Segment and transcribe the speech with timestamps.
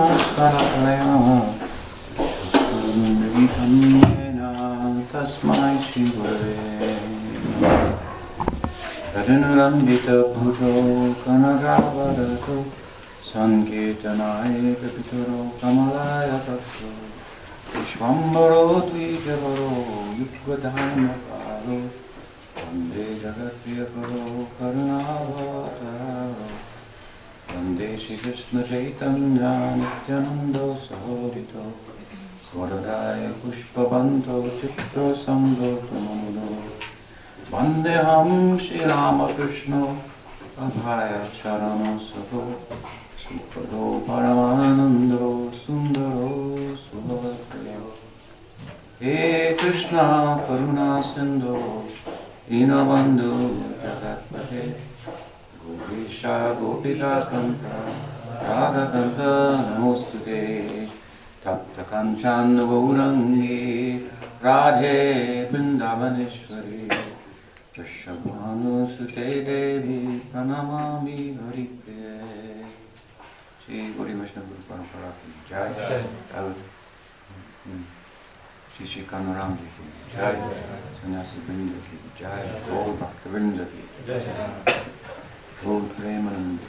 [5.12, 6.56] तस्मै श्रीगुरे
[9.16, 10.74] रजनरञ्जितभुजौ
[13.30, 16.82] सङ्केतनाय पितरो कमलाय तत्र
[17.74, 19.70] विश्वम्बरो द्विजवरो
[20.18, 21.78] युगदानपादो
[22.64, 24.20] वंदे जगत्प्रियकरो
[24.58, 26.46] करुणावतारो
[27.50, 31.64] वंदे श्रीकृष्णचैतन्यानित्यानन्दो सहोदितो
[32.46, 36.48] स्वरदाय पुष्पबन्धो चित्रसङ्गोतममुदो
[37.52, 38.32] वन्देऽहं
[38.64, 39.84] श्रीरामकृष्णो
[40.64, 42.42] अभाय शरणो सतो
[43.24, 45.28] सुखदो परमानन्दो,
[45.64, 46.32] सुन्दरो
[46.84, 47.86] सुभद्रयो
[49.02, 49.18] हे
[49.60, 50.06] कृष्णा,
[50.46, 51.58] करुणा सिन्धो
[52.48, 53.32] दीनबन्धु
[53.82, 54.62] जगत्पते।
[55.60, 57.60] गोपीशा गोपिकान्त
[58.48, 59.18] राधकन्त
[59.70, 60.40] नमोऽस्तु ते।
[61.44, 63.96] तप्तकञ्चान् गौरङ्गे
[64.44, 64.98] राधे
[65.52, 66.86] वृन्दावनेश्वरी।
[67.78, 72.14] वृषभानुसुते देवी प्रणमामि हरिप्रिये।
[73.62, 76.54] श्री गौरी वैष्णव गुरु की जय।
[78.75, 79.85] श्री श्री कानूराम जी की
[80.15, 80.35] जय
[81.01, 83.83] सन्यासी वृंद की जय गौर भक्त वृंद की
[85.65, 86.59] गौर Premanand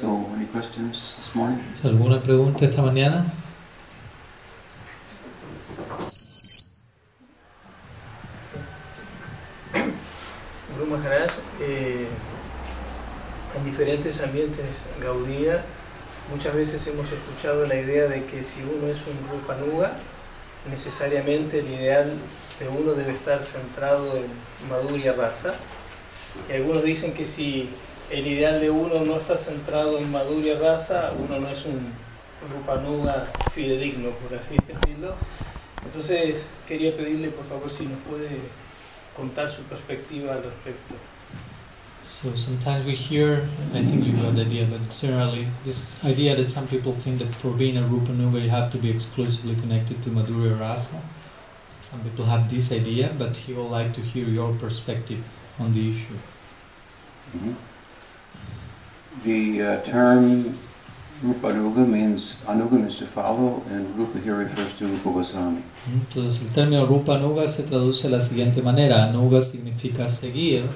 [0.00, 1.60] So, any questions this morning?
[1.82, 3.24] ¿Alguna pregunta esta mañana?
[10.74, 12.06] Guru Maharaj, eh,
[13.56, 15.62] en diferentes ambientes gaudía,
[16.29, 19.93] muchas veces hemos escuchado la idea de que si uno es un Rupanuga,
[20.69, 22.13] necesariamente el ideal
[22.59, 25.55] de uno debe estar centrado en Madhurya Rasa.
[26.49, 27.69] Y algunos dicen que si
[28.09, 31.93] el ideal de uno no está centrado en Madhurya Rasa, uno no es un
[32.53, 35.15] Rupanuga fidedigno, por así decirlo.
[35.85, 38.29] Entonces quería pedirle por favor si nos puede
[39.15, 40.95] contar su perspectiva al respecto.
[42.23, 46.47] So sometimes we hear, I think you got the idea, but generally this idea that
[46.47, 50.09] some people think that for being a Rupanuga you have to be exclusively connected to
[50.09, 51.01] Madhurya Rasa.
[51.81, 55.21] Some people have this idea, but he would like to hear your perspective
[55.59, 56.19] on the issue.
[57.35, 57.55] Mhm.
[59.25, 60.55] The uh, term
[61.21, 65.63] Rupanuga means Anuga means to follow, and Rupa here refers to Rupa Goswami.
[65.91, 69.11] Entonces el término Rupa Nuga se traduce de la siguiente manera.
[69.11, 70.69] Nuga significa seguir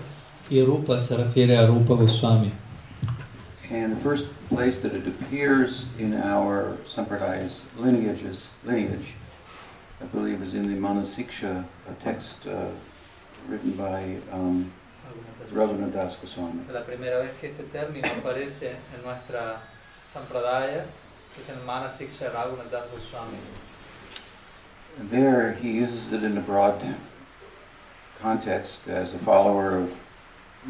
[0.49, 2.51] y Rupa se refiere a Rupa Goswami.
[3.69, 9.15] And the first place that it appears in our Sampradaya's lineages, lineage,
[10.01, 12.69] I believe, is in the Manasiksha, a text uh,
[13.49, 14.71] written by um,
[15.51, 16.61] Ravana Das Goswami.
[16.71, 19.59] La primera vez que este término aparece en nuestra
[20.13, 20.85] Sampradaya
[21.37, 23.37] es en Manasiksha Raghunath Goswami.
[24.99, 26.95] There he uses it in a broad
[28.19, 30.06] context as a follower of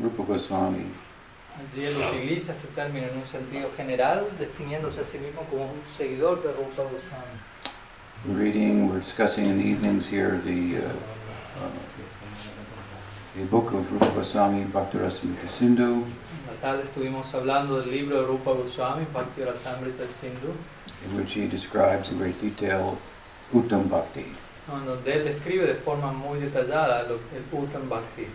[0.02, 0.86] Rupa Goswami.
[1.76, 6.44] Él utiliza este término en un sentido general, definiéndose a sí mismo como un seguidor
[6.44, 7.38] de Rupa Goswami.
[8.26, 11.70] We're reading, we're discussing in the evenings here the, uh, uh,
[13.36, 16.06] the book of Rupa Goswami, Bhaktarasamrita Sindhu,
[16.48, 20.54] la tarde estuvimos hablando del libro de Rupa Goswami, Bhakti Rasamrita Sindhu,
[21.06, 22.98] in which he describes in great detail
[23.54, 24.26] Uttam Bhakti.
[24.68, 28.28] donde él describe de forma muy detallada el Uttam Bhakti.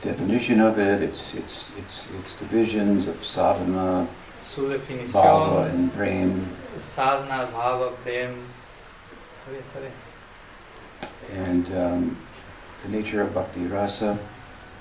[0.00, 4.06] The definition of it, its, its, its, its divisions of sadhana,
[4.40, 6.46] Su bhava, and prem,
[6.80, 8.30] sadhana, bhava, prem.
[9.40, 9.92] Está bien, está bien.
[11.46, 12.16] and um,
[12.84, 14.18] the nature of bhakti rasa,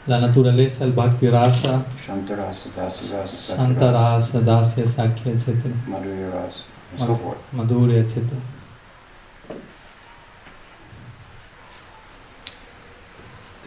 [0.07, 5.69] La naturaleza, el Bhakti Rasa, shanta rasa, dasa rasa, Santa Sakya Rasa, Dasya, Sakya, etc.
[5.85, 7.37] madhurya rasa, and so forth.
[7.53, 8.23] Madhurya, etc.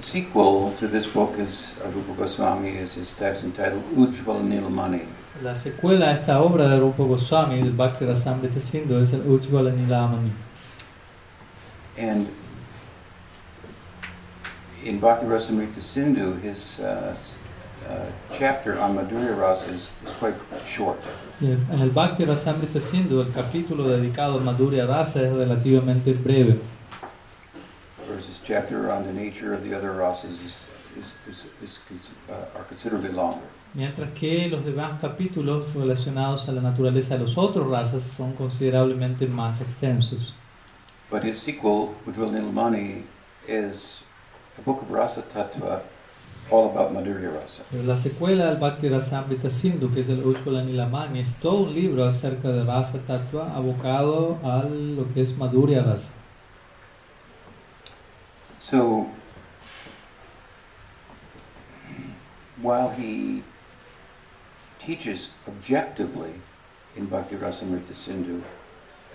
[0.00, 5.04] The sequel to this book is Rupa Goswami is his text entitled Ujjval Nilamani.
[5.42, 9.70] La secuela a esta obra de Rupa Goswami, del Bhakti Rasamrita Sindhu, es el Ujjvala
[9.72, 10.30] Nilamani.
[11.98, 12.30] And
[14.82, 17.14] in Bhakti Rasamrita Sindhu, his uh,
[17.86, 17.94] uh,
[18.32, 20.98] chapter on Madhurya Rasa is, is quite short.
[21.42, 26.58] En el Bhakti Rasamrita Sindhu, el capítulo dedicado a Madhurya Rasa es relativamente breve,
[28.20, 30.64] whereas his chapter on the nature of the other rasas is,
[30.98, 31.80] is, is,
[32.28, 33.46] uh, are considerably longer.
[33.72, 39.26] mientras que los demás capítulos relacionados a la naturaleza de los otros razas son considerablemente
[39.26, 40.34] más extensos.
[41.10, 43.02] But his sequel, Ujjval Nilamani,
[43.48, 44.02] is
[44.58, 45.80] a book of Rasa Tattva
[46.50, 47.62] all about Madhurya Rasa.
[47.70, 51.74] Pero la secuela del Bhakti Rasamrita Sindhu, que es el Ujjvala Nilamani, es todo un
[51.74, 56.12] libro acerca de Rasa Tattva abocado a lo que es Madhurya Rasa.
[58.70, 59.10] So,
[62.62, 63.42] while he
[64.78, 66.34] teaches objectively
[66.94, 68.44] in Bhakti Rasamrita Sindhu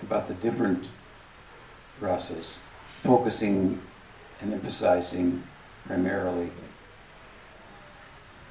[0.02, 0.88] about the different
[2.02, 2.58] rasas,
[2.98, 3.80] focusing
[4.42, 5.42] and emphasizing
[5.86, 6.50] primarily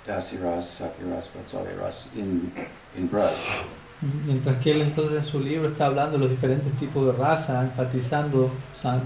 [0.08, 2.52] Dasi Ras, Saki Ras, Vatsalya Ras in,
[2.98, 3.64] in Braj.
[4.02, 7.64] Mientras que él entonces en su libro está hablando de los diferentes tipos de raza,
[7.64, 8.52] enfatizando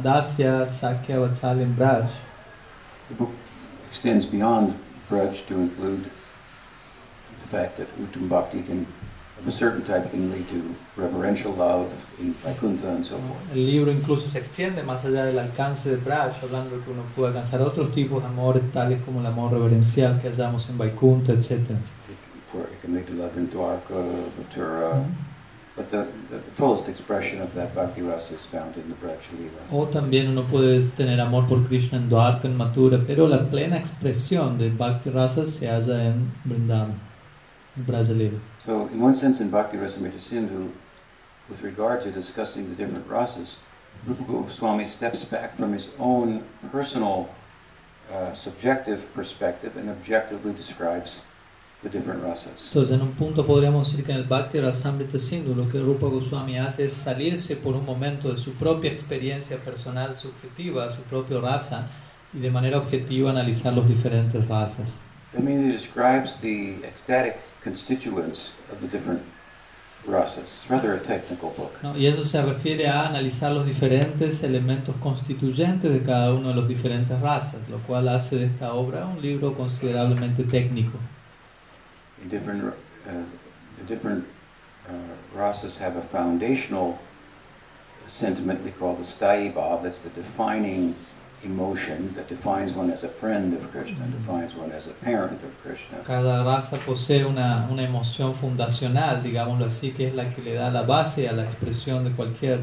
[0.03, 2.09] Dasya, Sakya, Vatsalya y Braj.
[3.07, 3.31] The book
[3.87, 4.73] extends beyond
[5.09, 8.85] Braj to include the fact that Uttam Bhakti can,
[9.39, 11.87] of a certain type, can lead to reverential love
[12.19, 13.53] in Vaikuntha and so forth.
[13.53, 17.03] El libro incluso se extiende más allá del alcance de Braj, hablando de que uno
[17.15, 21.33] puede alcanzar otros tipos de amores, tales como el amor reverencial que hallamos en Vaikuntha,
[21.33, 21.71] etc.
[22.51, 25.05] For, it can lead to love in Dwarka, Mathura,
[25.75, 29.71] but the, the, fullest expression of that Bhakti Rasa is found in the Braj Leela.
[29.71, 33.77] O también uno puede tener amor por Krishna en Dwarka, en Mathura, pero la plena
[33.77, 36.99] expresión de Bhakti Rasa se halla en Vrindavan,
[37.77, 38.39] en Braja Lila.
[38.65, 40.71] So, in one sense, in Bhakti Rasamrita Sindhu,
[41.49, 43.57] with regard to discussing the different rasas,
[44.05, 47.29] Rupa Goswami steps back from his own personal,
[48.11, 51.21] uh, subjective perspective and objectively describes
[51.81, 52.67] the different rasas.
[52.67, 56.07] Entonces, en un punto podríamos decir que en el Bhakti Rasamrita Sindhu lo que Rupa
[56.07, 61.41] Goswami hace es salirse por un momento de su propia experiencia personal subjetiva, su propio
[61.41, 61.87] raza,
[62.33, 64.87] y de manera objetiva analizar los diferentes razas.
[65.37, 69.21] I mean, he describes the ecstatic constituents of the different
[70.07, 70.63] rasas.
[70.63, 71.71] It's rather a technical book.
[71.83, 71.95] ¿no?
[71.95, 76.67] Y eso se refiere a analizar los diferentes elementos constituyentes de cada uno de los
[76.67, 80.97] diferentes razas, lo cual hace de esta obra un libro considerablemente técnico.
[82.27, 82.73] Different,
[83.07, 83.11] uh,
[83.87, 84.25] different
[84.87, 84.91] uh,
[85.35, 86.99] rasas have a foundational
[88.07, 89.83] sentiment we call the sthayi bhav.
[89.83, 90.95] That's the defining
[91.43, 95.51] emotion that defines one as a friend of Krishna, defines one as a parent of
[95.63, 95.99] Krishna.
[96.05, 100.69] Cada raza posee una, una emoción fundacional, digámoslo así, que es la que le da
[100.69, 102.59] la base a la expresión de cualquier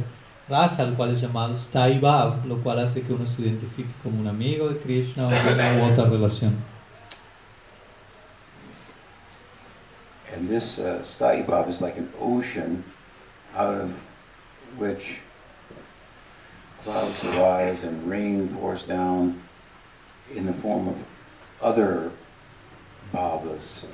[0.49, 1.55] raza, al cual es llamado
[2.01, 5.83] Bhav, lo cual hace que uno se identifique como un amigo de Krishna o una
[5.83, 6.55] u otra relación.
[10.33, 12.85] And this uh, sthayi bhav is like an ocean
[13.55, 13.91] out of
[14.77, 15.21] which
[16.83, 19.41] clouds arise and rain pours down
[20.35, 21.05] in the form of
[21.63, 22.11] other
[23.13, 23.85] bhavas,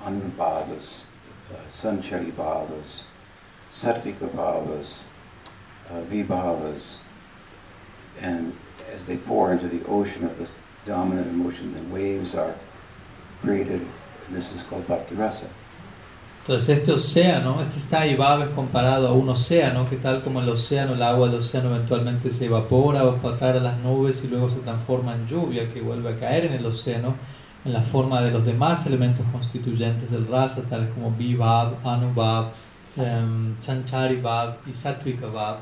[0.00, 1.04] anubhavas,
[1.52, 3.04] uh, sanchari bhavas,
[3.70, 5.02] sattvika bhavas,
[5.90, 6.98] uh, vibhavas,
[8.20, 8.56] and
[8.92, 10.48] as they pour into the ocean of the
[10.84, 12.54] dominant emotion, then waves are
[13.40, 13.86] created,
[14.32, 15.46] this is called bhakti rasa.
[16.46, 20.48] Entonces este océano, este Sthai Bhav es comparado a un océano, que tal como el
[20.50, 24.28] océano, el agua del océano eventualmente se evapora, va a caer a las nubes y
[24.28, 27.14] luego se transforma en lluvia que vuelve a caer en el océano
[27.64, 32.48] en la forma de los demás elementos constituyentes del rasa, tales como Vibhav, Anubhav,
[32.98, 35.56] em, Sanchari Bhav y Sattvika Bhav,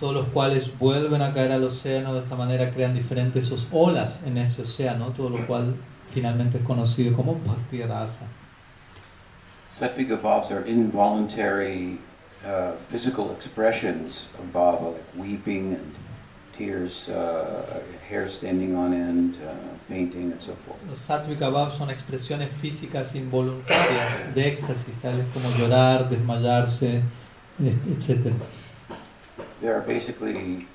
[0.00, 4.38] todos los cuales vuelven a caer al océano, de esta manera crean diferentes olas en
[4.38, 5.74] ese océano, todo lo cual
[6.12, 8.26] finalmente es conocido como Bhakti Rasa.
[9.72, 11.98] Sattvika bhavs are involuntary
[12.44, 15.94] uh, physical expressions of bhava, like weeping and
[16.52, 19.54] tears, uh, hair standing on end, uh,
[19.88, 20.78] fainting, and so forth.
[20.86, 27.02] Los Sattvika son expresiones físicas involuntarias de éxtasis, tales como llorar, desmayarse,
[27.58, 28.32] etc.
[29.60, 30.66] There are basically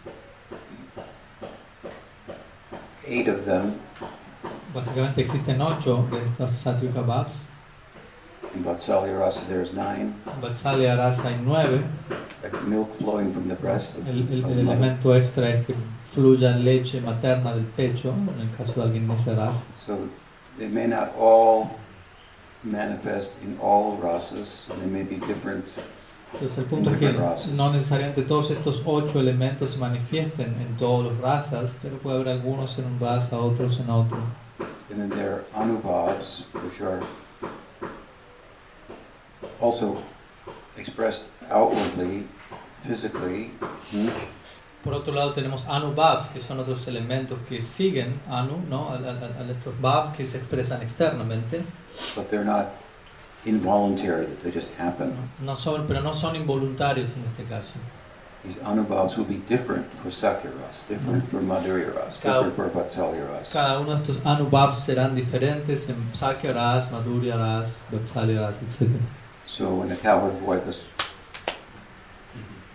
[3.06, 3.80] eight of them.
[4.78, 7.32] Básicamente existen ocho de estas Sattvika Bhavs.
[8.56, 11.82] In Vatsalya rasa, there's nine, En Vatsalya Rasa hay nueve.
[12.68, 13.98] milk flowing from the breast.
[13.98, 18.56] Of, El, el- el elemento extra es que fluya leche materna del pecho, en el
[18.56, 19.64] caso de alguien de esa raza.
[19.86, 19.98] So
[20.60, 21.72] they may not all
[22.64, 24.66] manifest in all rasas.
[24.80, 25.66] They may be different.
[26.34, 27.14] Entonces el punto es que
[27.56, 32.30] no necesariamente todos estos ocho elementos se manifiesten en todos los razas, pero puede haber
[32.30, 34.18] algunos en un raza, otros en otro.
[34.90, 37.02] And then there are anubhavs, which are
[39.60, 40.02] also
[40.78, 42.24] expressed outwardly,
[42.84, 43.52] physically.
[43.92, 44.10] hmm?
[44.84, 48.96] Por otro lado tenemos Anubhavs, que son otros elementos que siguen Anu, ¿no?
[49.50, 51.62] estos Bhavs que se expresan externamente,
[52.16, 52.68] but they're not
[53.46, 55.14] involuntary, that they just happen.
[55.42, 57.74] no son, pero no son involuntarios en este caso.
[58.48, 63.30] These anubhavs will be different for Sakya Ras, different for Madhurya Ras, different for Vatsalya
[63.30, 63.52] Ras.
[63.52, 68.88] Cada uno de estos anubhavs serán diferentes en Sakya Ras, Madhurya Ras, Vatsalya Ras, etc.
[69.46, 70.82] So when the cowherd boy goes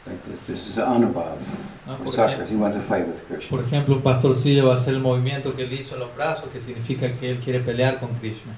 [0.07, 1.39] like this, this is anubhav
[1.87, 3.49] ejem- He wants to fight with Krishna.
[3.57, 6.51] por ejemplo, un pastorcillo va a hacer el movimiento que él hizo en los brazos,
[6.53, 8.53] que significa que él quiere pelear con Krishna.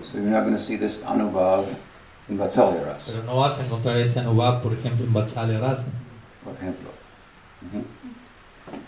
[0.00, 1.64] So you're not going to see this anubhav
[2.28, 5.88] in Vatsalya Ras, Pero no vas a encontrar ese anubhav, por ejemplo, en Vatsalya Rasa.
[6.48, 6.90] Por ejemplo.
[7.62, 7.84] Mhm.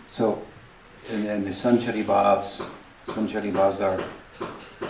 [0.08, 0.38] So,
[1.12, 2.62] and then the sanchari bhavs,
[3.06, 3.98] sanchari bhavs are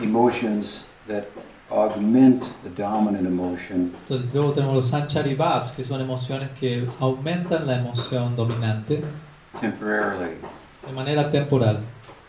[0.00, 1.26] emotions that
[1.70, 7.66] augment the dominant emotion Entonces, luego tenemos los Sanchari Bhavs, que son emociones que aumentan
[7.66, 9.02] la emoción dominante
[9.60, 10.36] temporarily.
[10.86, 11.78] de manera temporal.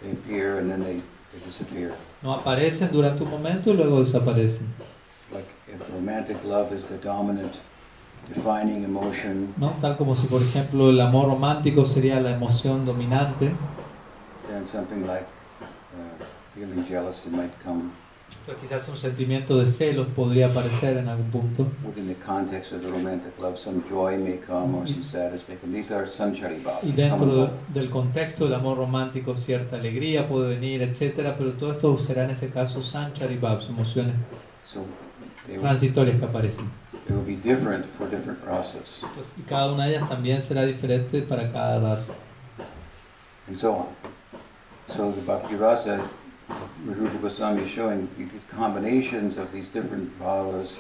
[0.02, 1.94] They appear and then they, they disappear.
[2.22, 4.68] No aparecen durante un momento y luego desaparecen.
[5.34, 7.54] Like if romantic love is the dominant
[8.34, 9.72] defining emotion, ¿no?
[9.82, 13.54] Tal como si, por ejemplo, el amor romántico sería la emoción dominante.
[14.50, 15.26] then something like
[15.94, 16.24] uh,
[16.54, 17.92] feeling jealous it might come
[18.46, 21.68] Pero quizás un sentimiento de celos podría aparecer en algún punto.
[21.86, 23.58] within the context of the romantic love.
[23.58, 25.74] Some joy may come or some sadness may come.
[25.74, 26.84] These are sanchari bhavs.
[26.84, 31.98] Y dentro del contexto del amor romántico cierta alegría puede venir, etcétera, pero todo esto
[31.98, 33.38] será en este caso Sanchari
[33.70, 34.16] emociones
[35.60, 36.66] transitorias que aparecen.
[37.12, 41.22] They will be different for different Entonces, y cada una de ellas también será diferente
[41.22, 42.14] para cada raza.
[43.48, 43.88] and so on.
[44.88, 46.00] So the bhakti rasa,
[46.86, 50.80] Rupa Goswami is showing the combinations of these different bhavas.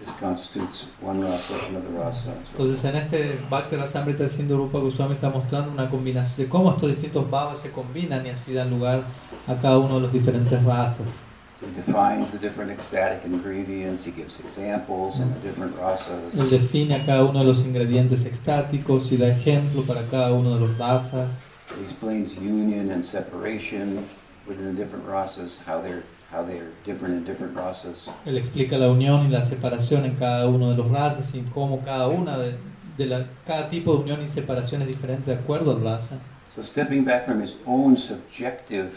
[0.00, 2.24] This constitutes one rasa, another rasa.
[2.24, 2.36] so on.
[2.52, 6.88] Entonces en este Bhakti Rasamrita haciendo Rupa Goswami está mostrando una combinación de cómo estos
[6.88, 9.04] distintos bhavas se combinan y así dan lugar
[9.46, 11.24] a cada uno de los diferentes razas.
[11.60, 16.50] He defines the different ecstatic ingredients, he gives examples in the different Él rasas.
[16.50, 20.60] define a cada uno de los ingredientes extáticos y da ejemplo para cada uno de
[20.60, 21.46] los razas.
[21.78, 24.04] He explains union and separation
[24.46, 28.10] within the different rasas, how they're how they're different in different rasas.
[28.26, 31.80] Él explica la unión y la separación en cada uno de los razas y cómo
[31.82, 32.54] cada una de,
[32.98, 36.18] de la, cada tipo de unión y separación es diferente de acuerdo al raza.
[36.54, 38.90] So stepping back from his own subjective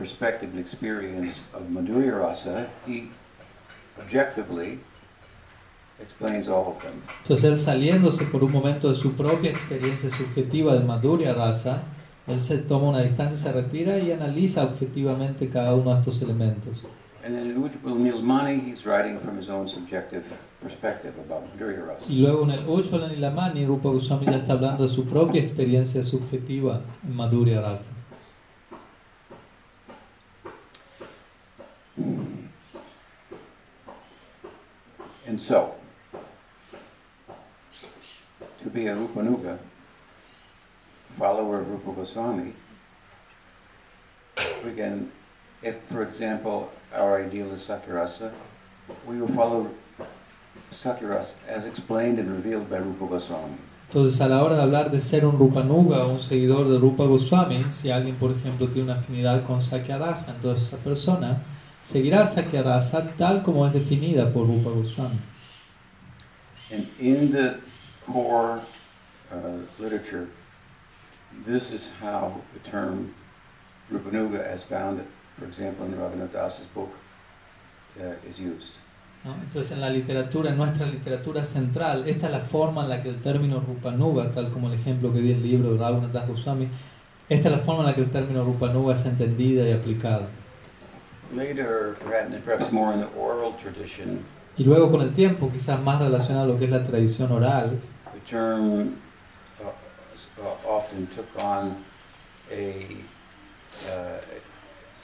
[0.00, 3.10] perspective and experience of Madhurya rasa, he
[4.00, 4.78] objectively
[6.00, 6.94] explains all of them.
[7.22, 11.82] Entonces él saliéndose por un momento de su propia experiencia subjetiva de Madhurya Rasa,
[12.26, 16.86] él se toma una distancia, se retira y analiza objetivamente cada uno de estos elementos.
[17.22, 20.24] And then in Ujjwal Nilmani, he's writing from his own subjective
[20.62, 22.10] perspective about Madhurya rasa.
[22.10, 26.02] Y luego en el Ujjvala Nilamani, Rupa Goswami ya está hablando de su propia experiencia
[26.02, 27.92] subjetiva en Madhurya Rasa.
[35.30, 35.74] And so,
[38.62, 39.58] to be a Rupanuga,
[41.16, 42.52] follower of Rupa Goswami,
[44.64, 45.12] we can,
[45.62, 48.32] if for example our ideal is Sakirasa,
[49.06, 49.70] we will follow
[50.72, 53.54] Sakirasa as explained and revealed by Rupa Goswami.
[53.88, 57.04] Entonces, a la hora de hablar de ser un Rupanuga o un seguidor de Rupa
[57.04, 61.40] Goswami, si alguien, por ejemplo, tiene una afinidad con Sakyarasa, entonces esa persona
[61.82, 65.18] seguirá Sakyarasa tal como es definida por Rupa Goswami.
[66.72, 67.58] And in the
[68.06, 68.60] core
[69.32, 69.36] uh,
[69.78, 70.28] literature,
[71.44, 73.12] this is how the term
[73.92, 75.04] Rupanuga, as found,
[75.36, 76.90] for example, in Ravinath Das's book,
[78.00, 78.74] uh, is used.
[79.24, 79.34] ¿no?
[79.42, 83.08] Entonces, en la literatura, en nuestra literatura central, esta es la forma en la que
[83.08, 86.28] el término Rupanuga, tal como el ejemplo que di en el libro de Raghunath Das
[86.28, 86.68] Goswami,
[87.28, 90.26] esta es la forma en la que el término Rupanuga es entendida y aplicado.
[91.32, 94.24] Later, perhaps, more in the oral tradition,
[94.56, 97.80] Y luego, con el tiempo, quizás más relacionado a lo que es la tradición oral,
[98.12, 98.96] the term
[99.62, 99.68] uh,
[100.42, 101.82] uh, often took on
[102.50, 102.86] a,
[103.88, 104.18] uh,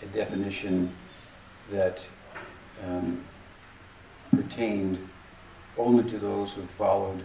[0.02, 0.90] a definition
[1.70, 2.04] that
[2.86, 3.20] um,
[4.34, 4.98] pertained
[5.78, 7.22] only to those who followed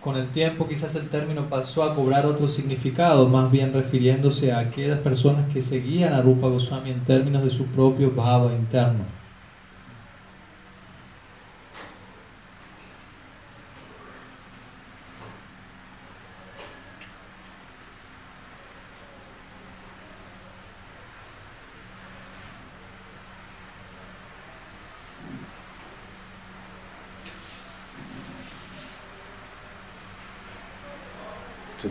[0.00, 4.58] con el tiempo quizás el término pasó a cobrar otro significado, más bien refiriéndose a
[4.58, 9.17] aquellas personas que seguían a Rupa Goswami en términos de su propio bhava interno.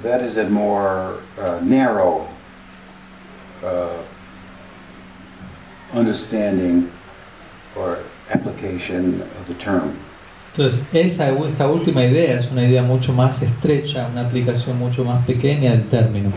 [0.07, 2.27] That is a more uh, narrow
[3.63, 4.01] uh,
[5.93, 6.89] understanding
[7.75, 7.99] or
[8.31, 9.97] application of the term.
[10.53, 15.23] Entonces, esa, esta última idea es una idea mucho más estrecha, una aplicación mucho más
[15.25, 16.31] pequeña del término.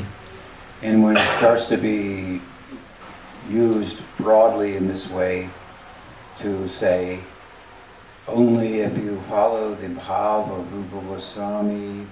[0.83, 2.41] And when it starts to be
[3.51, 5.49] used broadly in this way,
[6.41, 7.21] to say,
[8.27, 12.07] only if you follow the bhav of Rupa Goswami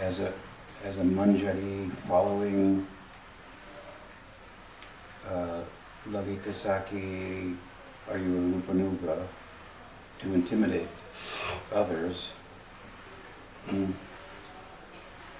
[0.00, 0.32] as a,
[0.84, 2.86] as a manjari following
[5.30, 5.60] uh,
[6.10, 7.54] Lalita Saki,
[8.10, 9.18] are you a Rupanuga,
[10.20, 10.88] to intimidate
[11.74, 12.30] others.
[13.70, 13.92] Mm.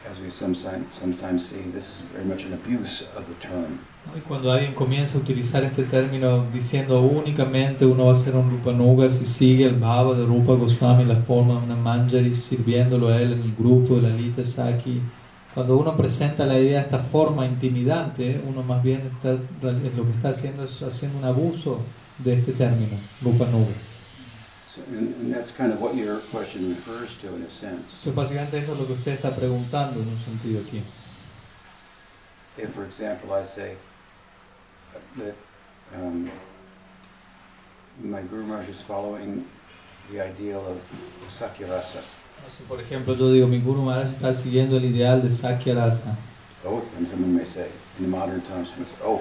[0.09, 3.80] As we sometimes, see, this is very much an abuse of the term.
[4.14, 8.50] Y cuando alguien comienza a utilizar este término diciendo únicamente uno va a ser un
[8.50, 13.21] Rupanuga si sigue el bhava de Rupa Goswami, la forma de una manjari, sirviéndolo a
[13.21, 15.02] él en el grupo de la Lita Saki,
[15.59, 20.11] cuando uno presenta la idea de esta forma intimidante, uno más bien está, lo que
[20.12, 21.81] está haciendo es haciendo un abuso
[22.19, 23.73] de este término, Rupanuga.
[24.69, 27.97] So, and, and that's kind of what your question refers to in a sense.
[27.97, 30.81] Entonces básicamente eso es lo que usted está preguntando en un sentido aquí.
[32.57, 33.75] If, for example, I say
[35.17, 35.35] that
[35.93, 36.31] um,
[38.00, 39.45] my Guru Maharaj is following
[40.12, 40.81] the ideal of
[41.29, 42.05] Sakyarasa,
[42.45, 45.75] No sé, por ejemplo, yo digo, mi Guru Maharaj está siguiendo el ideal de Sakya
[45.75, 46.16] Rasa.
[46.64, 47.66] oh, and someone may say,
[47.99, 49.21] in the modern times, someone say, oh,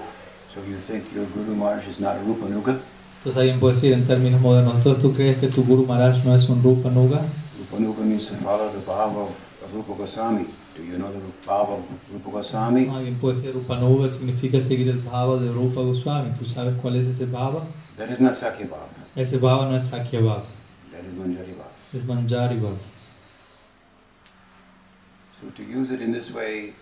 [0.53, 2.79] so you think your Guru Maharaj is not a Rupanuga?
[3.19, 6.33] Entonces alguien puede decir en términos modernos, entonces tú crees que tu Guru Maharaj no
[6.35, 7.21] es un Rupa Nuga?
[7.59, 9.29] Rupanuga means to follow the bhava of,
[9.63, 10.45] of Rupa Goswami.
[10.75, 12.85] Do you know the bhava of Rupa Goswami?
[12.85, 16.31] No, alguien puede decir Rupa Nuga significa seguir el bhava de Rupa Goswami.
[16.37, 17.63] ¿Tú sabes cuál es ese bhava?
[17.97, 18.87] That is not Sakya bhava.
[19.15, 20.43] Ese bhava no es Sakya Bhava,
[20.91, 21.71] That is Manjari bhava.
[21.93, 22.77] es Manjari Bhava.
[25.41, 26.73] So to use it in this way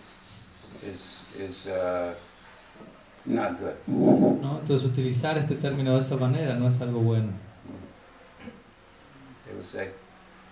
[0.84, 2.14] is, is uh,
[3.26, 3.76] not good.
[3.88, 4.60] ¿no?
[4.62, 7.30] Entonces utilizar este término de esa manera no es algo bueno.
[9.46, 9.90] They would say,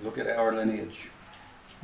[0.03, 1.09] look at our lineage.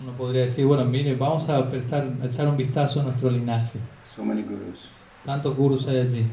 [0.02, 3.80] Uno podría decir, bueno, mire, vamos a, prestar, a echar un vistazo a nuestro linaje.
[4.06, 4.90] So many gurus.
[5.26, 6.26] Tantos gurus hay allí.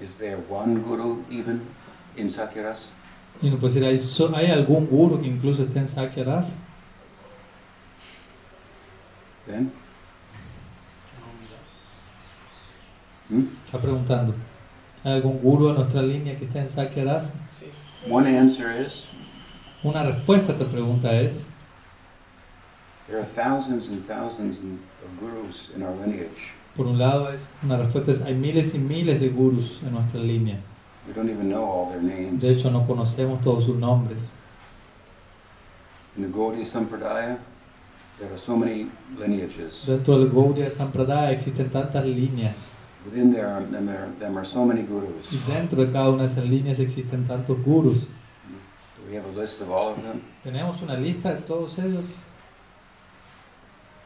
[0.00, 1.62] Is there one guru even
[2.16, 2.86] in Sakyaras?
[3.42, 6.24] Y uno puede decir, ¿hay, so- ¿hay algún guru que incluso esté en Sakya
[9.48, 9.72] Then?
[13.28, 13.46] Hmm?
[13.64, 14.34] Está preguntando.
[15.04, 17.32] ¿Hay algún guru en nuestra línea que está en Sakya Rasa?
[17.58, 17.66] Sí.
[18.10, 19.06] One answer is
[19.82, 21.48] Una respuesta a esta pregunta es,
[23.06, 26.52] there are thousands and thousands of gurus in our lineage.
[26.76, 30.20] por un lado, es una respuesta es, hay miles y miles de gurus en nuestra
[30.20, 30.58] línea.
[31.06, 32.42] We don't even know all their names.
[32.42, 34.34] De hecho, no conocemos todos sus nombres.
[36.16, 37.38] In the Gaudiya Sampradaya,
[38.18, 39.84] there are so many lineages.
[39.86, 42.68] Dentro del Gaudiya Sampradaya existen tantas líneas.
[43.04, 45.32] Within there, are- them are, them are so many gurus.
[45.32, 48.00] Y dentro de cada una de esas líneas existen tantos gurus.
[48.02, 50.20] Do we have a list of all of them?
[50.42, 52.06] ¿Tenemos una lista de todos ellos?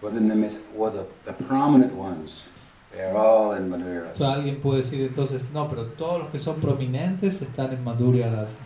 [0.03, 2.49] Within them is, well, the, the prominent ones,
[2.93, 4.15] they are all in Madhura.
[4.15, 8.31] Sea, alguien puede decir entonces, no, pero todos los que son prominentes están en Madhurya
[8.31, 8.59] Rasa.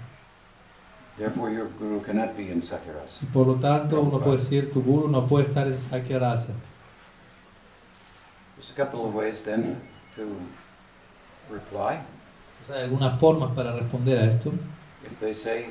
[1.19, 2.61] Therefore, your guru cannot be in.
[2.61, 6.55] Y por lo tanto, uno puede decir, tu guru no puede estar en.
[8.57, 9.81] There's a couple of ways then
[10.17, 10.37] to
[11.51, 12.01] reply.
[12.67, 14.53] Sea, hay algunas formas para responder a esto.
[15.05, 15.67] If they say,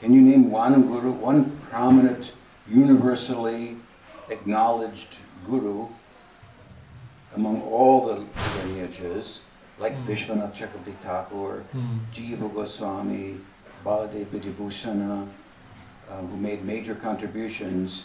[0.00, 2.32] can you name one guru, one prominent,
[2.68, 3.76] universally
[4.28, 5.86] acknowledged guru
[7.34, 8.24] among all the
[8.66, 9.42] lineages,
[9.78, 10.06] like Mm.
[10.06, 11.98] Vishwanath Chakravarti Thakur, Mm.
[12.12, 13.36] Jiva Goswami,
[13.84, 15.26] Vidyabhusana,
[16.10, 18.04] uh, who made major contributions.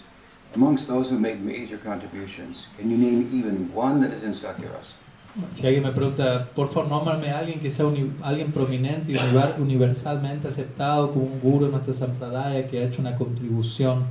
[0.56, 4.34] Amongst those who made major contributions, can you name even one that is in?
[5.54, 7.86] Si alguien me pregunta, por favor, nómbrame a alguien que sea
[8.24, 9.18] alguien prominente y
[9.62, 14.06] universalmente aceptado como un guru en nuestra Sampradaya que ha hecho una contribución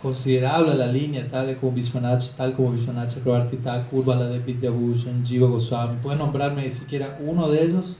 [0.00, 5.48] considerable a la línea, tal como Vishwanath, tal como Vishwanath Chakravarti Thakur, Baladev Vidyabhushan, Jiva
[5.48, 5.98] Goswami.
[6.00, 7.98] ¿Puedes nombrarme siquiera uno de ellos?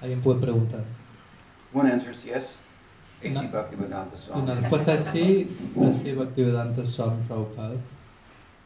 [0.00, 0.95] Alguien puede preguntar.
[1.76, 2.56] One answer is yes.
[3.22, 3.48] A.C.
[3.52, 4.42] Bhaktivedanta Swami.
[4.42, 5.46] una respuesta es sí,
[5.86, 7.76] así Bhaktivedanta Swami Prabhupada.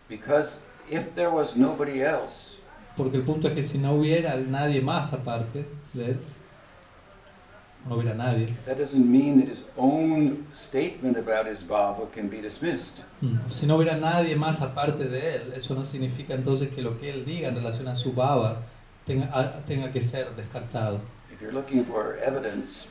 [0.09, 2.57] Because if there was nobody else,
[2.97, 6.19] Porque el punto es que si no hubiera nadie más aparte de él,
[7.89, 8.55] no hubiera nadie.
[8.67, 13.03] that doesn't mean that his own statement about his bhava can be dismissed.
[13.23, 13.39] Mm.
[13.51, 17.11] Si no hubiera nadie más aparte de él, eso no significa entonces que lo que
[17.11, 18.63] él diga en relación a su baba
[19.05, 21.01] tenga, a- tenga que ser descartado.
[21.33, 22.89] If you're looking for evidence,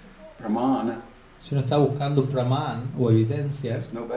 [1.39, 4.08] Si uno está buscando praman o evidencia, no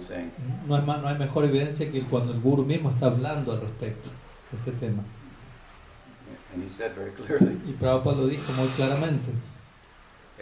[0.00, 0.32] saying,
[0.66, 4.08] no, hay mejor evidencia que cuando el guru mismo está hablando al respecto
[4.50, 5.02] de este tema.
[6.52, 7.60] And he said very clearly.
[7.66, 9.30] Y Prabhupada lo dijo muy claramente.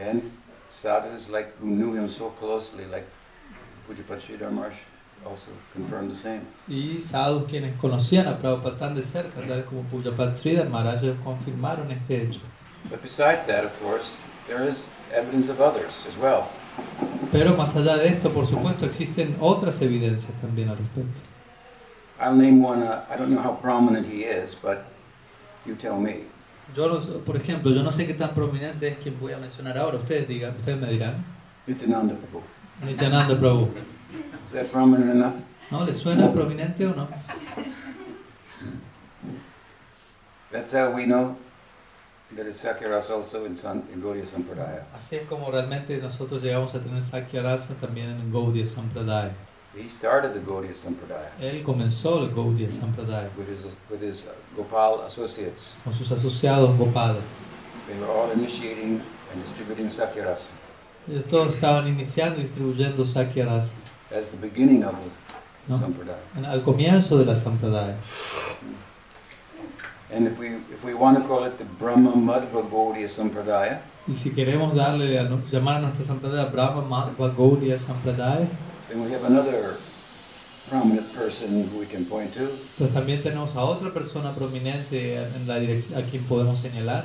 [0.01, 0.23] And
[0.71, 3.07] sadhus like who knew him so closely, like
[3.87, 4.75] Pujapat Sridhar Maharaj,
[5.27, 6.43] also confirmed the same.
[6.67, 11.91] Y sadhus quienes conocían a Prabhupada tan de cerca, tal como Pujapat Sridhar Maharaj, confirmaron
[11.91, 12.41] este hecho.
[12.91, 16.49] But besides that, of course, there is evidence of others as well.
[17.33, 21.21] Pero más allá de esto, por supuesto, existen otras evidencias también al respecto.
[22.21, 22.83] I'll name one.
[22.83, 24.85] Uh, I don't know how prominent he is, but
[25.67, 26.25] you tell me.
[26.75, 29.99] Yo, por ejemplo, yo no sé qué tan prominente es quien voy a mencionar ahora.
[29.99, 31.25] Ustedes digan, ustedes me dirán.
[31.67, 32.43] Nityananda Prabhu.
[32.85, 33.69] Nityananda Prabhu.
[34.47, 35.35] Is that prominent enough?
[35.71, 35.85] ¿No?
[35.85, 37.09] ¿Les suena prominente o no?
[40.51, 41.37] That's how we know
[44.97, 49.33] Así es como realmente nosotros llegamos a tener Sakya Rasa también en Gaudiya Sampradaya.
[49.75, 54.31] He started the Gaudiya Sampradaya Él comenzó el Gaudiya Sampradaya with his, with his uh,
[54.57, 55.75] Gopal associates.
[55.85, 57.23] con sus asociados Gopalas.
[57.87, 59.01] They were all initiating
[59.33, 60.49] and distributing Sakyarasa
[61.09, 63.75] Ellos todos estaban iniciando y distribuyendo Sakya Rasa
[64.17, 65.79] as the beginning of the No.
[65.79, 66.19] Sampradaya.
[66.51, 67.97] al comienzo de la Sampradaya.
[70.11, 74.15] And if we, if we want to call it the Brahma Madhva Gaudiya Sampradaya, Y
[74.15, 78.49] si queremos darle a, llamar a nuestra Sampradaya Brahma Madhva Gaudiya Sampradaya,
[78.89, 79.77] then we have another
[80.71, 85.47] prominent person who we can point to, entonces también tenemos a otra persona prominente en
[85.47, 87.05] la dirección a quien podemos señalar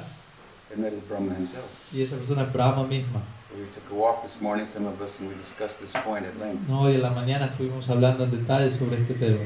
[0.74, 1.66] and that is Brahma himself.
[1.94, 3.22] y esa persona es Brahma misma.
[3.54, 6.40] We took a walk this morning, some of us, and we discussed this point at
[6.40, 6.68] length.
[6.70, 6.82] ¿no?
[6.84, 9.46] Hoy en la mañana estuvimos hablando en detalle sobre este tema.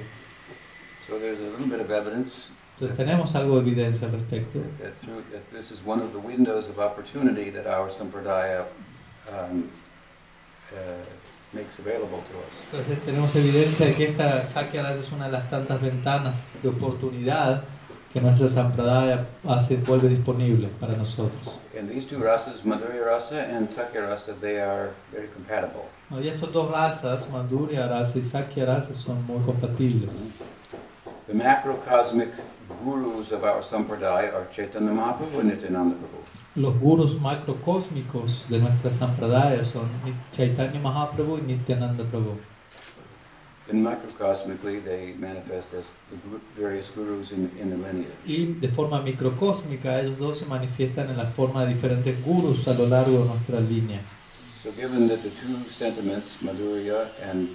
[1.07, 4.59] So there's a little bit of evidence Entonces tenemos algo de evidencia al respecto.
[4.59, 8.65] that, that through that this is one of the windows of opportunity that our sampradaya
[9.31, 9.67] um,
[10.71, 10.77] uh,
[11.53, 12.61] makes available to us.
[12.71, 16.69] Entonces tenemos evidencia de que esta Sakya Rasa es una de las tantas ventanas de
[16.69, 17.63] oportunidad
[18.13, 21.57] que nuestra Sampradaya hace, vuelve disponible para nosotros.
[21.75, 25.85] And these two rasas, Madhurya rasa and Sakya rasa, they are very compatible.
[26.11, 30.25] Y estos dos razas, Madhurya Rasa y Sakya Rasa, son muy compatibles.
[31.27, 32.31] The macrocosmic
[32.81, 36.23] gurus of our sampradaya are Chaitanya Mahaprabhu and Nityananda Prabhu.
[36.55, 39.89] Los gurus macrocósmicos de nuestra Sampradaya son
[40.31, 42.37] Chaitanya Mahaprabhu y Nityananda Prabhu.
[43.67, 46.17] Then microcosmically, they manifest as the
[46.55, 48.07] various gurus in, in the lineage.
[48.25, 52.73] Y de forma microcósmica, ellos dos se manifiestan en la forma de diferentes gurus a
[52.73, 53.99] lo largo de nuestra línea.
[54.63, 57.49] So given that the two sentiments, Madhurya and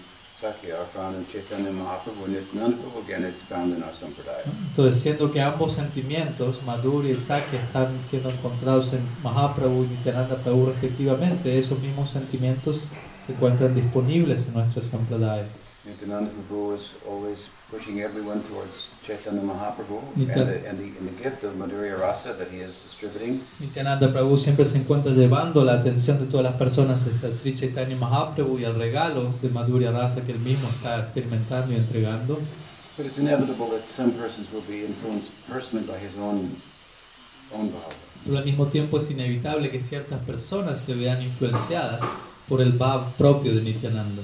[4.68, 10.36] Entonces, siendo que ambos sentimientos, Madhurya y Sakya, están siendo encontrados en Mahaprabhu y Nityananda
[10.36, 15.46] Prabhu respectivamente, esos mismos sentimientos se encuentran disponibles en nuestra Sampradaya.
[15.84, 21.22] Nityananda Prabhu is always pushing everyone towards Chaitanya Mahaprabhu and the, and, the, and the
[21.22, 23.40] gift of Madhurya Rasa that he is distributing.
[23.58, 27.96] Nityananda Prabhu siempre se encuentra llevando la atención de todas las personas hacia Sri Chaitanya
[27.96, 32.38] Mahaprabhu y al regalo de Madhurya Rasa que él mismo está experimentando y entregando.
[32.96, 36.54] But it's inevitable that some persons will be influenced personally by his own,
[37.52, 37.92] own bhava.
[38.24, 42.00] Pero al mismo tiempo es inevitable que ciertas personas se vean influenciadas
[42.48, 44.22] por el bhav propio de Nityananda.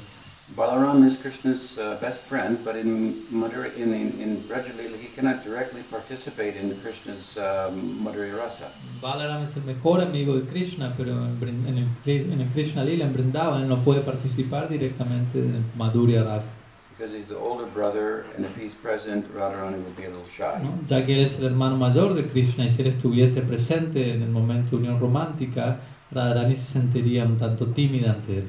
[0.56, 5.44] Balaram is Krishna's uh, best friend, but in Madhurya, in, in, in Brajalila, he cannot
[5.44, 8.70] directly participate in Krishna's um, Madhurya Rasa.
[9.02, 13.04] Balaram es el mejor amigo de Krishna, pero en, en el, en el Krishna Lila,
[13.04, 16.50] en Vrindavan, no puede participar directamente en Madhurya Rasa,
[16.96, 20.58] Because he's the older brother, and if he's present, Radharani will be a little shy.
[20.60, 20.80] ¿no?
[20.88, 24.22] ya que él es el hermano mayor de Krishna y si él estuviese presente en
[24.22, 25.78] el momento de unión romántica,
[26.10, 28.48] Radharani se sentiría un tanto tímida ante él.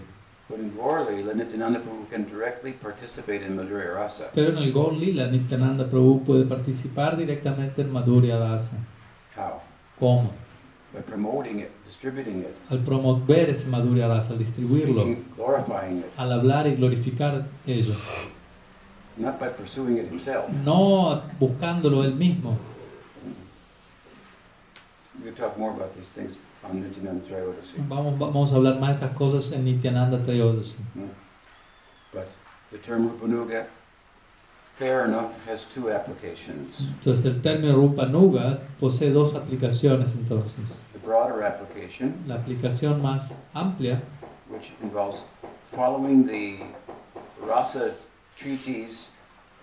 [0.50, 4.30] But in Gaur Lila, Nityananda Prabhu can directly participate in Madhurya Rasa.
[4.34, 8.78] Pero en el Gaur Lila, Nityananda Prabhu puede participar directamente en Madhurya Rasa.
[9.38, 9.62] How?
[10.00, 10.32] ¿Cómo?
[10.92, 16.06] By promoting it, distributing it, Al promover ese Madhurya Rasa, al distribuirlo, speaking, glorifying it,
[16.18, 17.94] al hablar y glorificar ello.
[19.18, 20.50] not by pursuing it himself.
[20.66, 22.58] no buscándolo él mismo.
[25.24, 26.40] We'll talk more about these things.
[27.88, 30.84] Vamos, vamos a hablar más de estas cosas en Nityananda Trayodasi.
[32.14, 32.28] But
[32.72, 33.68] the term Rupanuga,
[34.78, 36.88] fair enough, has two applications.
[37.00, 40.82] Entonces el término Rupa Nuga posee dos aplicaciones entonces.
[40.94, 44.02] The broader application, La aplicación más amplia,
[44.50, 45.24] which involves
[45.72, 46.60] following the
[47.46, 47.94] rasa
[48.36, 49.10] treatise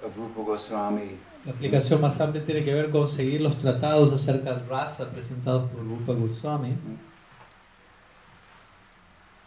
[0.05, 4.55] of Rupa Goswami la aplicación más amplia tiene que ver con seguir los tratados acerca
[4.55, 6.77] del rasa presentados por Rupa Goswami,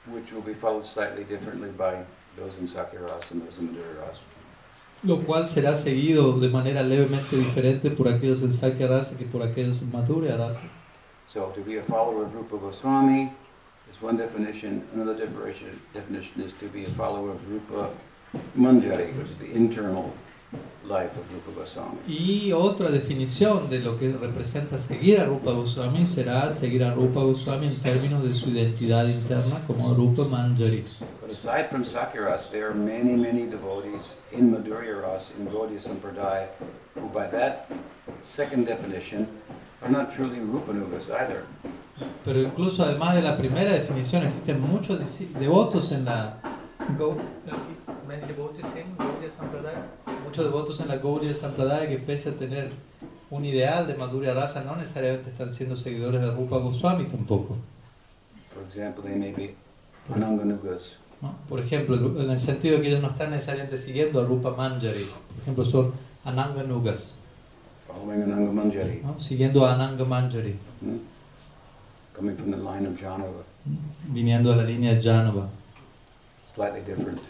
[0.08, 1.96] which will be followed slightly differently by
[2.38, 4.22] those in Sakya Rasa and those in Rasa.
[5.04, 9.44] lo cual será seguido de manera levemente diferente por aquellos en Sakya Rasa que por
[9.44, 10.62] aquellos en Madhurya Rasa.
[11.28, 13.32] So to be a follower of Rupa Goswami
[13.92, 14.84] is one definition.
[14.94, 17.90] Another definition, definition is to be a follower of Rupa
[18.58, 20.14] Manjari, which is the internal
[20.90, 22.00] life of Rupa Goswami.
[22.08, 27.22] Y otra definición de lo que representa seguir a Rupa Goswami será seguir a Rupa
[27.22, 30.84] Goswami en términos de su identidad interna como Rupa Manjari.
[31.22, 36.48] But aside from Sakyaras, there are many, many devotees in Madhurya Ras, in Gaudiya Sampradaya,
[36.96, 37.70] who by that
[38.24, 39.28] second definition
[39.84, 41.44] are not truly Rupanugas either.
[42.26, 45.00] Pero incluso además de la primera definición existen muchos
[45.40, 46.38] devotos en la
[46.98, 47.18] Gau-
[48.08, 49.86] Many devotees in Gaudiya Sampradaya.
[50.26, 52.72] muchos devotos en la Gaudiya Sampradaya que pese a tener
[53.30, 57.58] un ideal de Madhurya Rasa no necesariamente están siendo seguidores de Rupa Goswami tampoco.
[58.50, 59.56] For example, they may be
[60.14, 60.94] Ananganugas.
[61.22, 61.36] ¿no?
[61.48, 65.04] Por ejemplo, en el sentido de que ellos no están necesariamente siguiendo a Rupa Manjari,
[65.04, 65.92] por ejemplo, son
[66.26, 67.18] Ananganugas,
[67.86, 69.20] following Ananga Manjari, ¿no?
[69.20, 70.98] siguiendo a Ananga Manjari, hmm?
[72.16, 73.44] coming from the line of Janava,
[74.08, 75.48] viniendo a la línea Janava,
[76.60, 77.22] slightly different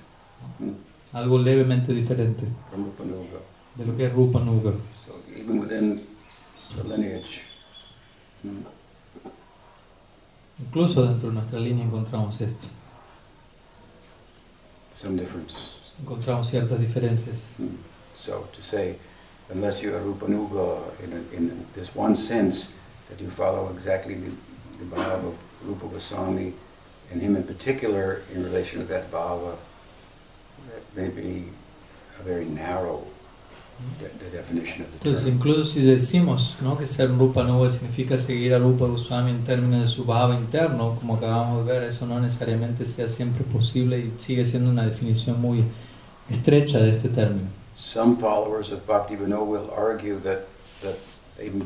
[1.13, 3.39] algo levemente diferente from Rupanuga.
[3.75, 4.71] de lo que es Rupa Nuga.
[5.05, 6.01] So even within
[6.75, 7.41] the lineage,
[8.43, 8.63] hmm,
[10.59, 12.67] Incluso dentro de nuestra línea encontramos esto,
[14.95, 15.55] some difference.
[16.01, 17.53] encontramos ciertas diferencias.
[17.57, 17.77] Hmm.
[18.15, 18.95] So to say,
[19.53, 22.73] unless you are Rupanuga in, a, in this one sense,
[23.09, 24.31] that you follow exactly the,
[24.79, 26.53] the bhava of Rupa Goswami,
[27.11, 29.55] and him in particular in relation to that bhava,
[30.69, 31.45] that may be
[32.19, 33.03] a very narrow
[33.99, 35.33] de- the definition of the Entonces, term.
[35.35, 36.77] incluso si decimos ¿no?
[36.77, 40.95] que ser Rupa Nuga significa seguir a Rupa Goswami en términos de su bhava interno,
[40.99, 45.39] como acabamos de ver, eso no necesariamente sea siempre posible y sigue siendo una definición
[45.41, 45.63] muy
[46.29, 47.47] estrecha de este término.
[47.75, 50.45] Some followers of Bhakti Vinod will argue that,
[50.83, 50.95] that
[51.41, 51.61] even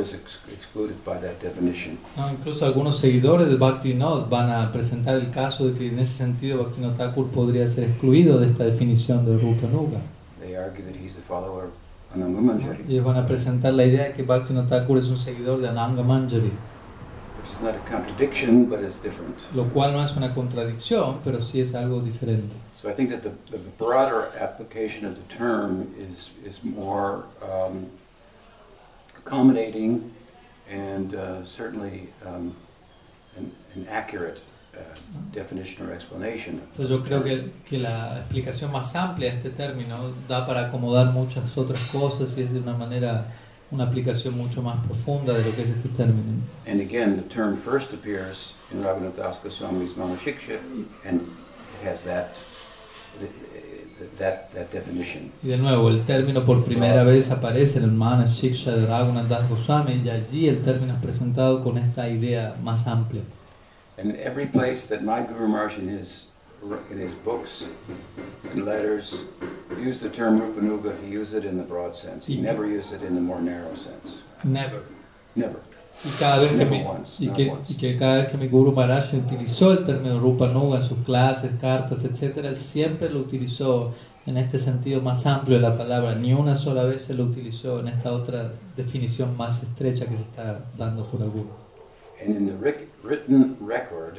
[0.00, 1.98] is ex- excluded by that definition.
[2.16, 2.30] ¿no?
[2.30, 6.58] Incluso algunos seguidores de Bhaktivinoda van a presentar el caso de que en ese sentido
[6.58, 10.00] Bhaktivinoda Thakur podría ser excluido de esta definición de Rupa Nuga.
[10.40, 11.72] They argue that he's a follower of
[12.88, 16.02] Ellos van a presentar la idea de que Bhaktivinoda Thakur es un seguidor de Ananga
[16.02, 16.50] Manjari,
[17.38, 19.48] which is not a contradiction, but it's different.
[19.54, 22.54] lo cual no es una contradicción, pero sí es algo diferente.
[22.82, 27.86] So I think that the, the broader application of the term is, is more um,
[29.24, 30.12] accommodating
[30.70, 32.54] and uh, certainly um,
[33.36, 34.40] an, an accurate
[34.74, 34.80] uh,
[35.32, 36.60] definition or explanation.
[36.60, 41.12] Entonces yo creo que, que la explicación más amplia de este término da para acomodar
[41.12, 43.26] muchas otras cosas y es de una manera,
[43.70, 46.40] una aplicación mucho más profunda de lo que es este término.
[46.66, 50.58] And again, the term first appears in Raghunath Das Goswami's Manashiksha,
[51.04, 52.34] and it has that,
[54.18, 55.30] that, that definition.
[55.42, 59.48] Y de nuevo, el término por primera vez aparece en el Manas Shiksha de Raghunath
[59.48, 63.22] Goswami y allí el término es presentado con esta idea más amplia.
[63.98, 66.28] And every place that my Guru Maharaj in his,
[66.90, 67.66] in his books
[68.52, 69.22] and letters
[69.78, 72.26] used the term Rupanuga, he used it in the broad sense.
[72.26, 74.22] He never used it in the more narrow sense.
[74.44, 74.82] Never.
[75.36, 75.60] Never.
[76.04, 77.24] Y cada vez que once.
[77.24, 80.76] y que, y que cada vez que mi Guru Maharaj utilizó el término Rupa Nuga
[80.78, 83.92] en sus clases, cartas, etc., él siempre lo utilizó
[84.26, 86.14] en este sentido más amplio de la palabra.
[86.16, 90.22] Ni una sola vez se lo utilizó en esta otra definición más estrecha que se
[90.22, 91.46] está dando por Guru.
[92.20, 94.18] And in the writ- written record,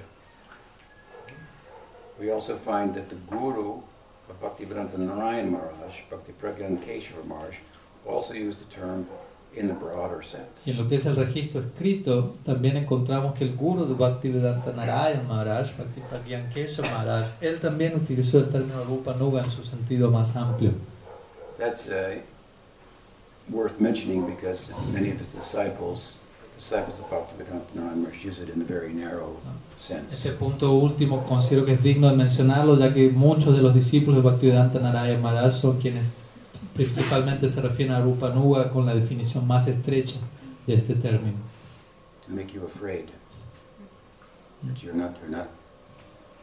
[2.19, 3.82] we also find that the Guru
[4.30, 7.58] of Bhaktivedanta Narayan Maharaj, Bhakti Pragyan Keshava Maharaj,
[8.06, 9.06] also used the term
[9.55, 10.65] in the broader sense.
[10.65, 14.71] Y en lo que es el registro escrito, también encontramos que el guru de Bhaktivedanta
[14.73, 19.63] Narayan Maharaj, Bhakti Pragyan Keshav Maharaj, él también utilizó el término Rupa Nuga en su
[19.63, 20.71] sentido más amplio.
[21.57, 22.19] That's uh,
[23.49, 26.19] worth mentioning because many of his disciples,
[26.57, 29.37] disciples of Bhaktivedanta Narayan Maharaj, use it in the very narrow
[29.77, 30.13] sense.
[30.15, 34.23] Este punto último considero que es digno de mencionarlo, ya que muchos de los discípulos
[34.23, 36.13] de Bhaktivedanta Narayan Maharaj son quienes
[36.73, 40.17] principalmente se refieren a Rupa Nuga con la definición más estrecha
[40.67, 41.38] de este término.
[42.25, 43.12] to make you afraid
[44.63, 45.49] that you're not, you're not,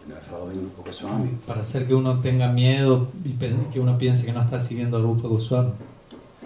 [0.01, 1.39] you're not following Rupa Goswami.
[1.47, 3.33] Para hacer que uno tenga miedo y
[3.73, 5.73] que uno piense que no está siguiendo a Rupa Goswami.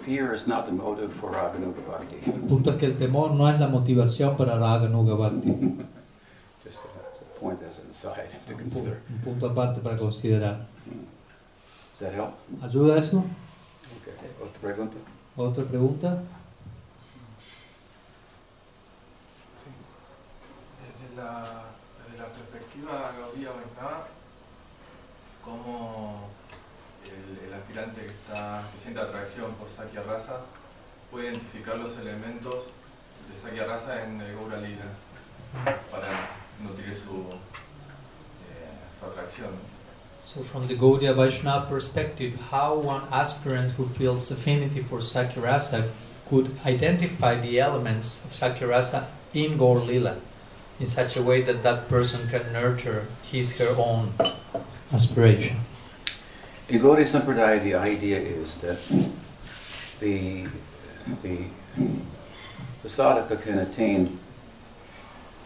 [0.05, 2.15] Fear is not the motive for Raganuga Bhakti.
[2.31, 5.49] El punto es que el temor no es la motivación para Raganuga Bhakti.
[6.63, 9.01] Just a point as an aside to consider.
[9.09, 10.65] un punto aparte para considerar.
[11.91, 12.33] Does that help?
[12.61, 13.23] ¿Ayuda eso?
[14.41, 14.97] Otra pregunta?
[15.35, 16.23] ¿Otra pregunta?
[20.81, 21.43] Desde la,
[22.03, 24.07] desde la perspectiva Gaudía Vaishnava,
[25.43, 26.29] cómo
[27.05, 30.41] el, el aspirante que, está, que siente atracción por Sakya Rasa
[31.11, 32.55] puede identificar los elementos
[33.31, 34.85] de Sakya Rasa en el Gaura Lila
[35.91, 36.29] para
[36.61, 37.29] nutrir su,
[38.49, 39.74] eh, su atracción.
[40.25, 45.87] So, from the Gaudiya Vaishnava perspective, how one aspirant who feels affinity for Sakyarasa
[46.27, 50.17] could identify the elements of Sakyarasa in Gaur Lila
[50.79, 54.13] in such a way that that person can nurture his her own
[54.91, 55.57] aspiration.
[56.69, 58.81] In Gaudiya Sampradaya, the idea is that
[59.99, 60.47] the,
[61.21, 61.45] the,
[62.81, 64.17] the sadhaka can attain,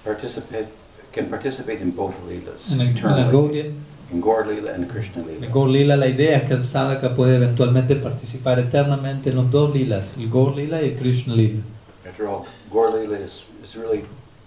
[0.06, 0.68] participate,
[1.12, 3.76] can participate in both leelas En el, en la eternally, Gaudiya,
[4.12, 5.52] in Gaur Leela and Krishna en Leela.
[5.52, 9.74] Gaur Lila la idea es que el sadhaka puede eventualmente participar eternamente en los dos
[9.74, 11.62] lilas, el Gaur Lila y el Krishna Lila.
[12.08, 14.04] After all, Gaur Leela is, is really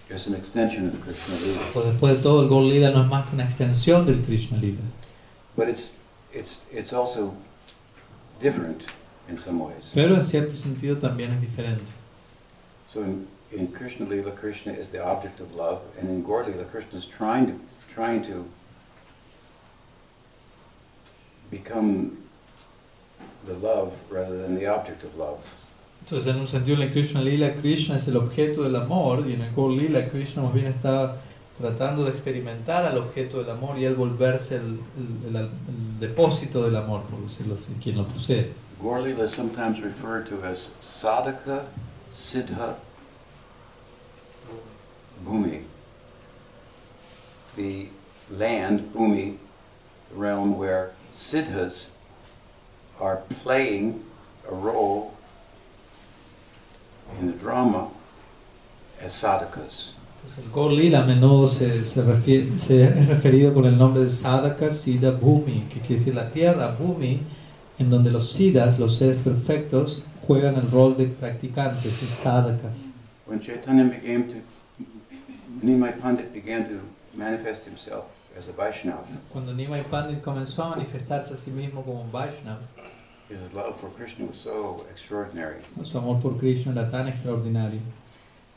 [0.09, 1.72] just an extension of Krishna Leela.
[1.72, 4.59] Pues después de todo, el Gaur Lila no es más que una extensión del Krishna
[4.59, 4.83] Lila.
[5.57, 5.98] But it's,
[6.33, 7.35] it's, it's also
[8.40, 8.85] different
[9.29, 9.92] in some ways.
[9.94, 11.92] Pero en cierto sentido también es diferente.
[12.88, 16.68] So in, in Krishna Lila, Krishna is the object of love, and in Gaur Leela,
[16.68, 17.55] Krishna is trying to,
[17.94, 18.44] trying to
[21.53, 22.11] become
[23.47, 25.38] the love rather than the object of love.
[26.05, 29.35] Entonces, en un sentido, en el Krishna Lila, Krishna es el objeto del amor, y
[29.35, 31.17] en el Gaur Lila, Krishna más bien está
[31.61, 36.65] tratando de experimentar al objeto del amor y él volverse el, el- el- el depósito
[36.65, 38.53] del amor, por decirlo así, quien lo posee.
[38.83, 41.67] Gaur Leela is sometimes referred to as Sadhaka
[42.12, 42.75] Siddha
[45.25, 45.62] Bhumi.
[47.57, 47.87] The
[48.31, 49.37] land, Bhumi,
[50.11, 51.88] the realm where Siddhas
[53.01, 54.01] are playing
[54.51, 55.12] a role
[57.20, 57.88] in the drama
[59.01, 59.90] as sadhakas.
[60.25, 64.05] Entonces, el Gaur Lila a menudo se, se, refiere- se es referido con el nombre
[64.05, 67.20] de Sadhaka Siddha Bhumi, que quiere decir la tierra, Bhumi,
[67.79, 72.87] en donde los siddhas, los seres perfectos, juegan el rol de practicantes, de sadhakas.
[73.27, 74.37] When Chaitanya began to,
[75.66, 76.81] Nimai Pandit began to
[77.16, 78.05] manifest himself
[78.38, 82.62] as a Vaishnava, Cuando Nimai Pandit comenzó a manifestarse a sí mismo como un Vaishnava,
[83.29, 87.81] his love for Krishna was so extraordinary su amor por Krishna era tan extraordinario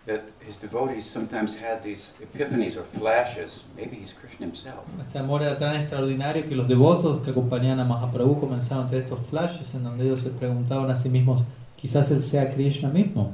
[0.06, 3.64] that his devotees sometimes had these epiphanies or flashes.
[3.76, 4.86] Maybe he's Krishna himself.
[5.00, 9.06] Este amor era tan extraordinario que los devotos que acompañaban a Mahaprabhu comenzaron a tener
[9.06, 11.44] estos flashes en donde ellos se preguntaban a sí mismos,
[11.76, 13.34] quizás él sea Krishna mismo.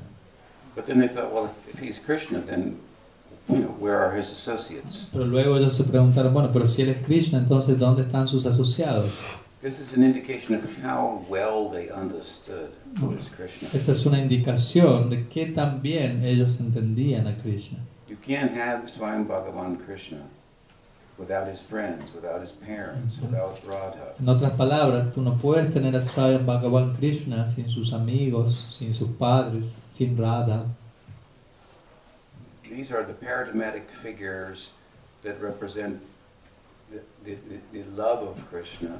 [0.73, 2.77] But then they thought, well, if, if he's Krishna, then
[3.51, 5.07] you know, where are his associates?
[5.11, 8.45] Pero luego ellos se preguntaron, bueno, pero si él es Krishna, entonces ¿dónde están sus
[8.45, 9.11] asociados?
[9.61, 13.69] This is an indication of how well they understood who is Krishna.
[13.73, 17.77] Esta es una indicación de qué tan bien ellos entendían a Krishna.
[18.09, 20.23] You can't have Swayam Bhagavan Krishna
[21.19, 24.15] without his friends, without his parents, without Radha.
[24.19, 28.93] En otras palabras, tú no puedes tener a Swayam Bhagavan Krishna sin sus amigos, sin
[28.95, 30.65] sus padres, sin Radha.
[32.71, 34.71] These are the paradigmatic figures
[35.23, 36.01] that represent
[37.25, 37.35] the,
[37.73, 38.99] the, love of Krishna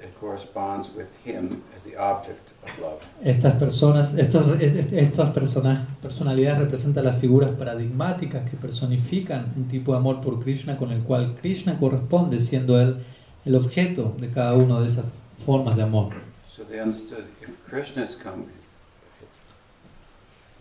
[0.00, 3.00] that corresponds with him as the object of love.
[3.22, 9.92] Estas personas, estos, est- estas persona- personalidades representan las figuras paradigmáticas que personifican un tipo
[9.92, 13.02] de amor por Krishna con el cual Krishna corresponde, siendo él
[13.44, 15.06] el objeto de cada una de esas
[15.44, 16.14] formas de amor.
[16.48, 18.46] So they understood if Krishna has come,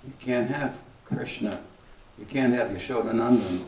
[0.06, 0.73] you can't have
[1.06, 1.58] Krishna,
[2.18, 3.62] you can't have Yashodanandan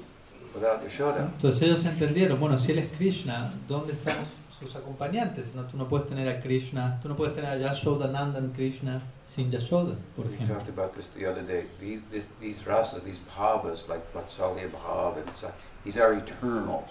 [0.53, 1.29] without Yashoda.
[1.35, 4.15] Entonces ellos entendieron, bueno, si él es Krishna, ¿dónde están
[4.59, 5.53] sus acompañantes?
[5.53, 9.51] No, tú no puedes tener a Krishna, tú no puedes tener a Yashodanandan Krishna sin
[9.51, 10.55] Yashoda, por We ejemplo.
[10.55, 11.65] talked about this the other day.
[11.79, 15.51] These, this, these rasas, these bhavas, like Vatsalya bhav, and so,
[15.83, 16.85] these are eternal.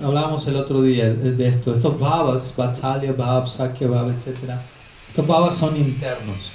[0.00, 1.74] Hablábamos el otro día de de esto.
[1.74, 4.54] Estos bhavas, Vatsalya Bhav, Sakya Bhav, etc.
[5.08, 6.52] Estos bhavas son internos,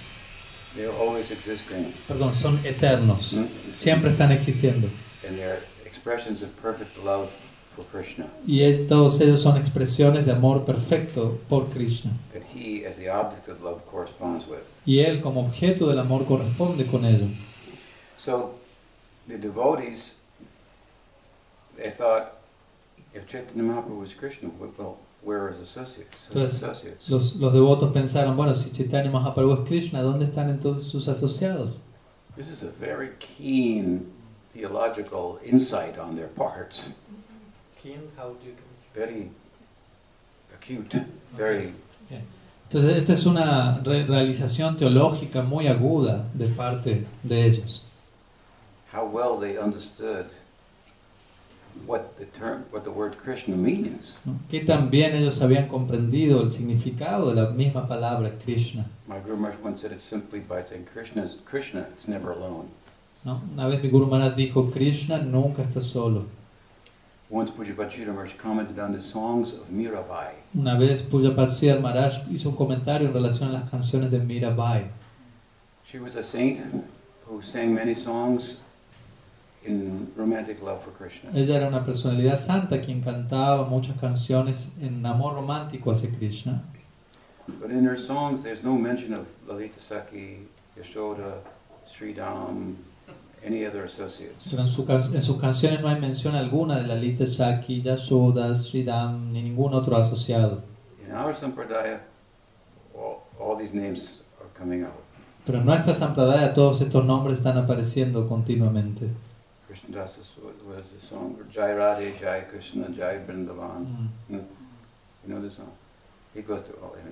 [0.75, 1.93] They're always existing.
[2.07, 3.33] perdón, son eternos.
[3.33, 3.45] Hmm?
[3.75, 4.87] Siempre están existiendo.
[5.27, 7.29] And they're expressions of perfect love
[7.75, 8.27] for Krishna.
[8.45, 12.11] Y todos ellos son expresiones de amor perfecto por Krishna.
[12.33, 14.61] That he, as the object of love, corresponds with.
[14.85, 17.27] Y él como objeto del amor corresponde con ello.
[18.17, 18.55] So
[19.27, 20.17] the devotees,
[21.77, 22.33] they thought,
[23.13, 24.97] if Chaitanya Mahaprabhu was Krishna, well,
[26.29, 27.09] Entonces.
[27.09, 31.71] Los, los devotos pensaron, bueno, si Chaitanya Mahaprabhu es Krishna, ¿dónde están entonces sus asociados?
[32.35, 34.11] This is a very keen
[34.53, 36.73] theological insight on their part.
[38.95, 39.31] Very
[40.55, 41.05] acute,
[41.37, 41.73] very
[42.69, 47.85] Entonces, esta es una re- realización teológica muy aguda de parte de ellos.
[48.91, 50.25] how well they understood
[51.85, 54.19] what the term, what the word Krishna means.
[54.49, 58.85] Que también ellos habían comprendido el significado de la misma palabra Krishna.
[59.07, 62.67] My Guru Maharaj once said it simply by saying Krishna is, Krishna is never alone.
[63.23, 63.41] ¿no?
[63.53, 66.25] Una vez mi Guru Maharaj dijo, Krishna nunca está solo.
[67.29, 70.33] Once Pujyapat Sridhar Maharaj commented on the songs of Mirabai.
[70.55, 74.87] Una vez Pujapat Siddhar Maharaj hizo un comentario en relación a las canciones de Mirabai.
[75.85, 76.59] She was a saint
[77.25, 78.59] who sang many songs
[79.65, 81.29] in romantic love for Krishna.
[81.33, 86.61] Ella era una personalidad santa quien cantaba muchas canciones en amor romántico hacia Krishna.
[87.59, 90.47] But in her songs, there's no mention of Lalita Saki,
[90.77, 91.35] Yashoda,
[91.87, 92.75] Sridham,
[93.45, 94.47] any other associates.
[94.49, 98.55] Pero en, su can- en sus canciones no hay mención alguna de Lalita Shaki, Yashoda,
[98.55, 100.61] Sridham ni ningún otro asociado.
[101.05, 101.99] In our Sampradaya,
[102.95, 104.93] all, all these names are coming out.
[105.45, 109.09] Pero en nuestra Sampradaya todos estos nombres están apareciendo continuamente.
[109.73, 110.31] Krishnadas is-
[110.69, 113.85] was the song, or Jai Radhe, Jai Krishna, Jai Vrindavan.
[114.29, 114.43] Mm.
[115.23, 115.71] You know the song?
[116.35, 117.11] He goes to all, and,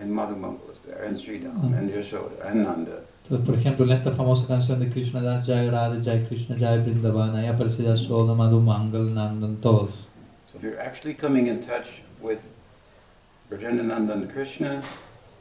[0.00, 1.78] and Madhu Mangal is there, and Sridham, Mm.
[1.78, 3.02] and Yashoda, and Nanda.
[3.24, 6.78] Entonces, por ejemplo, en esta famosa canción de Krishna Das, Jai Radha, Jai Krishna, Jai
[6.78, 9.90] Vrindavan, ahí aparece Yashoda, Madhu Mangal, Nandan, todos.
[10.46, 12.54] So if you're actually coming in touch with
[13.50, 14.82] Brajanananda and Krishna,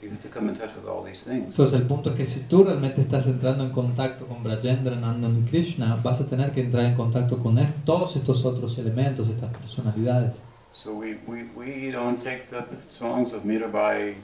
[0.01, 5.37] Entonces el punto es que si tú realmente estás entrando en contacto con Brajendra, Nandan
[5.37, 9.29] y Krishna, vas a tener que entrar en contacto con es- todos estos otros elementos,
[9.29, 10.33] estas personalidades.
[10.71, 14.15] So we, we, we don't take the songs of Mirabai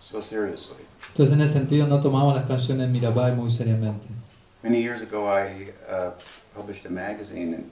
[0.00, 0.76] so seriously.
[1.08, 4.06] Entonces en ese sentido no tomamos las canciones de Mirabai muy seriamente.
[4.62, 6.12] Many years ago, I uh,
[6.54, 7.64] published a magazine, and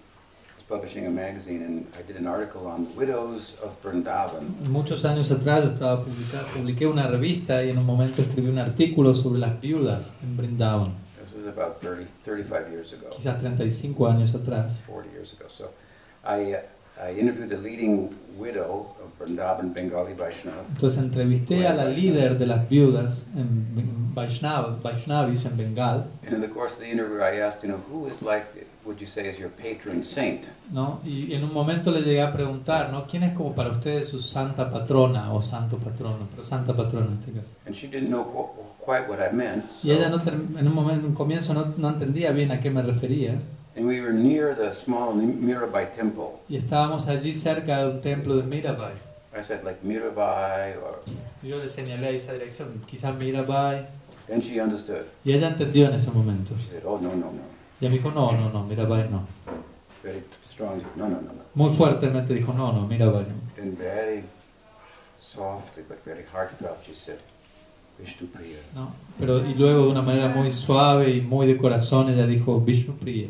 [0.71, 4.45] publishing a magazine, and I did an article on the widows of Vrindavan.
[4.71, 8.59] Muchos años atrás yo estaba publicando, publiqué una revista y en un momento escribí un
[8.59, 14.07] artículo sobre las viudas en Brindavan, This was about 30, 35 years ago, quizás 35
[14.07, 14.85] años atrás.
[14.87, 15.49] 40 years ago.
[15.49, 15.71] So
[16.25, 16.59] I, uh,
[17.09, 22.47] I interviewed the leading widow of Vrindavan, Bengali Vaishnava, Entonces entrevisté a la líder de
[22.47, 27.41] las viudas en Vaishnav, Vaishnavis en Bengal, and in the course of the interview, I
[27.41, 28.45] asked, you know, who is like,
[28.85, 30.45] would you say, is your patron saint?
[30.73, 31.01] ¿no?
[31.05, 33.07] Y en un momento le llegué a preguntar, ¿no?
[33.07, 36.27] ¿Quién es como para ustedes su santa patrona o santo patrono?
[36.31, 37.47] Pero santa patrona en este caso.
[37.67, 39.65] And she didn't know qu- quite what I meant.
[39.83, 42.71] Y ella no en un momento, en un comienzo no, no entendía bien a qué
[42.71, 43.35] me refería.
[43.77, 46.41] And we were near the small Mirabai temple.
[46.49, 48.95] Y estábamos allí cerca de un templo de Mirabai.
[49.37, 51.01] I said, like Mirabai, or
[51.43, 53.87] Yo le señalé esa dirección, quizás Mirabai.
[54.27, 55.05] then she understood.
[55.25, 56.55] Y ella entendió en ese momento.
[56.59, 57.43] She said, oh no no no,
[57.81, 59.27] Y me dijo, no, no, no, Mirabai no.
[60.03, 60.81] very strong.
[60.97, 61.43] No no no no.
[61.55, 63.35] Muy fuertemente dijo, no, no, Mirabai no.
[63.57, 64.25] Then very
[65.19, 67.19] softly but very heartfelt, she said,
[68.75, 68.93] ¿no?
[69.19, 72.95] Pero y luego de una manera muy suave y muy de corazón ella dijo, Vishnu
[72.95, 73.29] Priya.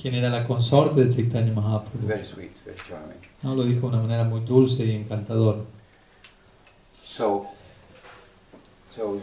[0.00, 2.06] Quien era la consorte de Chaitanya Mahaprabhu.
[2.06, 3.18] Very sweet, very charming.
[3.42, 3.54] ¿no?
[3.54, 5.58] Lo dijo de una manera muy dulce y encantadora.
[7.00, 7.46] So,
[8.90, 9.20] so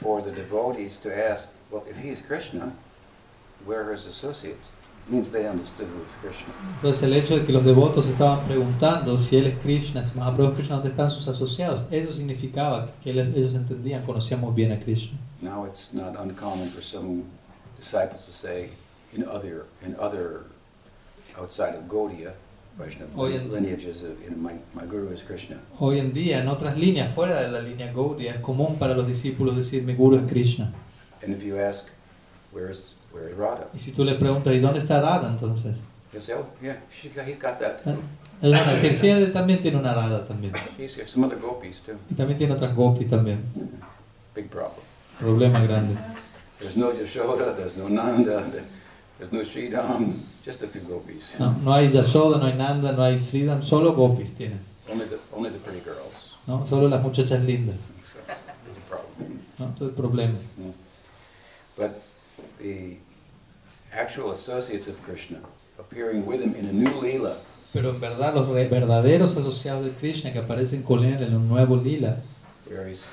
[0.00, 2.72] for the devotees to ask, well, if Krishna,
[3.66, 4.74] where are his associates?
[5.08, 6.54] Means they understood who is Krishna.
[6.76, 10.52] Entonces el hecho de que los devotos estaban preguntando si él es Krishna, si Mahaprabhu
[10.52, 11.84] es Krishna, ¿dónde están sus asociados?
[11.90, 15.18] Eso significaba que ellos entendían, conocían muy bien a Krishna.
[15.44, 17.24] Now it's not uncommon for some
[17.78, 18.70] disciples to say,
[19.14, 20.44] in other, in other,
[21.38, 22.32] outside of Gaudiya,
[22.78, 25.58] Vaishnava lineages, in my, my guru is Krishna.
[25.78, 29.06] Hoy en día, en otras líneas, fuera de la línea Gaudiya, es común para los
[29.06, 30.72] discípulos decir, mi guru es Krishna.
[31.22, 31.90] And if you ask,
[32.50, 33.68] where is, where is Radha?
[33.74, 35.76] Y si tú le preguntas, ¿y dónde está Radha entonces?
[36.10, 37.82] He'll say, oh, yeah, he's got that.
[37.84, 37.96] Ah,
[38.40, 40.54] Él va a decir, sí, él también tiene una Radha también.
[40.78, 41.98] He's got some other gopis too.
[42.10, 43.42] Y también tiene otras gopis también.
[44.34, 44.80] Big problem.
[45.18, 45.96] Problema grande.
[46.58, 48.64] There's no no Nanda, there-
[49.18, 51.38] there's no Sridham, just a few gopis.
[51.38, 54.58] No, no hay Yashoda, no hay Nanda, no hay Sridham, solo gopis tienen.
[54.90, 56.30] Only the, only the pretty girls.
[56.46, 56.64] ¿no?
[56.66, 57.90] Solo las muchachas lindas.
[58.04, 58.18] So.
[59.58, 59.72] ¿no?
[59.74, 60.34] Es el problema.
[61.76, 62.02] But
[62.58, 62.98] the
[63.92, 65.40] actual associates of Krishna
[65.78, 67.36] appearing with him in a new lila,
[67.72, 71.76] Pero en verdad, los verdaderos asociados de Krishna que aparecen con él en un nuevo
[71.76, 72.18] lila,
[72.68, 73.08] where he's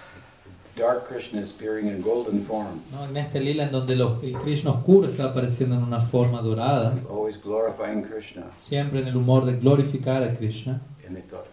[0.75, 3.05] dark Krishna is appearing in golden form, ¿no?
[3.05, 6.95] en este lila en donde los- el Krishna oscuro está apareciendo en una forma dorada,
[7.09, 8.43] always glorifying Krishna.
[8.57, 10.81] siempre en el humor de glorificar a Krishna.
[11.05, 11.47] And they thought,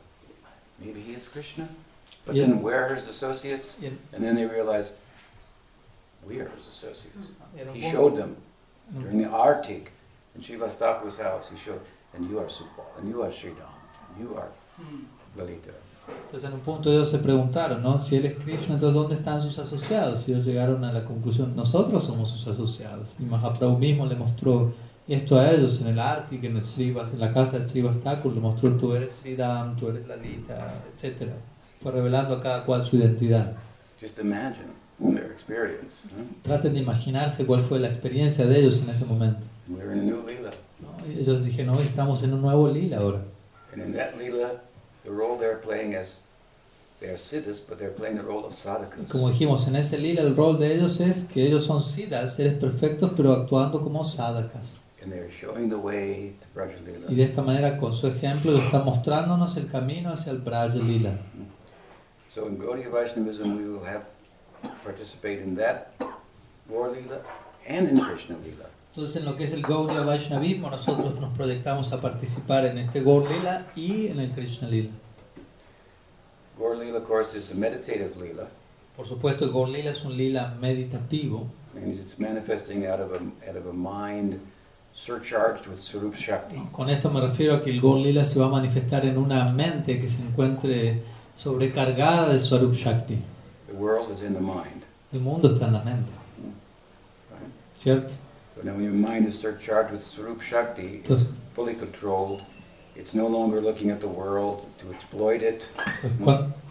[0.78, 1.68] maybe he is Krishna?
[2.26, 2.46] But Yeah.
[2.46, 3.76] then where are his associates?
[3.80, 4.96] Y And then they realized,
[6.26, 7.30] we are his associates.
[7.56, 8.36] en He showed them
[8.92, 9.88] during the Artik
[10.36, 11.48] in Shivastaku's house.
[11.50, 11.80] He showed,
[12.14, 13.72] and you are Supal, and you are Sridham,
[14.14, 15.04] and you are hmm.
[15.36, 15.72] Lalita.
[16.26, 17.98] Entonces en un punto ellos se preguntaron, ¿no?
[17.98, 20.28] Si él es Krishna, entonces ¿dónde están sus asociados?
[20.28, 23.08] Y ellos llegaron a la conclusión, nosotros somos sus asociados.
[23.18, 24.72] Y Mahaprabhu mismo le mostró
[25.06, 28.34] esto a ellos en el Arti, en, el Srivas- en la casa de Srivas Thakur,
[28.34, 31.30] le mostró tú eres Sridham, tú eres Lalita, etc.
[31.80, 33.52] Fue revelando a cada cual su identidad.
[33.98, 34.68] Just imagine
[35.00, 36.08] their experience.
[36.42, 39.46] Traten de imaginarse cuál fue la experiencia de ellos en ese momento.
[39.68, 40.50] We're in a new lila,
[40.80, 41.06] ¿no?
[41.10, 43.22] Y ellos dijeron, hoy estamos en un nuevo lila ahora.
[43.72, 44.60] and in that lila,
[45.04, 46.20] the role they're playing as
[47.00, 49.10] they are siddhas, but they're playing the role of Y sadhakas.
[49.10, 52.54] como dijimos, en ese lila el rol de ellos es que ellos son siddhas, seres
[52.54, 54.80] perfectos, pero actuando como sadhakas.
[55.00, 57.06] And they're showing the way to Braja Y Lila.
[57.08, 61.16] de esta manera, con su ejemplo, están mostrándonos el camino hacia el Braja Lila.
[62.28, 64.02] So in Gaudiya Vaishnavism, we will have
[64.84, 65.92] participate in that
[66.68, 67.20] Gaur Lila
[67.66, 68.66] and in Krishna Lila.
[68.98, 73.00] Entonces, en lo que es el Gaudiya Vaishnavismo, nosotros nos proyectamos a participar en este
[73.00, 74.90] Gaur Lila y en el Krishna Lila.
[76.58, 78.48] Gaur Lila, of course, is a meditative Lila.
[78.96, 83.20] Por supuesto, el Gaur Lila es un lila meditativo, means it's manifesting out of a,
[83.48, 84.40] out of a mind
[84.94, 86.60] surcharged with Sarup Shakti.
[86.72, 89.44] Con esto me refiero a que el Gaur Lila se va a manifestar en una
[89.52, 91.04] mente que se encuentre
[91.36, 93.16] sobrecargada de Swarup Shakti.
[93.68, 94.82] The world is in the mind.
[95.12, 96.10] El mundo está en la mente,
[97.30, 97.78] Right?
[97.78, 98.12] ¿cierto?
[98.58, 102.42] So now when your mind is surcharged with Sarup Shakti, it's fully controlled.
[102.96, 105.68] It's no longer looking at the world to exploit it.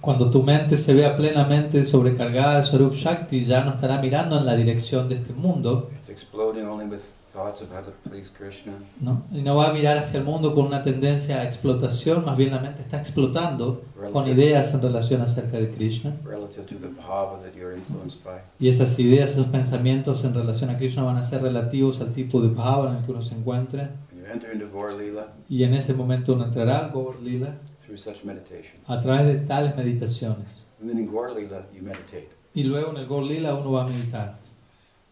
[0.02, 4.46] cuando tu mente se vea plenamente sobrecargada de Swarup Shakti, ya no estará mirando en
[4.46, 7.00] la dirección de este mundo, It's exploding only with
[7.38, 8.74] thoughts of how to please Krishna.
[9.00, 9.22] ¿no?
[9.32, 12.50] Y no va a mirar hacia el mundo con una tendencia a explotación, más bien
[12.52, 16.16] la mente está explotando con ideas en relación acerca de Krishna.
[16.24, 18.42] relative to the bhava that you're influenced by.
[18.60, 22.42] Y esas ideas, esos pensamientos en relación a Krishna van a ser relativos al tipo
[22.42, 23.90] de bhava en el que uno se encuentre.
[24.16, 24.68] You enter into
[24.98, 28.78] Lila Y en ese momento uno entrará al Gaur Lila through such meditation.
[28.88, 30.64] a través de tales meditaciones.
[30.82, 32.30] And then in Gaur Lila, you meditate.
[32.56, 34.36] Y luego en el Gaur Lila uno va a meditar.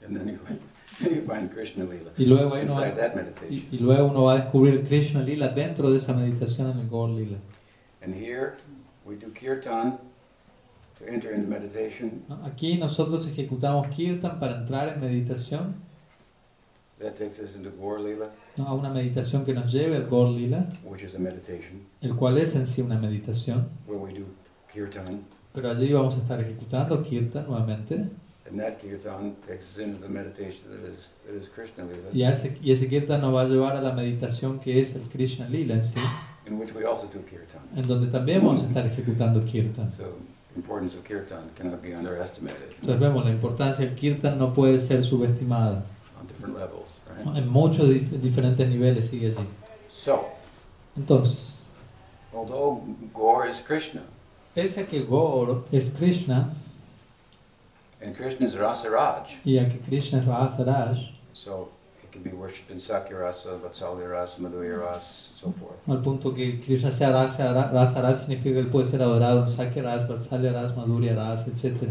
[0.04, 0.40] And then you,
[2.18, 2.94] Y luego, uno va,
[3.50, 6.90] y, y luego uno va a descubrir Krishna Lila dentro de esa meditación en el
[6.90, 7.38] Gaur Lila.
[8.02, 8.54] And here
[9.06, 9.98] we do kirtan
[10.98, 12.24] to enter into meditation.
[12.30, 12.46] ¿no?
[12.46, 15.76] Aquí nosotros ejecutamos Kirtan para entrar en meditación,
[17.00, 18.68] That takes us into Gaur Lila, ¿no?
[18.68, 22.38] a una meditación que nos lleve al Gaur Lila, which is a meditation el cual
[22.38, 23.68] es en sí una meditación.
[23.86, 24.26] where we do
[24.72, 25.26] kirtan.
[25.54, 28.10] Pero allí vamos a estar ejecutando Kirtan nuevamente.
[28.48, 32.22] And that kirtan takes us into the meditation that is, that is Krishna Lila, Y,
[32.24, 35.50] ese, y ese Kirtan nos va a llevar a la meditación que es el Krishna
[35.50, 36.00] Lila en sí,
[36.46, 37.62] in which we also do kirtan.
[37.76, 39.90] en donde también vamos a estar ejecutando Kirtan.
[39.90, 40.04] So,
[40.54, 44.80] the importance of kirtan cannot be underestimated Entonces vemos la importancia del Kirtan no puede
[44.80, 45.84] ser subestimada.
[46.22, 47.02] on different levels.
[47.26, 47.32] ¿no?
[47.34, 47.44] Right?
[47.44, 49.48] En muchos di- diferentes niveles sigue allí.
[49.92, 50.24] So,
[50.96, 51.64] Entonces,
[52.32, 52.80] although
[53.12, 54.04] Gaur is Krishna,
[54.54, 56.54] pese a que Gaur es Krishna
[58.06, 61.70] and Krishna is Rasaraj, y a que Krishna es Rasaraj, so
[62.04, 65.80] it can be worshipped in Sakyarasa, Vatsalyarasa, Madhuryarasa, and so forth.
[65.88, 70.08] al punto que Krishna sea Rasa- Rasaraj significa que él puede ser adorado en Sakyaraj,
[70.08, 71.90] Vatsalyaraj, Madhurya etc.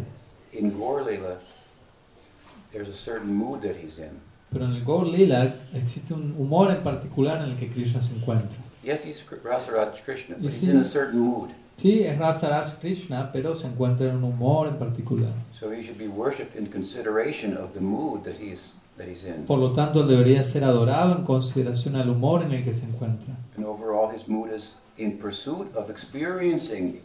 [0.53, 1.37] In Gaur Lila,
[2.73, 4.21] there's a certain mood that he's in.
[4.53, 8.15] Pero en el Gaur Lila existe un humor en particular en el que Krishna se
[8.15, 8.57] encuentra.
[8.85, 11.51] Yes, he's Rasaraj Krishna, but he's he- in a certain mood.
[11.77, 15.31] Sí, es Rasaraj Krishna, pero se encuentra en un humor en particular.
[15.53, 19.45] So he should be worshipped in consideration of the mood that he's that he's in.
[19.47, 22.87] Por lo tanto, él debería ser adorado en consideración al humor en el que se
[22.87, 23.35] encuentra.
[23.57, 27.01] And overall, his mood is in pursuit of experiencing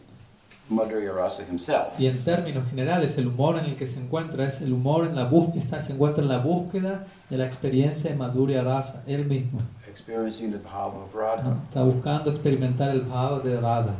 [0.70, 1.98] Madhurya Rasa himself.
[1.98, 5.16] Y en términos generales, el humor en el que se encuentra es el humor en
[5.16, 9.60] la búsqueda, se encuentra en la búsqueda de la experiencia de Madhurya Rasa, él mismo.
[9.88, 11.14] Experiencing the bhava of.
[11.14, 11.56] Radha.
[11.68, 13.94] Está buscando experimentar el bhava de Radha.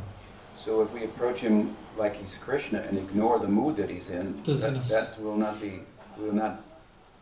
[0.62, 4.42] So if we approach him like he's Krishna and ignore the mood that he's in,
[4.44, 5.80] that, will not be,
[6.18, 6.60] we will not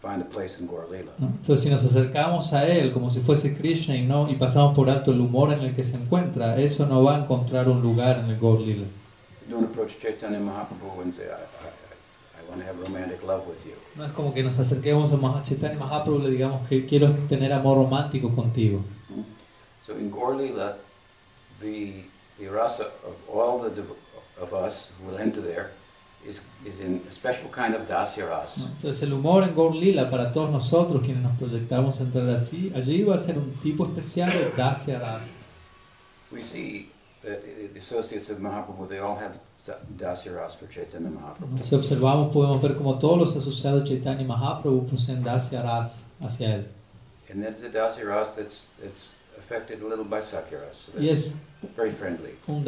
[0.03, 0.67] find a place in.
[0.67, 1.29] ¿no?
[1.29, 4.91] Entonces, si nos acercamos a él como si fuese Krishna y, no, y pasamos por
[4.91, 8.19] alto el humor en el que se encuentra, eso no va a encontrar un lugar
[8.19, 8.87] en el Gaur Lila.
[9.49, 11.71] You don't approach Chaitanya Mahaprabhu and say, I, I,
[12.39, 13.75] I want to have romantic love with you.
[13.95, 17.53] No es como que nos acerquemos a Chaitanya Mahaprabhu y le digamos que quiero tener
[17.53, 18.83] amor romántico contigo.
[19.87, 20.11] So in
[21.61, 22.05] the,
[22.39, 23.71] the rasa of all the
[24.41, 25.71] of us who will enter there
[26.27, 28.27] is, is in a special kind of dasya.
[28.27, 33.03] Entonces el humor en Gaur Lila para todos nosotros quienes nos proyectamos entrar así, allí
[33.05, 35.33] va a ser un tipo especial de Dasya Rasa.
[36.31, 36.91] We see
[37.23, 39.39] that the associates of Mahaprabhu, they all have
[39.97, 41.63] dasya rasa for Chaitanya Mahaprabhu.
[41.63, 46.57] Si observamos podemos ver como todos los asociados de Chaitanya Mahaprabhu poseen Dasya Rasa hacia
[46.57, 46.65] él.
[47.31, 49.15] And that's a dasya rasa that's, that's
[49.49, 50.75] affected a little by Sakyaras.
[50.75, 51.37] So Y that's es
[51.75, 52.35] very friendly.
[52.47, 52.63] un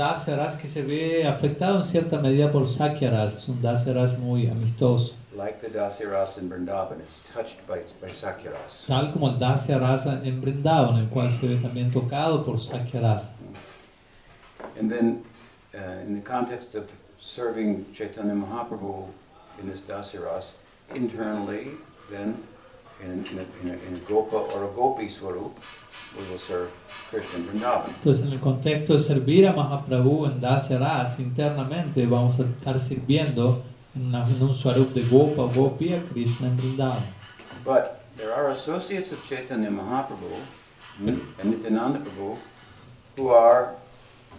[0.61, 5.61] que se ve afectado en cierta medida por Sakyaras, es un Dasyaras muy amistoso, Like
[5.61, 8.85] the Dasyaras in Vrindavan, it's touched by, by Sakyaras.
[8.87, 13.31] tal como el Dasyarasa en Brindavan, el cual se ve también tocado por Sakyaras.
[14.79, 15.23] And then,
[15.75, 19.07] uh, in the context of serving Chaitanya Mahaprabhu
[19.61, 20.53] in this Dasyaras,
[20.95, 21.73] internally,
[22.11, 22.43] then,
[23.03, 25.59] in, in, a, in, a, in a Gopa or a Gopi Swarup,
[26.17, 26.69] we will serve
[27.11, 27.91] Krishna in Vrindavan.
[27.97, 33.63] Entonces, en el contexto de servir a Mahaprabhu en Dasyaras, internamente vamos a estar sirviendo
[33.95, 37.05] en, una- en un swarup de Gopa Gopi a Krishna en Vrindavan.
[37.65, 40.37] But there are associates of Chaitanya Mahaprabhu
[41.01, 42.37] and Nityananda Prabhu
[43.17, 43.75] who are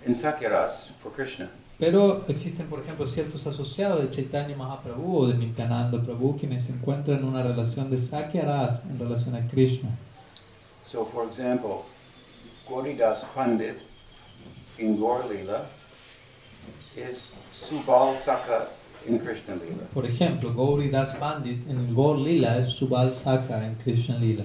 [0.06, 1.50] in Sakyaras for Krishna.
[1.80, 6.74] Pero existen, por ejemplo, ciertos asociados de Chaitanya Mahaprabhu o de Nityananda Prabhu quienes se
[6.74, 9.90] encuentran en una relación de Sakyaras en relación a Krishna.
[10.92, 11.86] So, for example,
[12.68, 13.82] Gauridas Pandit
[14.78, 15.66] in Gaur Lila
[16.98, 18.68] is Subal Saka
[19.08, 19.86] in Krishna Lila.
[19.94, 24.44] Por ejemplo, Gauri Das Pandit en el Gaur Lila es Subal Saka en Krishna Lila.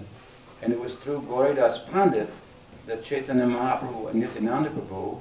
[0.63, 2.31] And it was through Gauridas Pandit
[2.87, 5.21] that Chaitanya Mahaprabhu and Nityananda Prabhu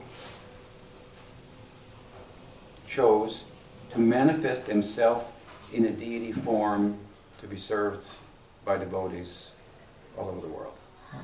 [2.87, 3.45] chose
[3.89, 5.31] to manifest himself
[5.73, 6.99] in a deity form
[7.39, 8.05] to be served
[8.63, 9.53] by devotees
[10.19, 10.77] all over the world.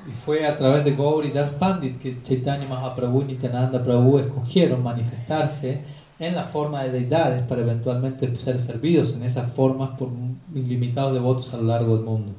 [0.08, 4.82] Y fue a través de Gauri Das Pandit que Chaitanya Mahaprabhu y Nityananda Prabhu escogieron
[4.82, 5.80] manifestarse
[6.18, 10.08] en la forma de deidades para eventualmente ser servidos en esas formas por
[10.54, 12.32] ilimitados devotos a lo largo del mundo.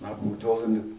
[0.00, 0.96] Mahaprabhu told him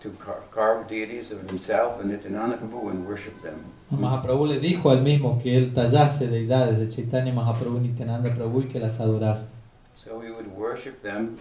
[0.00, 3.56] to, to car- carve deities of himself and Nityananda Prabhu and worship them.
[3.90, 8.60] Mahaprabhu le dijo al mismo que él tallase deidades de Chaitanya Mahaprabhu y Nityananda Prabhu
[8.62, 9.48] y que las adorase.
[9.96, 11.36] So we would worship them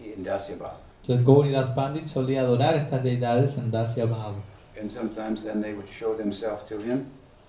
[0.00, 0.76] in Dasya Bhava.
[1.02, 4.34] Entonces Gauri Das Pandit solía adorar estas deidades en Dasya Bhava.
[4.80, 7.06] And sometimes then they would show themselves to him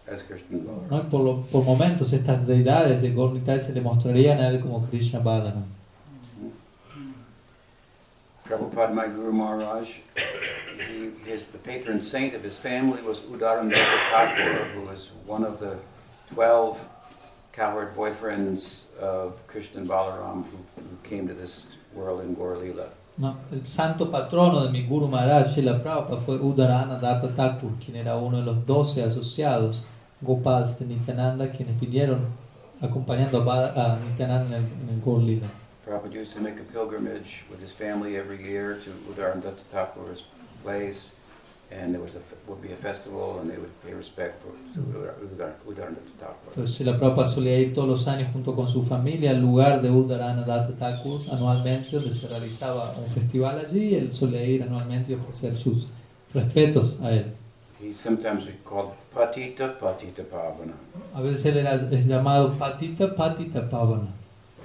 [0.07, 0.89] as Krishna Lord.
[0.89, 0.97] ¿no?
[0.97, 4.61] Y por, lo- por momentos estas deidades de Gauri Nitai se le mostrarían a él
[4.61, 5.63] como Krishna Balaram.
[8.47, 9.99] Prabhupada, my Guru Maharaj,
[10.87, 13.75] he, his, the patron saint of his family was Udarananda
[14.11, 15.77] Thakur, who was one of the
[16.33, 16.83] 12
[17.51, 22.87] cowherd boyfriends of Krishna Balaram who, who came to this world in Gaur Lila.
[23.17, 23.37] ¿no?
[23.51, 28.15] El santo patrono de mi Guru Maharaj, Srila Prabhupada, fue Udarana Datta Thakur, quien era
[28.15, 29.83] uno de los doce asociados
[30.21, 32.19] Gopals de Nityananda, quienes vinieron
[32.81, 35.47] acompañando a, a Nityananda en el, en el Gaur Lila.
[35.85, 40.23] Prabhupada used to make a pilgrimage with his family every year to Udarananda Thakur's
[40.63, 41.13] place,
[41.71, 44.79] and there was a, would be a festival, and they would pay respect for, to
[44.79, 46.49] Udar- Udar- Udarananda Thakur.
[46.49, 49.91] Entonces Srila Prabhupada solía ir todos los años junto con su familia al lugar de
[49.91, 55.11] Udarana Datta Thakur anualmente, donde se realizaba un festival allí, y él solía ir anualmente
[55.11, 55.85] y ofrecer sus
[56.33, 57.25] respetos a él.
[57.81, 60.73] He sometimes called Patita Patita Pavana.
[61.13, 64.09] A veces él era es llamado Patita Patita Pavana.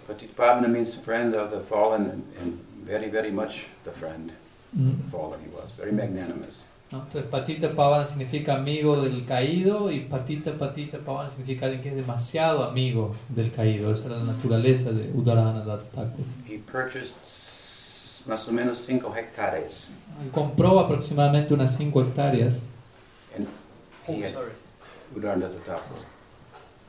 [0.09, 4.33] Patita Pavana means friend of the fallen and, and very, very much the friend
[4.77, 5.71] Mm, of the fallen he was.
[5.79, 6.65] Very magnanimous.
[6.95, 7.03] ¿No?
[7.03, 11.97] Entonces Patita Pavana significa amigo del caído y Patita Patita Pavana significa alguien que es
[11.97, 13.93] demasiado amigo del caído.
[13.93, 16.25] Esa era la naturaleza de Udarana Datta Thakur.
[16.49, 17.15] He purchased
[18.27, 19.91] más o menos cinco hectares.
[20.23, 22.63] Él compró aproximadamente unas 5 hectáreas.
[23.37, 23.49] And
[24.07, 24.53] Oh, he had Thakur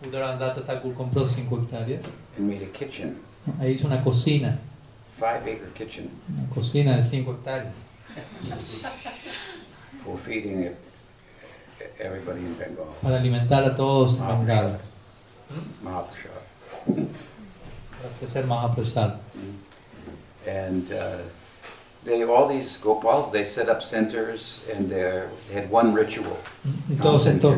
[0.07, 2.03] Udarana Datta Thakur compró 5 hectáreas.
[2.37, 3.17] and made a kitchen,
[3.59, 4.59] Ahí hizo una cocina,
[5.17, 7.75] five acre kitchen una cocina de 5 hectáreas.
[10.05, 10.77] for feeding it,
[11.99, 12.87] everybody in Bengal.
[13.01, 14.79] Para alimentar a todos en Bengala,
[15.83, 16.29] Mahaprasad.
[16.85, 19.17] para ofrecer Mahaprasad.
[20.47, 21.17] And uh,
[22.03, 26.37] they, all these Gopals, they set up centers and they had one ritual.
[26.87, 27.57] Y todos estos.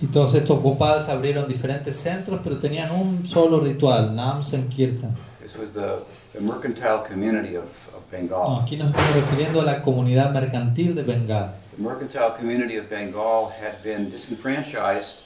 [0.00, 5.14] Y todos estos Gopals abrieron diferentes centros, pero tenían un solo ritual, Nam Sankirtan.
[5.42, 6.02] This was the,
[6.32, 7.68] the mercantile community of,
[8.12, 8.62] of No, Bengal.
[8.62, 11.54] aquí nos estamos refiriendo a la comunidad mercantil de Bengala.
[11.76, 15.22] The mercantile community of Bengal had been disenfranchised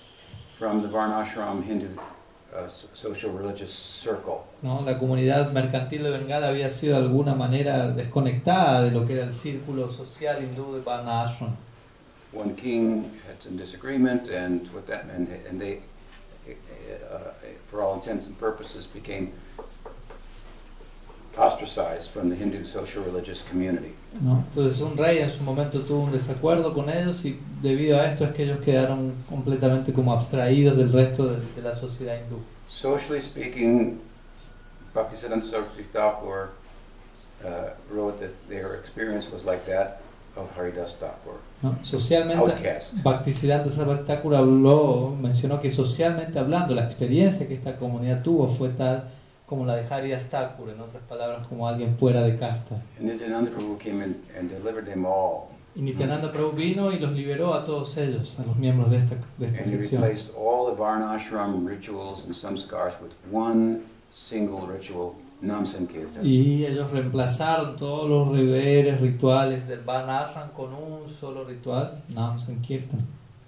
[0.58, 1.86] from the Varnashram Hindu
[2.54, 4.44] uh, social religious circle.
[4.62, 4.82] ¿no?
[4.84, 9.24] La comunidad mercantil de Bengala había sido de alguna manera desconectada de lo que era
[9.24, 11.56] el círculo social hindú de Varna Ashram.
[12.34, 15.80] One king had some disagreement, and with that, and, and they,
[16.48, 17.30] uh,
[17.66, 19.32] for all intents and purposes, became
[21.36, 23.94] ostracized from the Hindu social religious community.
[24.20, 24.44] ¿no?
[24.48, 28.24] Entonces un rey en su momento tuvo un desacuerdo con ellos y debido a esto
[28.24, 32.40] es que ellos quedaron completamente como abstraídos del resto de, de la sociedad hindú.
[32.68, 34.00] Socially speaking,
[34.94, 36.50] Bhaktisiddhanta Saraswati Thakur
[37.44, 40.00] uh, wrote that their experience was like that
[40.36, 41.76] of Haridas Thakur, ¿no?
[41.82, 43.02] Socialmente, outcast.
[43.02, 48.70] Bhaktisiddhanta Sarvati Thakur habló, mencionó que socialmente hablando, la experiencia que esta comunidad tuvo fue
[48.70, 49.04] tal
[49.46, 52.76] como la de Haridas Thakur, en otras palabras, como alguien fuera de casta.
[52.98, 55.48] And Nityananda Prabhu came in and delivered them all.
[55.74, 59.16] Y Nityananda Prabhu vino y los liberó a todos ellos, a los miembros de esta,
[59.38, 60.02] de esta And he sección.
[60.02, 63.80] replaced all the Varnashram rituals and samskars with one
[64.10, 66.24] single ritual, Nam Sankirtan.
[66.24, 73.00] Y ellos reemplazaron todos los deberes rituales del Varnashram con un solo ritual, Nam Sankirtan.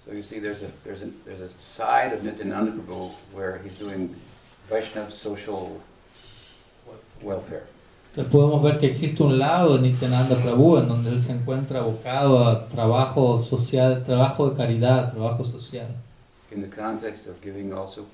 [0.04, 3.74] So you see, there's a there's a there's a side of Nityananda Prabhu where he's
[3.76, 4.14] doing
[4.70, 5.68] Vaishnav social
[7.22, 7.62] welfare,
[8.10, 11.80] Entonces podemos ver que existe un lado de Nityananda Prabhu en donde él se encuentra
[11.80, 15.88] abocado a trabajo social, trabajo de caridad, trabajo social.
[16.52, 18.06] in the context of giving also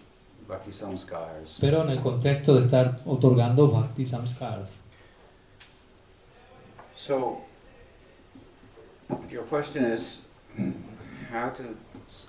[0.48, 1.58] bhakti samskars.
[1.60, 4.70] Pero en el contexto de estar otorgando Bhakti Samskaras.
[6.96, 7.42] So
[9.30, 10.20] your question is
[11.30, 11.76] how to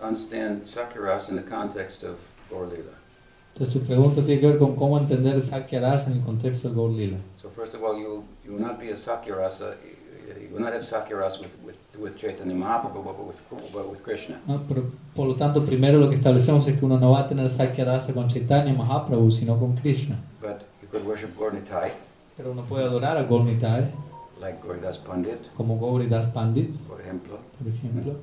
[0.03, 2.19] understand Sakiras in the context of
[2.49, 2.67] Gaur.
[3.53, 6.77] Entonces tu pregunta tiene que ver con cómo entender Sakya Rasa en el contexto del
[6.77, 7.17] Gaur Lila.
[7.41, 9.75] So first of all, you you will not be a Sakirasa,
[10.39, 13.41] you will not have Sakiras with, with, with Chaitanya Mahaprabhu, but with,
[13.73, 14.39] but with Krishna.
[14.47, 14.61] ¿no?
[14.67, 14.83] Pero,
[15.15, 17.85] por lo tanto, primero lo que establecemos es que uno no va a tener Sakya
[17.85, 20.17] Rasa con Chaitanya Mahaprabhu, sino con Krishna.
[20.41, 21.91] But you could worship Gaurnitai,
[22.37, 23.91] Pero uno puede adorar a Gaur Nitai,
[24.39, 28.15] like Gauridas Pandit, como Gauridas Pandit, por ejemplo, por ejemplo.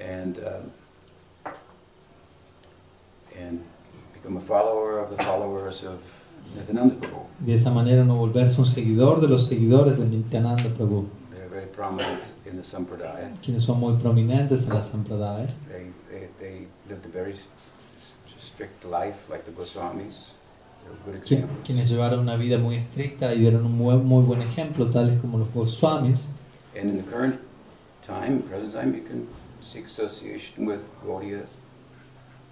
[0.00, 0.70] and, um,
[3.38, 3.60] and
[4.14, 5.98] become a follower of the followers of
[6.56, 7.26] Nityananda Prabhu.
[7.38, 11.66] De esa manera no volverse un seguidor de los seguidores de Nityananda Prabhu, They're very
[11.66, 13.30] prominent in the Sampradaya.
[13.42, 15.46] quienes son muy prominentes en la Sampradaya.
[15.68, 17.48] They, they, they lived a very s-
[17.96, 20.30] s- strict life, like the Goswamis.
[20.82, 21.66] They were good Quien- examples.
[21.66, 25.38] quienes llevaron una vida muy estricta y dieron un muy, muy buen ejemplo, tales como
[25.38, 26.24] los Goswamis.
[26.78, 27.38] And in the current
[28.02, 29.26] time, present time, you can
[29.60, 32.49] seek association with Gaudiya devotees who are influenced by that.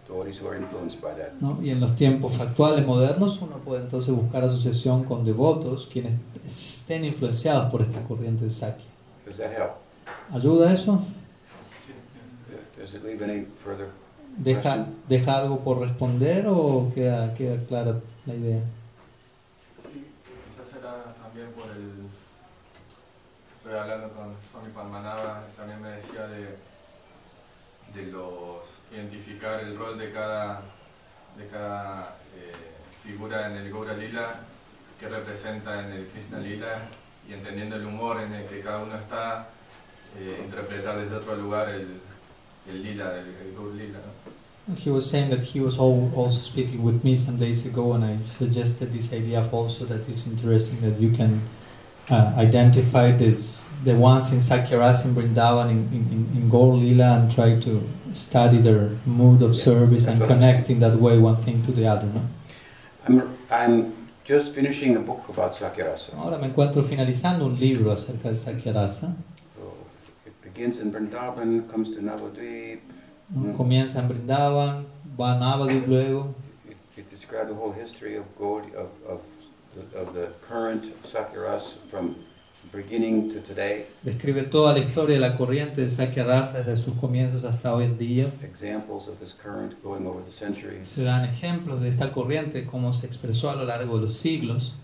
[1.40, 1.58] ¿No?
[1.62, 6.14] Y en los tiempos actuales, modernos, uno puede entonces buscar asociación con devotos quienes
[6.46, 8.84] estén influenciados por esta corriente de Sakya.
[9.26, 9.72] Does that help?
[10.32, 11.02] ¿Ayuda eso?
[12.78, 13.88] Does it leave any further?
[14.38, 18.62] ¿Deja, ¿Deja algo por responder o queda, queda clara la idea?
[19.82, 22.06] Quizás era también por el.
[23.58, 26.56] Estoy hablando con Swami Palmanaba, también me decía de,
[28.00, 28.77] de los.
[28.92, 30.62] Identificar el rol de cada,
[31.36, 32.52] de cada eh,
[33.04, 34.40] figura en el Gaura Lila,
[34.98, 36.88] que representa en el Krishna Lila,
[37.28, 39.48] y entendiendo el humor en el que cada uno está,
[40.18, 42.00] eh, interpretar desde otro lugar el,
[42.68, 43.98] el Lila, el, el Gaur Lila.
[43.98, 44.74] ¿no?
[44.76, 48.04] He was saying that he was al- also speaking with me some days ago, and
[48.04, 51.40] I suggested this idea of also that it's interesting that you can
[52.10, 57.30] uh, identify this, the ones in Sakyarasa and Vrindavan in, in, in- Gaur Lila and
[57.30, 57.82] try to
[58.14, 61.86] study their mood of Yeah, service and connect in that way one thing to the
[61.86, 62.06] other.
[62.06, 62.22] ¿no?
[63.06, 63.92] I'm, I'm
[64.24, 66.14] just finishing a book about Sakyarasa.
[66.16, 69.14] Ahora me encuentro finalizando un libro acerca de Sakyarasa.
[69.56, 69.72] So
[70.26, 72.80] it begins in Vrindavan, comes to Navadvip.
[73.34, 73.52] ¿no?
[73.52, 73.56] Mm.
[73.56, 74.86] Comienza en Vrindavan,
[75.20, 76.34] va a Navadvip luego,
[76.66, 79.20] It, it described the whole history of Gaudi, of, of,
[79.94, 82.16] of the current Sakyarasa from
[82.72, 83.86] beginning to today.
[84.02, 87.96] describe toda la historia de la corriente de Sakyarasa desde sus comienzos hasta hoy en
[87.98, 88.30] día.
[88.42, 90.88] examples of this current going over the centuries.
[90.88, 94.74] Se dan ejemplos de esta corriente, cómo se expresó a lo largo de los siglos.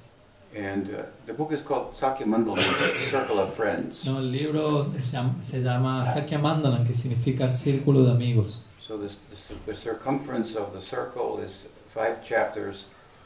[0.57, 2.63] And uh, the book is called Sakya Mandalam,
[2.99, 4.07] Circle of Friends.
[4.07, 8.65] No, el libro se llama, se llama Sakya Mandalam, que significa círculo de amigos.
[8.81, 12.85] So this, this, the circumference of the circle is five chapters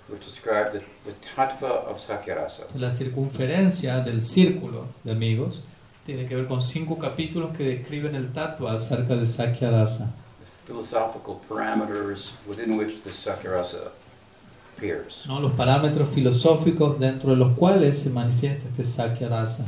[0.08, 2.64] which describe the, the tattva of Sakyarasa.
[2.74, 5.62] La circunferencia del círculo de amigos
[6.08, 10.72] tiene que ver con cinco capítulos que describen el tattva acerca de Sakya Rasa, The
[10.72, 13.90] philosophical parameters within which the Sakyarasa
[14.74, 15.24] appears.
[15.26, 15.40] ¿no?
[15.40, 19.66] los parámetros filosóficos dentro de los cuales se manifiesta este Sakya Rasa.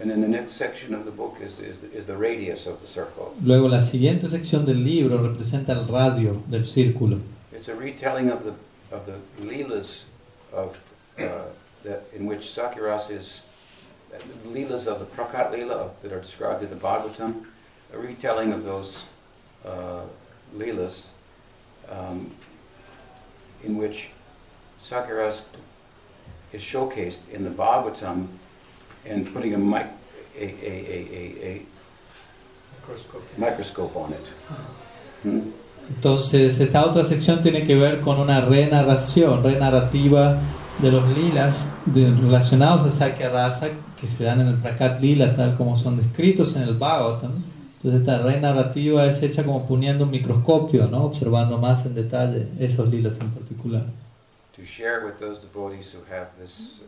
[0.00, 2.80] And then the next section of the book is, is, the, is the radius of
[2.80, 3.34] the circle.
[3.42, 7.18] Luego la siguiente sección del libro representa el radio del círculo.
[7.52, 8.52] It's a retelling of the,
[8.90, 10.04] of the leelas
[10.52, 10.78] of,
[11.18, 11.42] uh,
[11.82, 13.46] that, in which Sakyarasa is,
[14.10, 17.46] the leelas of the Prakat Leela that are described in the Bhagavatam,
[17.92, 19.04] a retelling of those
[19.64, 20.02] uh,
[20.56, 21.06] leelas
[21.88, 22.30] um,
[23.62, 24.10] in which
[24.80, 25.44] Sakyarasa
[26.52, 28.26] is showcased in the Bhagavatam
[29.06, 29.86] and putting a, mic,
[30.36, 31.62] a, a, a, a, a
[33.38, 34.26] microscope on it.
[35.20, 35.50] Hmm?
[35.94, 40.38] Entonces, esta otra sección tiene que ver con una renarración, renarrativa
[40.80, 43.68] de los lilas de- relacionados a Sakya Rasa
[44.00, 47.32] que se dan en el Prakat Lila, tal como son descritos en el Bhagavatam.
[47.76, 51.04] Entonces, esta red narrativa es hecha como poniendo un microscopio, ¿no?
[51.04, 53.84] observando más en detalle esos lilas en particular,
[54.56, 56.80] to share with those devotees who have this,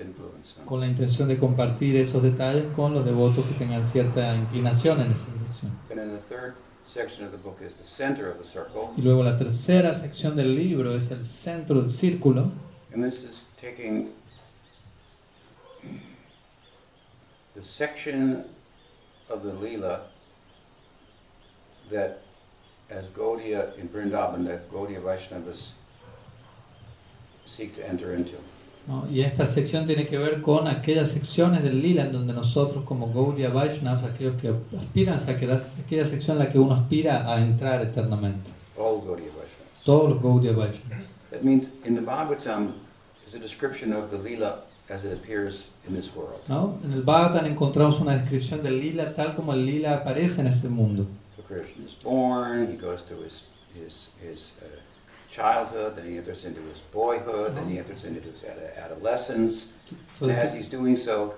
[0.00, 0.54] influence.
[0.64, 5.12] con la intención de compartir esos detalles con los devotos que tengan cierta inclinación en
[5.12, 5.72] esa dirección.
[6.88, 8.94] Section of the book is the center of the circle.
[8.96, 12.50] Y luego la tercera sección del libro es el centro del círculo,
[12.94, 14.10] And this is taking
[17.54, 18.42] the section
[19.28, 20.00] of the Leela
[21.90, 22.22] that,
[22.88, 25.72] as Gaudiya in Vrindavan, that Gaudiya Vaishnavas
[27.44, 28.36] seek to enter into.
[28.86, 29.06] ¿No?
[29.10, 33.12] Y esta sección tiene que ver con aquellas secciones del lila en donde nosotros como
[33.12, 37.40] Gaudiya Vaishnavas, aquellos que aspiran a aquella, aquella sección en la que uno aspira a
[37.40, 38.50] entrar eternamente.
[38.76, 39.84] All Gaudiya Vaishnavas.
[39.84, 41.04] Todos los Gaudiya Vaishnavas.
[41.30, 42.72] That means in the Bhagavatam
[43.26, 44.60] is a description of the Leela
[44.90, 46.40] as it appears in this world.
[46.48, 46.78] ¿no?
[46.84, 50.68] En el Bhagavatam encontramos una descripción del lila tal como el lila aparece en este
[50.68, 51.06] mundo.
[51.36, 54.80] So Krishna is born, he goes through his, his, his uh,
[55.30, 57.88] childhood, then he enters into his boyhood, then he uh-huh.
[57.88, 59.72] enters into his ad- adolescence.
[60.20, 61.34] And as he's doing so,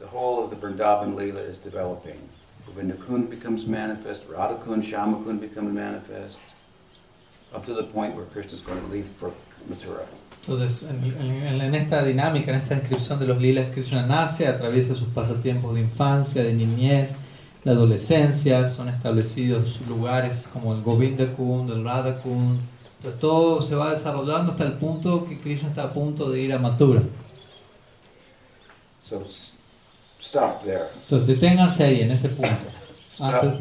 [0.00, 2.18] the whole of the Vrindavan Leela is developing.
[2.66, 2.94] Govinda
[3.28, 6.40] becomes manifest, Radha Shama Kund become manifest,
[7.54, 9.32] up to the point where Krishna is going to leave for
[9.68, 10.06] Mathura.
[10.40, 14.94] entonces en, en- en esta dinámica, en esta descripción de los lilas, Krishna nace, atraviesa
[14.94, 17.16] sus pasatiempos de infancia, de niñez,
[17.64, 22.58] la adolescencia, son establecidos lugares como el Govinda Kund, el Radha Kund.
[23.02, 26.52] Entonces todo se va desarrollando hasta el punto que Krishna está a punto de ir
[26.52, 27.02] a Mathura.
[29.02, 29.26] So
[30.20, 30.84] stop there.
[31.02, 32.66] Entonces deténganse ahí, en ese punto.
[33.12, 33.60] Stop, Antes,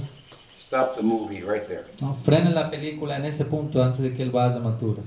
[0.57, 1.85] stop the movie right there.
[1.99, 2.13] ¿no?
[2.13, 5.01] Frenen la película en ese punto antes de que él vaya a Mathura.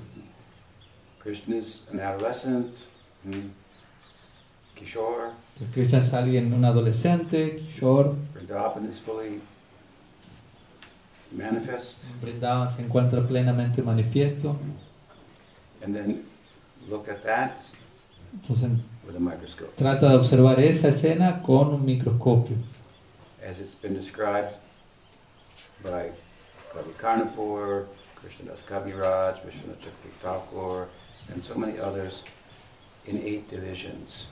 [1.21, 2.75] Krishna is an adolescent,
[3.23, 3.49] hmm,
[4.75, 5.31] Kishore,
[5.73, 9.41] Krishna es alguien, un adolescente, Kishore, Vrindavan is fully
[11.35, 12.05] manifest.
[12.21, 14.57] Vrindavan se encuentra plenamente manifiesto.
[15.85, 16.25] And then
[16.89, 17.57] look at that
[18.33, 18.71] Entonces
[19.07, 19.73] with a microscope.
[19.77, 22.57] trata de observar esa escena con un microscopio.
[23.47, 24.55] As it's been described
[25.83, 26.11] by
[26.73, 27.87] Kavi Karnapur,
[28.21, 29.91] Krishnadas Kaviraj, Vishwanath
[30.23, 30.89] Thakur,
[31.33, 32.25] and so many others
[33.07, 34.29] in eight divisions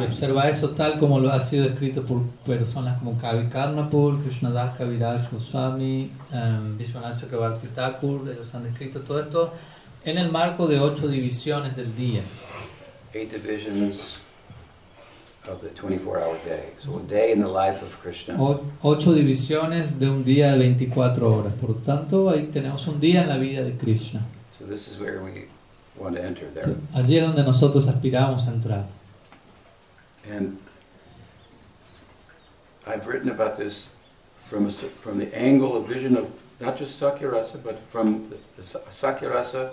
[0.00, 4.76] Y observa eso tal como lo ha sido escrito por personas como Kavi Karnapur, Krishnadas
[4.78, 8.28] Kaviraj Goswami, um, Vishwanath Chakrabarti Thakur.
[8.28, 9.52] Ellos han descrito todo esto
[10.04, 12.22] en el marco de ocho divisiones del día.
[13.12, 14.18] Eight divisions
[15.50, 16.70] of the 24-hour day.
[16.78, 18.36] So a day in the life of Krishna.
[18.40, 21.52] O- ocho divisiones de un día de 24 horas.
[21.60, 24.20] Por lo tanto, ahí tenemos un día en la vida de Krishna.
[24.58, 25.48] So this is where we
[25.98, 26.76] want to enter there.
[26.94, 28.86] Allí es donde nosotros aspiramos a entrar.
[30.28, 30.58] And
[32.86, 33.94] I've written about this
[34.40, 38.62] from, a, from the angle of vision of not just Sakyarasa, but from the, the
[38.62, 39.70] Sakyarasa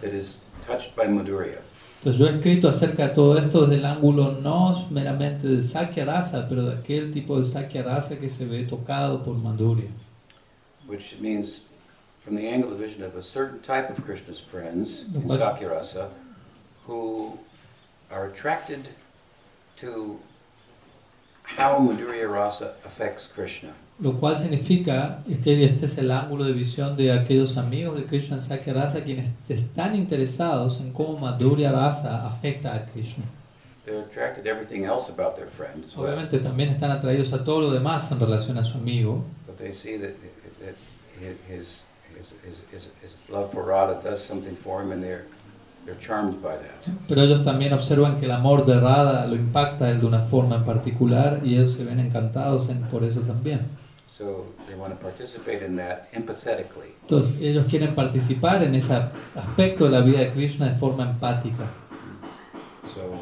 [0.00, 1.60] that is touched by Madhurya.
[2.02, 6.04] Entonces yo he escrito acerca de todo esto desde el ángulo no meramente de Sakya
[6.04, 9.88] Rasa, pero de aquel tipo de Sakya Rasa que se ve tocado por Madhurya.
[10.86, 11.62] which means
[12.20, 16.10] from the angle of vision of a certain type of Krishna's friends in What's- Sakyarasa
[16.86, 17.38] who
[18.10, 18.88] are attracted
[19.76, 20.18] to
[21.42, 23.72] how Madhurya Rasa affects Krishna.
[24.00, 28.40] Lo cual significa que este es el ángulo de visión de aquellos amigos de Krishna
[28.40, 33.24] Sakya Rasa quienes están interesados en cómo Madhurya Rasa afecta a Krishna.
[33.84, 37.44] They're attracted to everything else about their friend as well, Obviamente también están atraídos a
[37.44, 40.14] todo lo demás en relación a su amigo, but they see that,
[40.60, 40.74] that
[41.20, 41.84] his,
[42.16, 45.26] his, his, his, his love for Radha does something for him and they're,
[45.84, 46.94] they're charmed by that.
[47.08, 50.20] pero ellos también observan que el amor de Radha lo impacta a él de una
[50.20, 53.60] forma en particular y ellos se ven encantados en- por eso también.
[54.06, 56.94] So they want to participate in that empathetically.
[57.02, 58.94] Entonces, ellos quieren participar en ese
[59.34, 61.68] aspecto de la vida de Krishna de forma empática.
[62.94, 63.18] So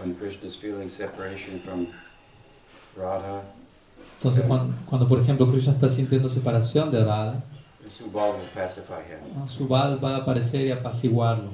[0.00, 1.88] when Krishna is feeling separation from
[2.96, 3.42] Radha,
[4.18, 7.42] Entonces, cuando, cuando, por ejemplo Krishna está sintiendo separación de Radha,
[9.46, 11.50] Subal va a aparecer y apaciguarlo.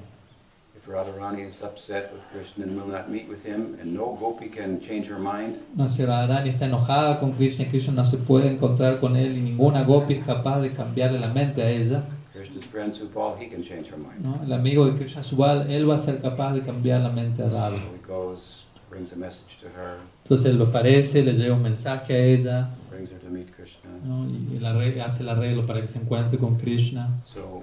[0.87, 4.81] Radharani is upset with Krishna and will not meet with him, and no gopi can
[4.81, 9.01] change her mind, No, si Radharani está enojada con Krishna Krishna no se puede encontrar
[9.01, 12.93] con él y ninguna gopi es capaz de cambiarle la mente a ella, Krishna's friend
[12.93, 14.21] Subal, he can change her mind.
[14.21, 14.41] ¿no?
[14.45, 17.49] el amigo de Krishna Subal, él va a ser capaz de cambiar la mente a
[17.49, 17.77] Radha.
[17.77, 21.63] So he goes, brings a message to her, Entonces él lo parece, le lleva un
[21.63, 23.91] mensaje a ella brings her to meet Krishna.
[24.05, 24.27] ¿no?
[24.29, 27.09] y hace el arreglo para que se encuentre con Krishna.
[27.25, 27.63] So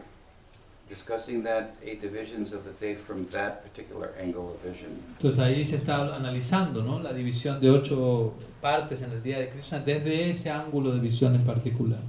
[0.92, 4.92] discussing that eight divisions of the day from that particular angle of vision.
[5.18, 7.00] Entonces ahí se está analizando ¿no?
[7.00, 11.34] la división de ocho partes en el día de Krishna desde ese ángulo de visión
[11.36, 12.00] en particular.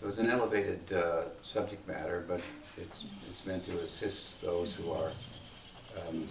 [0.00, 2.40] So it's an elevated uh, subject matter, but
[2.78, 5.12] it's, it's meant to assist those who are
[6.08, 6.26] um,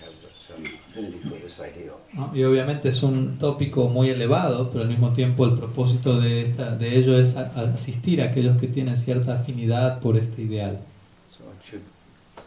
[0.00, 1.96] have some affinity for this ideal.
[2.14, 2.30] ¿no?
[2.32, 6.76] Y obviamente es un tópico muy elevado, pero al mismo tiempo el propósito de, esta,
[6.76, 10.78] de ello es a- a asistir a aquellos que tienen cierta afinidad por este ideal.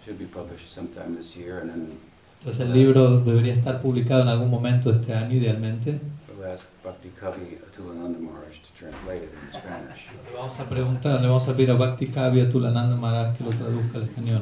[0.03, 1.97] So it should should be published sometime this year, and then
[2.39, 5.99] Entonces el libro debería estar publicado en algún momento de este año, idealmente.
[6.37, 10.09] we'll ask Bhakti Kavi Atulananda Maharaj to translate it in Spanish.
[10.29, 13.51] Le vamos a preguntar, le vamos a pedir a Bhakti Kavya Tulananda Maharaj que lo
[13.51, 14.41] traduzca al español.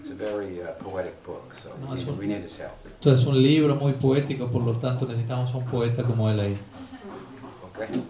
[0.00, 2.72] It's a very uh, poetic book, so No, we, it's one- we need his help.
[2.84, 6.40] Entonces es un libro muy poético, por lo tanto necesitamos a un poeta como él
[6.40, 6.58] ahí.
[7.72, 8.02] Okay.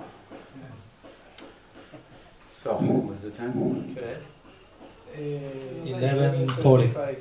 [2.50, 3.52] So, what's the time?
[3.94, 4.18] ¿Qué hora es?
[4.18, 4.20] Eh,
[5.16, 7.16] 11:40.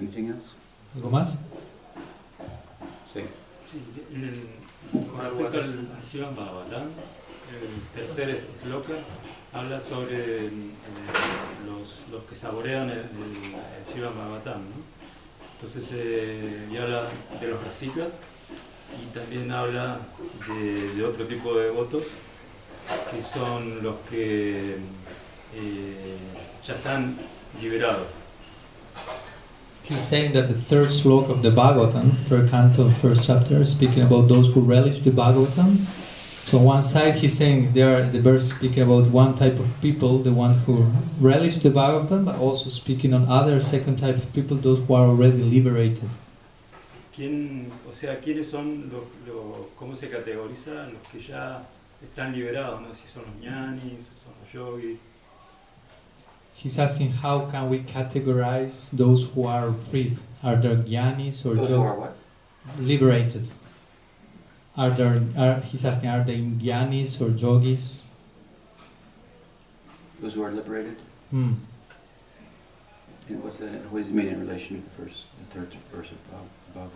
[0.00, 0.48] Anything else?
[0.94, 1.36] ¿Algo más?
[3.12, 3.20] Sí.
[3.66, 3.82] Sí,
[4.14, 4.48] en el-
[4.92, 6.84] con respecto al, Shivan Bhagavatam,
[7.52, 8.94] el tercer sloka
[9.52, 10.50] habla sobre eh,
[11.66, 14.76] los, los que saborean el, el, el Shivan Bhagavatam, ¿no?
[15.56, 17.08] Entonces, eh, y habla
[17.40, 18.08] de los rasikas
[19.02, 19.98] y también habla
[20.48, 22.04] de, de otro tipo de devotos
[23.10, 24.76] que son los que
[25.54, 26.16] eh,
[26.66, 27.16] ya están
[27.60, 28.06] liberados.
[29.84, 34.28] He's saying that the third sloka of the Bhagavatam, third canto, first chapter, speaking about
[34.28, 35.78] those who relish the Bhagavatam.
[36.44, 40.18] So on one side he's saying there the verse speaking about one type of people,
[40.18, 40.86] the ones who
[41.20, 45.06] relish the Bhagavatam, but also speaking on other second type of people, those who are
[45.06, 46.08] already liberated.
[47.16, 51.62] ¿Quién, o sea, quiénes son los, los- cómo se los que ya
[52.02, 52.94] están liberados, ¿no?
[52.94, 54.98] Si son los ñanis, son los yogis.
[56.54, 60.18] He's asking how can we categorize those who are freed?
[60.42, 62.16] Are there jnanis or Those who are what?
[62.80, 63.48] liberated?
[64.76, 65.22] Are there?
[65.36, 68.06] Are, he's asking, are they jnanis or yogis?
[70.20, 70.96] Those who are liberated?
[71.30, 71.52] Hmm.
[73.28, 76.10] And what's that, what does it mean in relation to the first, the third verse
[76.10, 76.18] of
[76.74, 76.88] Bhag-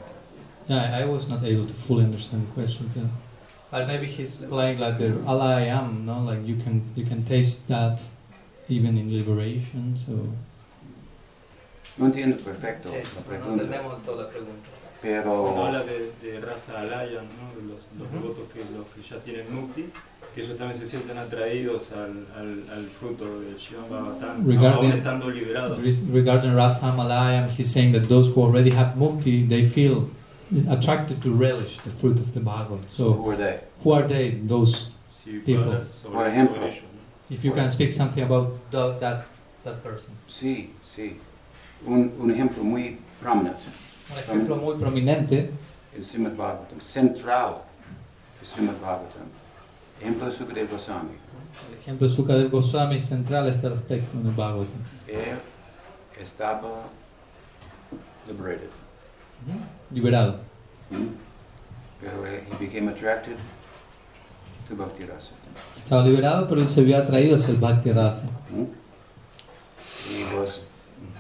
[0.68, 2.90] Yeah, I was not able to fully understand the question.
[2.96, 3.02] Yeah.
[3.72, 6.20] But maybe he's playing like the Allah I am, no?
[6.20, 8.00] Like you can you can taste that
[8.68, 9.96] even in liberation.
[9.96, 10.12] So
[11.98, 13.00] No entiendo perfecto Sí,
[13.30, 14.68] la no entendemos toda la pregunta.
[15.02, 17.44] Cuando pero habla de, de raza alaya, ¿no?
[17.58, 18.14] De los, los Ujú.
[18.20, 19.86] devotos que, los que ya tienen mukti,
[20.34, 24.92] que ellos también se sienten atraídos al, al, al fruto del Shivan Bhagavatam, Regarding- aún
[24.92, 25.78] estando liberados.
[26.12, 30.08] Regarding Rasa Malayam, he's saying that those who already have mukti, they feel
[30.70, 32.82] attracted to relish the fruit of the Bhagavad.
[32.88, 33.60] so So who are they?
[33.82, 34.30] who are they?
[34.46, 34.90] Those.
[35.24, 35.64] People.
[35.64, 36.54] hablar sobre, Por ejemplo.
[36.56, 36.82] sobre ellos,
[37.30, 37.34] ¿no?
[37.34, 39.24] If you can speak something about the, that
[39.64, 40.10] that person.
[40.28, 41.16] Sí, sí.
[41.86, 43.56] Un, un ejemplo muy prominent
[44.12, 45.50] Un ejemplo muy prominente
[45.96, 47.62] en Srimad Bhagavatam, central
[48.40, 49.28] de Srimad Bhagavatam.
[50.00, 51.10] Ejemplo de Sukadeva Goswami.
[51.70, 54.82] El ejemplo de Sukadev Goswami es central a este respecto en el Bhagavatam.
[55.06, 55.34] Eh,
[56.16, 56.88] Él estaba
[58.26, 58.68] liberated,
[59.92, 60.36] Liberado.
[62.02, 63.36] eh, he became attracted
[64.68, 65.32] to Bhakti Rasa.
[65.76, 68.28] Estaba liberado, pero él se vio atraído hacia el Bhakti Rasa.
[68.54, 68.66] ¿m?
[70.08, 70.64] He was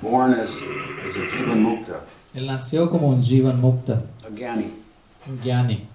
[0.00, 2.00] born as, as a Jivan Mukta,
[2.34, 4.70] Él nació como un Jivan Mukta, a Gyani.
[5.28, 5.86] un Jnani.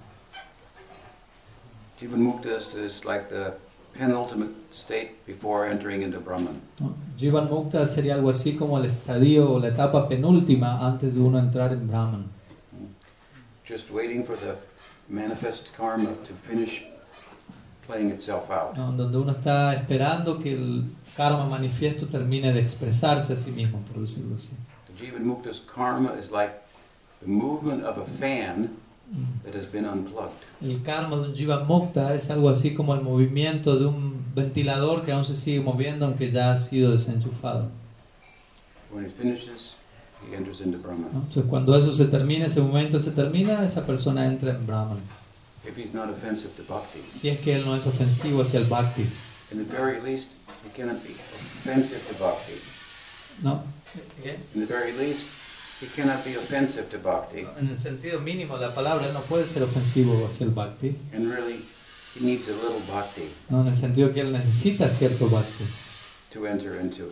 [1.99, 3.53] Jivan Mukta is, like the
[3.97, 6.61] penultimate state before entering into Brahman.
[7.17, 11.39] Jivan Mukta sería algo así como el estadio o la etapa penúltima antes de uno
[11.39, 12.25] entrar en Brahman.
[13.68, 14.55] Just waiting for the
[15.09, 16.84] manifest karma to finish
[17.86, 18.78] playing itself out.
[18.78, 18.91] ¿no?
[18.91, 20.84] Donde uno está esperando que el
[21.15, 24.55] karma manifiesto termine de expresarse a sí mismo, por decirlo así.
[24.88, 26.53] The Jivan Mukta's karma is like
[27.22, 28.70] the movement of a fan
[29.43, 30.43] that has been unplugged.
[30.61, 35.05] El karma de un Jivan Mukta es algo así como el movimiento de un ventilador
[35.05, 37.70] que aún se sigue moviendo aunque ya ha sido desenchufado.
[38.91, 39.76] When it finishes,
[40.30, 41.09] he enters into Brahman.
[41.13, 41.20] ¿no?
[41.20, 44.99] Entonces cuando eso se termina, ese momento se termina, esa persona entra en Brahman.
[45.68, 48.65] If he's not offensive to bhakti, Si es que él no es ofensivo hacia el
[48.68, 49.03] Bhakti.
[49.51, 50.32] in the very least,
[50.63, 52.53] he cannot be offensive to bhakti.
[53.43, 53.63] ¿no?
[54.53, 55.26] In the very least,
[55.82, 59.45] he cannot be offensive to bhakti, En el sentido mínimo la palabra, él no puede
[59.45, 60.95] ser ofensivo hacia el Bhakti.
[61.13, 61.65] and really,
[62.15, 63.61] he needs a little bhakti ¿no?
[63.61, 65.65] En el sentido que él necesita cierto Bhakti
[66.34, 67.11] to enter into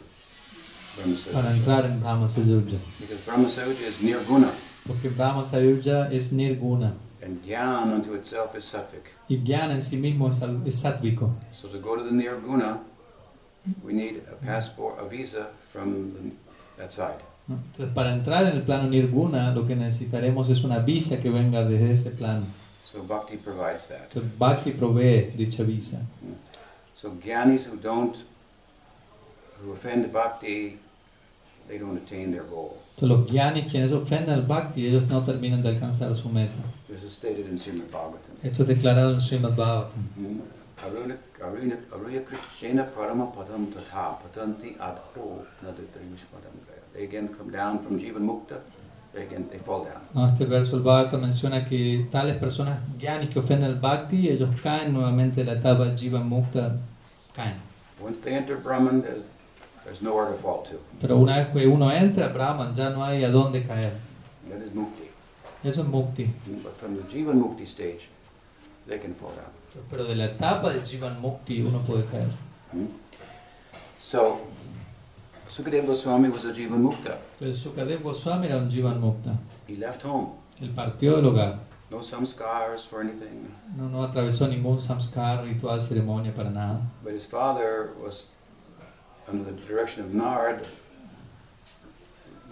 [1.33, 2.77] para entrar en Brahma Sayurja.
[2.99, 4.49] Because Brahma Sayuja is nirguna,
[4.87, 6.93] Porque Brahma Sayurja es nirguna.
[7.23, 9.11] and Dhyan unto itself is sattvic.
[9.27, 11.33] Y Jnana en sí mismo es, es sátvico.
[11.51, 12.79] So to go to the nirguna
[13.83, 16.31] we need a passport, a visa from the,
[16.81, 17.19] that side.
[17.49, 21.63] Entonces, para entrar en el plano nirguna, lo que necesitaremos es una visa que venga
[21.63, 22.45] desde ese plano.
[22.91, 24.03] So bhakti provides that.
[24.09, 26.01] Entonces, Bhakti provee dicha visa.
[26.95, 28.15] So gyanis who don't,
[29.61, 30.77] who offend bhakti,
[31.67, 32.77] they don't attain their goal.
[32.95, 36.53] Entonces, los gyanis, quienes ofenden al Bhakti, ellos no terminan de alcanzar su meta.
[36.87, 38.35] This is stated in Srimad Bhagavatam.
[38.41, 40.01] Esto es declarado en Srimad Bhagavatam.
[40.15, 40.39] Hmm.
[45.63, 46.81] Nadatriyushpadam gaya.
[46.93, 48.59] They again come down from Jivan Mukta,
[49.13, 50.01] they again, they fall down.
[50.13, 50.27] ¿no?
[50.27, 54.93] Este verso del Bhagavatam menciona que tales personas gyanis que ofenden al Bhakti, ellos caen
[54.93, 56.77] nuevamente de la etapa Jiva Mukta,
[57.35, 57.55] caen.
[57.99, 59.23] Once they enter Brahman, there's,
[59.85, 60.79] there's nowhere to fall to.
[60.99, 63.93] Pero una vez que uno entra Brahman, ya no hay a dónde caer.
[64.49, 65.05] That is mukti.
[65.63, 66.29] Eso es Mukti.
[66.63, 68.07] But from the Jivan Mukti stage,
[68.85, 69.49] they can fall down.
[69.89, 72.29] Pero de la etapa de Jivan Mukti uno puede caer.
[72.71, 72.85] Hmm.
[73.99, 74.41] So,
[75.49, 77.17] Sukadeva Goswami was a Jivan Mukta.
[77.39, 79.35] Entonces Sukadev Goswami era un Jivan Mukta.
[79.67, 80.33] He left home.
[80.61, 81.59] Él partió del hogar.
[81.89, 83.51] No samskars for anything.
[83.75, 86.81] No, no atravesó ningún samskar, ritual, ceremonia para nada.
[87.03, 88.27] But his father was,
[89.27, 90.65] under the direction of Nard,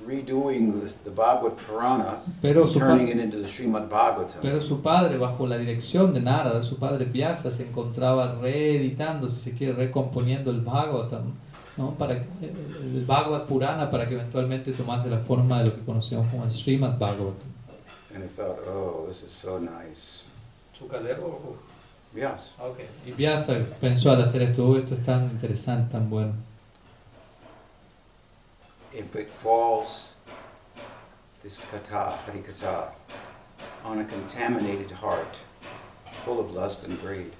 [0.05, 4.41] redoing the, the Bhagavad Purana, Pero su, turning it into the Srimad Bhagavatam.
[4.41, 9.39] pero su padre, bajo la dirección de Narada, su padre Vyasa, se encontraba reeditando, si
[9.39, 11.31] se quiere, recomponiendo el Bhagavatam,
[11.77, 11.91] ¿no?
[11.97, 16.43] para, el, Bhagavad Purana para que eventualmente tomase la forma de lo que conocemos como
[16.43, 17.53] el Srimad Bhagavatam.
[18.13, 20.23] And he thought, oh, this is so nice.
[20.77, 21.55] ¿Sukadeva o
[22.13, 22.51] Yes.
[22.59, 22.77] Ah, Ok.
[23.07, 26.33] Y Vyasa pensó al hacer esto, "Oh, esto es tan interesante, tan bueno.
[28.95, 30.09] If it falls,
[31.41, 32.13] this kata,
[33.83, 35.37] on a contaminated heart,
[36.23, 37.31] full of lust and greed,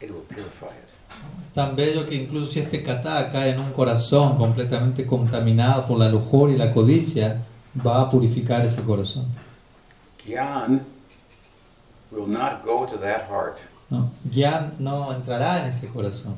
[0.00, 0.94] it will purify it.
[1.42, 5.98] Es tan bello que incluso si este kata cae en un corazón completamente contaminado por
[5.98, 7.42] la lujuria y la codicia,
[7.84, 9.26] va a purificar ese corazón.
[10.24, 10.84] Gyan
[12.10, 13.58] will not go to that heart.
[13.90, 14.10] ¿no?
[14.30, 16.36] Gyan no entrará en ese corazón.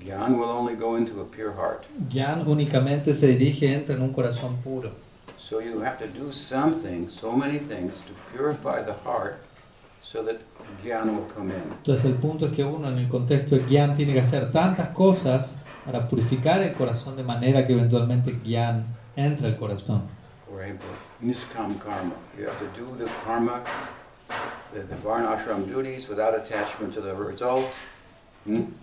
[0.00, 1.86] Gyan will only go into a pure heart.
[2.08, 4.90] Gyan únicamente se dirige, entra en un corazón puro.
[5.38, 9.38] So you have to do something, so many things, to purify the heart
[10.02, 10.36] so that
[10.84, 11.62] Gyan will come in.
[11.78, 14.90] Entonces el punto es que uno en el contexto de Gyan tiene que hacer tantas
[14.90, 18.84] cosas para purificar el corazón de manera que eventualmente Gyan
[19.16, 20.02] entre al corazón.
[20.48, 20.88] For example,
[21.20, 22.14] niskam karma.
[22.38, 23.62] You have to do the karma,
[24.72, 27.72] the, the varnashram duties without attachment to the result.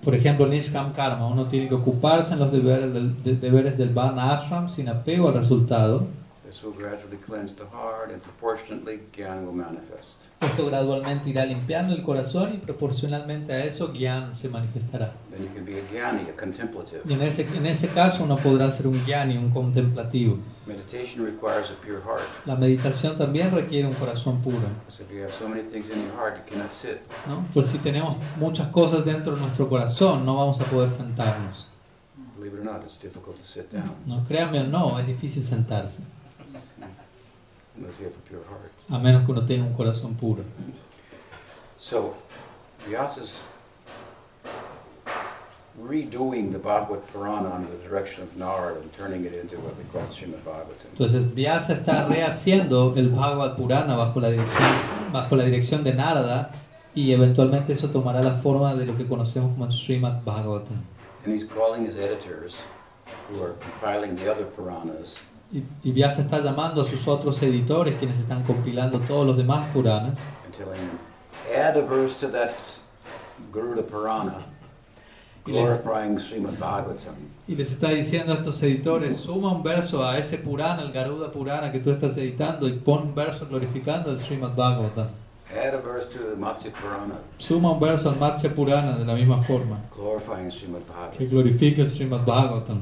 [0.04, 3.90] Por ejemplo, Nishkam Karma, uno tiene que ocuparse en los deberes del, de- deberes del
[3.90, 6.08] Varna Ashram sin apego al resultado.
[6.46, 10.28] This will gradually cleanse the heart and proportionately Gyan will manifest.
[10.46, 15.14] Esto gradualmente irá limpiando el corazón y proporcionalmente a eso Gyan se manifestará.
[15.92, 16.26] Gyani.
[17.08, 20.38] Y en ese, en ese caso uno podrá ser un Gyani, un contemplativo.
[22.46, 24.58] La meditación también requiere un corazón puro.
[27.28, 27.46] ¿no?
[27.54, 31.70] Pues si tenemos muchas cosas dentro de nuestro corazón, no vamos a poder sentarnos.
[34.06, 34.24] ¿no?
[34.26, 36.02] Créanme o no, es difícil sentarse,
[37.78, 38.72] unless you have a pure heart.
[38.90, 40.44] a menos que uno tenga un corazón puro.
[41.78, 42.16] So,
[42.88, 43.44] Vyasa's
[45.82, 49.84] redoing the Bhagavad Purana under the direction of Narad and turning it into what we
[49.92, 50.88] call Srimad Bhagavatam.
[50.94, 54.70] Entonces Vyasa está rehaciendo el Bhagavad Purana bajo la dirección,
[55.12, 56.52] bajo la dirección de Narada
[56.94, 60.78] y eventualmente eso tomará la forma de lo que conocemos como el Srimad Bhagavatam.
[61.26, 62.62] And he's calling his editors,
[63.30, 65.18] who are compiling the other Puranas,
[65.54, 69.68] Y, y Vyasa está llamando a sus otros editores, quienes están compilando todos los demás
[69.72, 70.18] Puranas,
[71.56, 72.52] add a verse to that
[73.52, 74.46] Garuda Purana,
[75.46, 77.14] y les, glorifying Srimad Bhagavatam.
[77.48, 81.32] y les está diciendo a estos editores, suma un verso a ese Purana, el Garuda
[81.32, 85.10] Purana que tú estás editando, y pon un verso glorificando el Srimad Bhagavatam.
[85.56, 89.14] Add a verse to the Matsya Purana, Suma un verso al Matsya Purana de la
[89.14, 91.28] misma forma, glorifying Srimad que Bhagavatam.
[91.30, 92.82] glorifique el Srimad Bhagavatam.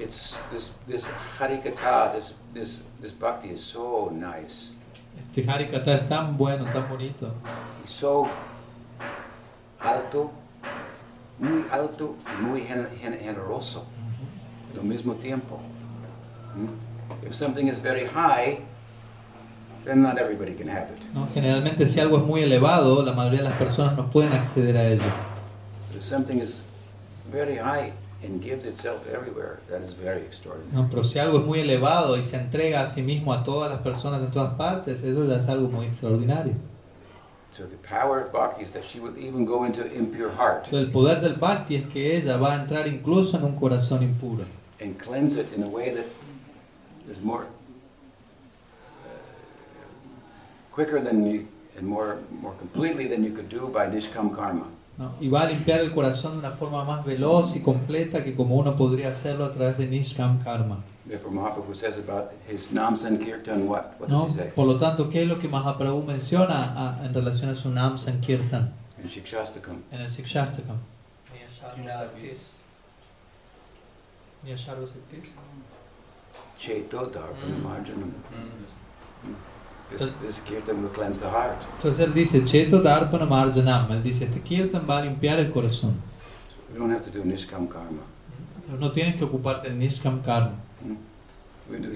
[0.00, 1.04] It's this this
[1.38, 4.70] harikata, this this this bhakti is so nice.
[5.18, 7.30] Este Harikata es tan bueno, tan bonito.
[7.84, 8.26] It's so
[9.78, 10.30] alto,
[11.38, 13.84] muy alto muy gen- gen- generoso
[14.74, 15.60] al mismo tiempo.
[16.56, 17.26] Mm?
[17.26, 18.60] If something is very high,
[19.84, 21.04] then not everybody can have it.
[21.12, 21.26] ¿no?
[21.34, 24.84] Generalmente si algo es muy elevado, la mayoría de las personas no pueden acceder a
[24.84, 25.02] ello.
[25.94, 26.62] If something is
[27.30, 30.74] very high and gives itself everywhere, that is very extraordinary.
[30.74, 30.88] ¿no?
[30.90, 33.80] Pero si algo es muy elevado y se entrega a sí mismo a todas las
[33.80, 36.54] personas en todas partes, eso ya es algo muy extraordinario.
[37.50, 40.86] So the power of bhakti is that she will even go into impure heart Entonces,
[40.86, 44.44] el poder del bhakti es que ella va a entrar incluso en un corazón impuro
[44.80, 46.06] and cleanse it in a way that
[47.10, 47.42] is more
[49.04, 49.08] uh,
[50.72, 54.66] quicker than you and more more completely than you could do by nishkam karma.
[55.00, 55.14] ¿No?
[55.20, 58.54] y va a limpiar el corazón de una forma más veloz y completa que como
[58.56, 60.78] uno podría hacerlo a través de Nishkam Karma.
[61.08, 63.98] Therefore, Mahaprabhu says about his Nam Sankirtan, what?
[63.98, 64.28] What ¿no?
[64.54, 67.98] Por lo tanto, ¿qué es lo que Mahaprabhu menciona a- en relación a su Nam
[67.98, 68.72] Sankirtan
[69.92, 70.76] en el Sikshastakam?
[76.58, 77.62] Cheto Darpana Mm.
[77.64, 78.12] Marjanam.
[79.90, 81.58] This, this kirtan will cleanse the heart.
[81.76, 83.90] Entonces él dice, Cheto Darpana Marjanam.
[83.90, 85.96] Él dice, este Kirtan va a limpiar el corazón.
[86.50, 88.02] So we don't have to do Nishkam karma.
[88.78, 90.54] No tienes que ocuparte del Nishkam Karma.
[90.80, 90.96] Hmm?
[91.68, 91.88] We do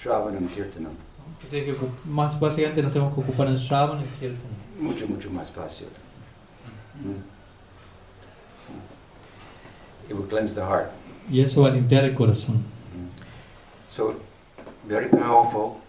[0.00, 0.92] Shravanam Kirtanam.
[1.50, 1.74] Que
[2.04, 4.50] más básicamente nos tenemos que ocupar en Shravan y Kirtan.
[4.80, 5.88] Mucho, mucho más fácil.
[7.00, 7.32] Mm.
[10.08, 10.90] It will cleanse the heart.
[11.30, 12.62] Y eso va a limpiar el corazón.
[13.88, 14.14] So,
[14.88, 15.81] very powerful,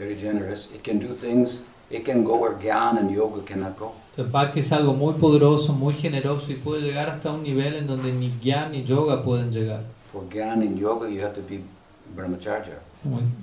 [0.00, 0.68] very generous.
[0.74, 1.60] It can do things,
[1.90, 3.92] it can go where Gyan and Yoga cannot go.
[4.16, 7.86] Entonces, Bhakti es algo muy poderoso, muy generoso y puede llegar hasta un nivel en
[7.86, 9.82] donde ni Gyan ni Yoga pueden llegar.
[10.10, 11.60] For Gyan and Yoga, you have to be
[12.16, 12.78] Brahmacharya.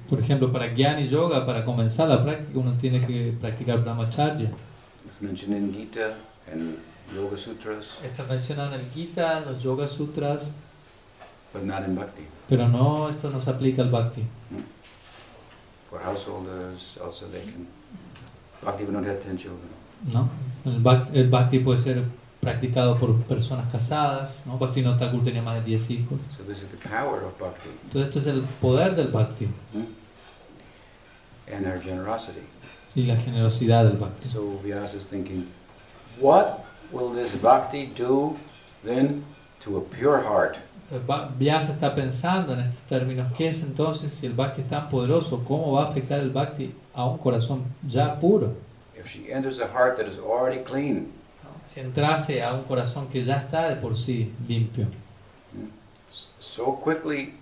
[0.10, 4.52] Por ejemplo, para Gyan y Yoga, para comenzar la práctica, uno tiene que practicar Brahmacharya.
[5.06, 6.16] It's mentioned in Gita
[6.52, 6.78] and
[7.16, 10.58] Yoga Sutras, Esto es mencionado en el Gita, en los Yoga Sutras,
[11.54, 12.24] but not in Bhakti.
[12.50, 14.24] pero no, esto no se aplica al Bhakti.
[15.90, 17.68] For householders, also they can.
[18.64, 19.70] Bhakti we don't have 10 children.
[20.14, 20.30] ¿no?
[20.66, 22.04] El, bhakti, el Bhakti puede ser
[22.42, 24.58] practicado por personas casadas, ¿no?
[24.58, 26.20] Bhakti no Thakur tenía más de 10 hijos.
[26.36, 29.86] So this is the power of Bhakti Entonces esto es el poder del Bhakti hmm?
[31.54, 32.42] and our generosity.
[32.96, 34.28] y la generosidad del Bhakti.
[34.28, 35.48] So Vyasa is thinking,
[36.20, 38.36] what will this Bhakti do
[38.84, 39.24] then
[39.62, 40.58] to a pure heart?
[40.90, 44.68] Entonces Va- Vyasa está pensando en estos términos, ¿qué es entonces si el Bhakti es
[44.70, 45.44] tan poderoso?
[45.44, 48.54] ¿Cómo va a afectar el Bhakti a un corazón ya puro?
[48.98, 51.08] If she enters a heart that is already clean,
[51.66, 54.86] Si entrase a un corazón que ya está de por sí limpio,
[56.40, 57.34] so quickly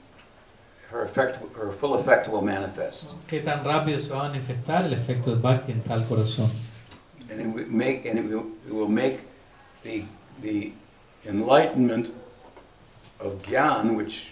[0.92, 3.12] her effect, her full effect will manifest.
[3.28, 6.50] ¿qué tan rápido se va a manifestar el efecto del Bhakti en tal corazón?
[7.30, 9.20] And it will make, and it will, it will make
[9.84, 10.04] the,
[10.42, 10.74] the
[11.28, 12.10] enlightenment
[13.20, 14.32] of Gyan, which,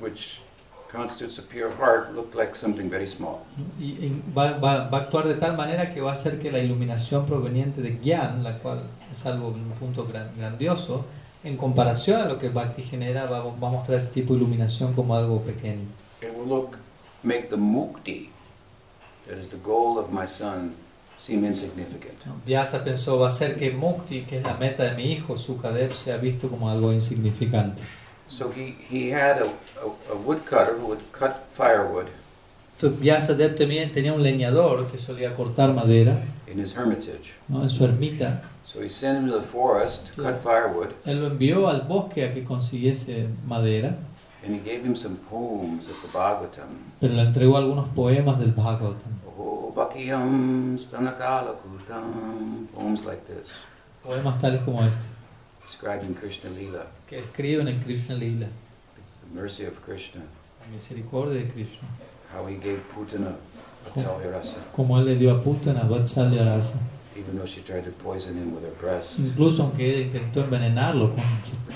[0.00, 0.40] which
[0.88, 3.40] constitutes a pure heart, look like something very small.
[3.80, 6.58] Y, va, va- va a actuar de tal manera que va a hacer que la
[6.58, 8.80] iluminación proveniente de Gyan, la cual
[9.10, 11.04] es algo un punto gran- grandioso,
[11.42, 14.94] en comparación a lo que Bhakti genera, va, va a mostrar ese tipo de iluminación
[14.94, 15.82] como algo pequeño.
[16.22, 16.76] It will look,
[17.22, 18.30] make the mukti,
[19.28, 20.74] that is the goal of my son,
[21.18, 22.14] seem insignificant.
[22.46, 25.92] Vyasa pensó, va a hacer que Mukti, que es la meta de mi hijo, Sukadev,
[25.92, 27.82] sea visto como algo insignificante.
[28.28, 32.06] So he, he had a, a, a woodcutter who would cut firewood
[32.76, 37.36] Entonces Vyasadeva también tenía un leñador que solía cortar madera in his hermitage.
[37.48, 37.62] ¿no?
[37.62, 38.42] en su ermita.
[38.64, 42.24] So he sent him to the forest to cut firewood, Él lo envió al bosque
[42.24, 43.96] a que consiguiese madera,
[44.44, 46.66] and he gave him some poems of the Bhagavatam.
[47.00, 49.12] pero le entregó algunos poemas del Bhagavatam.
[49.38, 53.50] Oh, Bhakiyam Stanakala Kutam, poems like this,
[54.02, 55.06] Poemas tales como este,
[55.64, 60.20] describing Krishna Lila, que escriben en Krishna Lila, the mercy of Krishna,
[60.60, 61.88] la misericordia de Krishna.
[62.32, 63.34] how he gave Putana
[63.86, 66.80] Vatsalya Rasa, Como él le dio a Putana, Vatsalya Rasa.
[67.16, 69.18] even though she tried to poison him with her breast.
[69.20, 71.22] Incluso aunque ella intentó envenenarlo con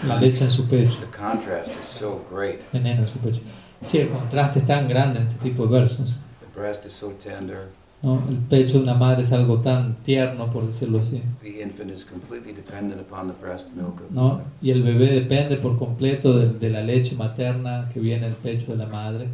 [0.08, 2.60] la leche en su pecho, The contrast is so great.
[2.72, 3.40] veneno en su pecho.
[3.82, 6.16] Sí, el contraste es tan grande en este tipo de versos.
[6.40, 7.68] The breast is so tender.
[8.02, 8.22] ¿No?
[8.28, 11.22] El pecho de una madre es algo tan tierno, por decirlo así.
[11.42, 14.42] The infant is completely dependent upon the breast milk of the ¿no?
[14.62, 18.72] Y el bebé depende por completo de, de la leche materna que viene del pecho
[18.72, 19.28] de la madre.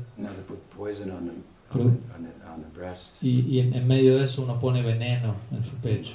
[3.21, 6.15] Y, y en, en medio de eso uno pone veneno en su pecho.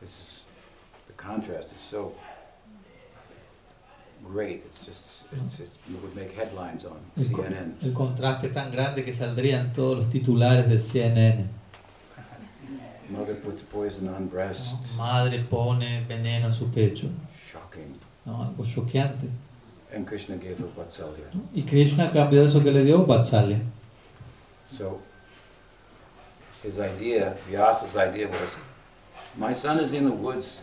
[0.00, 0.44] This is
[1.06, 2.12] the contrast is so
[4.22, 4.64] great.
[4.64, 9.04] It's just it's, it, you would make headlines on El, el contraste es tan grande
[9.04, 11.46] que saldrían todos los titulares del CNN.
[13.08, 14.30] Mother puts poison on ¿no?
[14.30, 14.96] breast.
[14.96, 17.08] Madre pone veneno en su pecho.
[17.34, 17.98] Shocking.
[18.24, 18.42] ¿no?
[18.42, 19.28] Algo choqueante.
[19.94, 21.32] And Krishna gave her Vatsalya.
[21.32, 21.42] ¿no?
[21.54, 23.60] Y Krishna de eso que le dio, Vatsalya.
[24.68, 25.00] So
[26.62, 28.56] his idea, Vyasa's idea was,
[29.36, 30.62] my son is in the woods.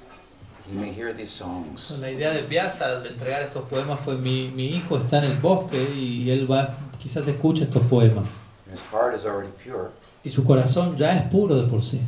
[0.69, 1.91] He may hear these songs.
[1.99, 5.37] La idea de Vyasa al entregar estos poemas fue mi, mi hijo está en el
[5.37, 8.25] bosque y él va, quizás escuche estos poemas.
[8.71, 9.91] His heart is already pure.
[10.23, 11.99] Y su corazón ya es puro de por sí.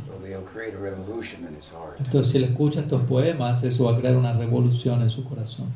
[1.98, 5.66] Entonces, si él escucha estos poemas, eso va a crear una revolución en su corazón.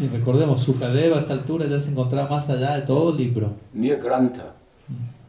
[0.00, 3.52] Y recordemos, Sukadeva a esa altura ya se encontraba más allá de todo libro.
[3.72, 4.52] near Grantha.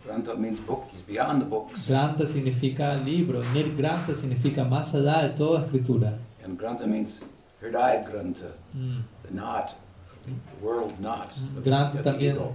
[0.06, 1.88] Grantha means book, he's beyond the books.
[1.88, 6.14] Granta significa libro, Nir Granta significa más allá de toda escritura.
[6.46, 7.22] And Grantha means
[7.60, 9.00] Hridaya Grantha, Mm.
[9.24, 9.70] the knot,
[10.26, 11.32] the world knot.
[11.58, 12.52] of- Granta también, ego.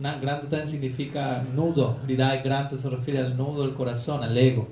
[0.00, 1.98] Granta también significa nudo.
[2.04, 4.68] Hridaya Granta se refiere al nudo del corazón, al ego.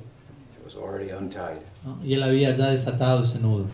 [0.58, 1.62] It was already untied.
[1.84, 1.98] ¿no?
[2.04, 3.66] Y él había ya desatado ese nudo.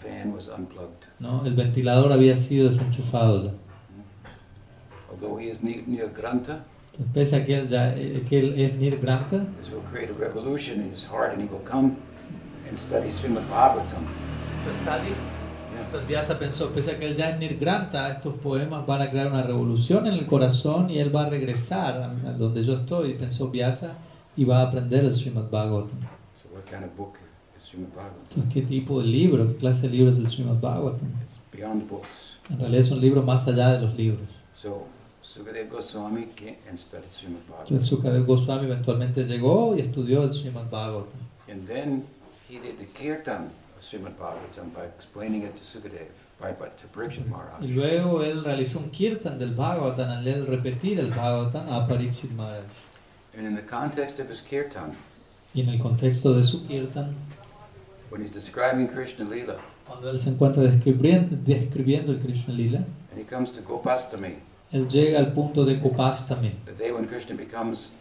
[0.00, 1.06] The fan was unplugged.
[1.18, 1.44] ¿no?
[1.44, 3.52] El ventilador había sido desenchufado ya.
[5.10, 5.60] Although he is
[7.14, 10.14] pese a que él, ya, eh, que él es Nir Granta, this will create a
[10.14, 11.96] revolution in his heart and he will come
[12.68, 14.04] and study Srimad Bhagavatam.
[15.98, 19.26] Vyasa pensó, pese a que él ya es Nir Granta, estos poemas van a crear
[19.26, 23.14] una revolución en el corazón y él va a regresar a, a donde yo estoy,
[23.14, 23.96] pensó Vyasa,
[24.36, 25.98] y va a aprender el Srimad Bhagavatam.
[26.34, 27.18] So what kind of book
[27.56, 28.22] is Srimad Bhagavatam?
[28.28, 31.08] Entonces, ¿qué tipo de libro, qué clase de libro es el Srimad Bhagavatam?
[31.22, 32.38] It's beyond books.
[32.50, 34.28] En realidad es un libro más allá de los libros.
[34.54, 34.86] So
[35.22, 41.20] Sukadeva Goswami came and studied Srimad Entonces Goswami eventualmente llegó y estudió el Srimad Bhagavatam.
[41.48, 42.04] And then
[42.48, 43.50] he did the kirtan
[47.60, 52.32] Y luego él realizó un kirtan del Bhagavatam al él repetir el Bhagavatam a Parikshit
[52.32, 52.64] Maharaj.
[53.36, 54.92] And in the context of his kirtan,
[55.54, 57.14] Y en el contexto de su kirtan,
[58.10, 62.78] when he's describing Krishna Lila, cuando él se encuentra describiendo, describiendo el Krishna Lila,
[63.10, 64.36] and he comes to Gopastami,
[64.72, 67.92] él llega al punto de Kopastami, the day when Krishna becomes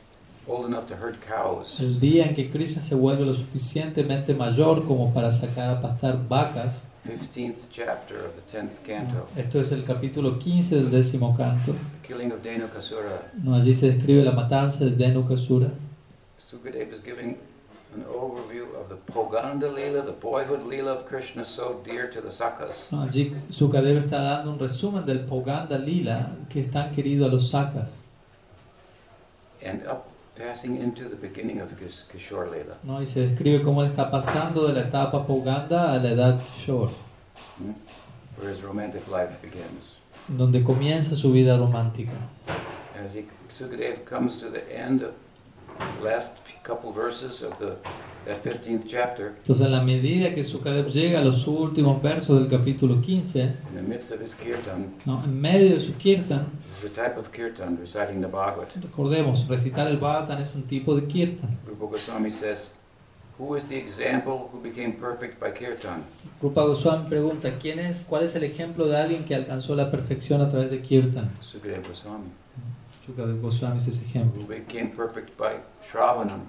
[0.50, 4.84] old enough to herd cows, el día en que Krishna se vuelve lo suficientemente mayor
[4.86, 6.82] como para sacar a pastar vacas.
[7.06, 11.74] 15th chapter of the 10th canto, Esto es el capítulo 15 del décimo canto.
[12.02, 13.32] the killing of Dhenukasura.
[13.42, 13.56] ¿no?
[13.56, 15.70] Allí se describe la matanza de Dhenukasura.
[16.38, 17.38] Sukadeva is giving
[17.96, 22.32] an overview of the Poganda Lila, the boyhood Lila of Krishna, so dear to the
[22.32, 22.92] Sakas.
[22.92, 23.02] ¿no?
[23.04, 27.50] Allí Sukadeva está dando un resumen del Poganda Lila que es tan querido a los
[27.50, 27.90] sakas.
[29.66, 30.09] and up
[30.40, 31.70] passing into the beginning of
[32.12, 32.66] Kishore.
[32.84, 33.02] ¿no?
[33.02, 36.94] Y se describe cómo él está pasando de la etapa Poganda a la edad Kishore,
[37.58, 37.72] hmm,
[38.38, 39.98] where his romantic life begins.
[40.30, 42.14] donde comienza su vida romántica.
[43.04, 45.14] As he, Sukadeva comes to the end of
[49.38, 53.52] Entonces, en la medida que Sukadev llega a los últimos versos del capítulo 15, in
[53.74, 55.24] the midst of his kirtan, ¿no?
[55.24, 58.68] en medio de su kirtan, this is a type of kirtan, reciting the Bhagavad.
[58.82, 61.58] recordemos, recitar el Bhagavatam es un tipo de kirtan.
[61.66, 62.72] Rupa Goswami says,
[63.40, 66.04] Who is the example who became perfect by kirtan?
[66.42, 70.42] Rupa Goswami pregunta, ¿quién es, ¿cuál es el ejemplo de alguien que alcanzó la perfección
[70.42, 71.32] a través de kirtan?
[71.42, 72.30] Sukadeva Goswami.
[73.10, 74.44] Sukadev Goswami es ese ejemplo.
[74.44, 76.42] Who became perfect by Shravanam?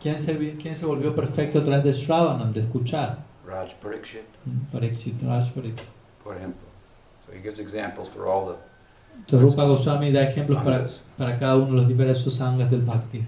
[0.00, 3.18] ¿Quién se, quién se volvió perfecto a través de Shravanam, de escuchar?
[3.46, 4.24] Raj Parikshit,
[4.72, 5.88] Parikshit, Raj Parikshit.
[6.24, 6.66] por ejemplo.
[7.26, 8.56] So he gives examples for all the
[9.18, 10.86] Entonces Rupa Goswami da ejemplos para,
[11.16, 13.24] para cada uno de los diversos angas del Bhakti.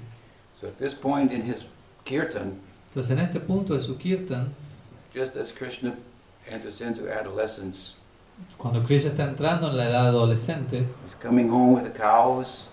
[0.55, 1.67] So at this point in his
[2.05, 2.59] kirtan,
[2.91, 4.55] Entonces en este punto de su kirtan,
[5.15, 5.95] just as Krishna
[6.51, 7.95] enters into adolescence,
[8.57, 12.68] cuando Krishna está entrando en la edad adolescente, he's coming home with the cows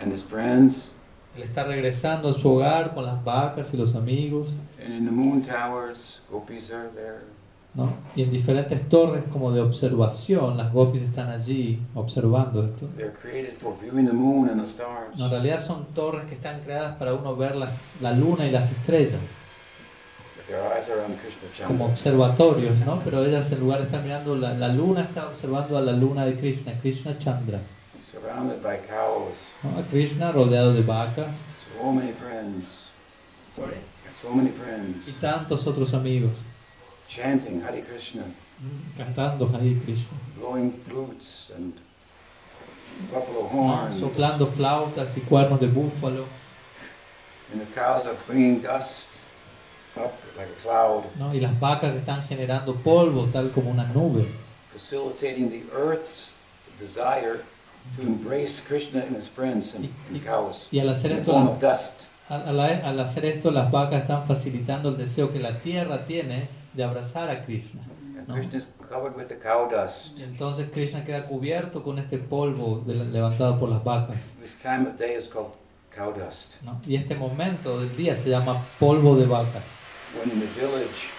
[0.00, 0.90] and his friends,
[1.36, 4.54] él está regresando a su hogar con las vacas y los amigos,
[4.84, 7.20] and in the moon towers, gopis are there.
[7.74, 7.92] ¿no?
[8.16, 12.88] Y en diferentes torres como de observación, las gopis están allí observando esto.
[12.96, 15.16] They're created for viewing the moon and the stars.
[15.16, 18.50] No, en realidad son torres que están creadas para uno ver las, la luna y
[18.50, 19.20] las estrellas,
[20.36, 23.00] But their eyes are on Krishna como observatorios, ¿no?
[23.04, 26.36] Pero ellas en lugar estar mirando la, la luna, está observando a la luna de
[26.36, 27.60] Krishna, Krishna Chandra.
[28.20, 29.36] Surrounded by cows.
[29.76, 31.42] A Krishna rodeado de vacas
[31.78, 32.88] so many friends,
[33.54, 33.76] Sorry.
[34.20, 36.32] so many y friends, tantos otros amigos
[37.06, 38.24] chanting Hare Krishna,
[38.96, 41.74] cantando Hare Krishna, blowing flutes and
[43.12, 43.48] buffalo ¿no?
[43.48, 44.00] horns.
[44.00, 46.24] soplando flautas y cuernos de búfalo,
[47.52, 49.20] And the cows are bringing dust
[49.96, 51.32] up like a cloud, ¿no?
[51.32, 54.26] y las vacas están generando polvo tal como una nube,
[54.72, 56.34] facilitating the earth's
[56.80, 57.42] desire
[57.96, 61.32] to embrace Krishna and his friends and, and cows y al hacer in the esto
[61.32, 62.02] form of dust.
[62.28, 67.30] Al, hacer esto, las vacas están facilitando el deseo que la tierra tiene de abrazar
[67.30, 67.80] a Krishna.
[68.18, 68.34] And No.
[68.34, 70.20] Krishna is covered with the cow dust.
[70.20, 74.16] Entonces Krishna queda cubierto con este polvo de- levantado por las vacas.
[74.42, 75.52] This time of day is called
[75.94, 76.60] cow dust.
[76.62, 76.80] ¿no?
[76.86, 79.60] Y este momento del día se llama polvo de vaca.
[80.18, 81.10] When in the village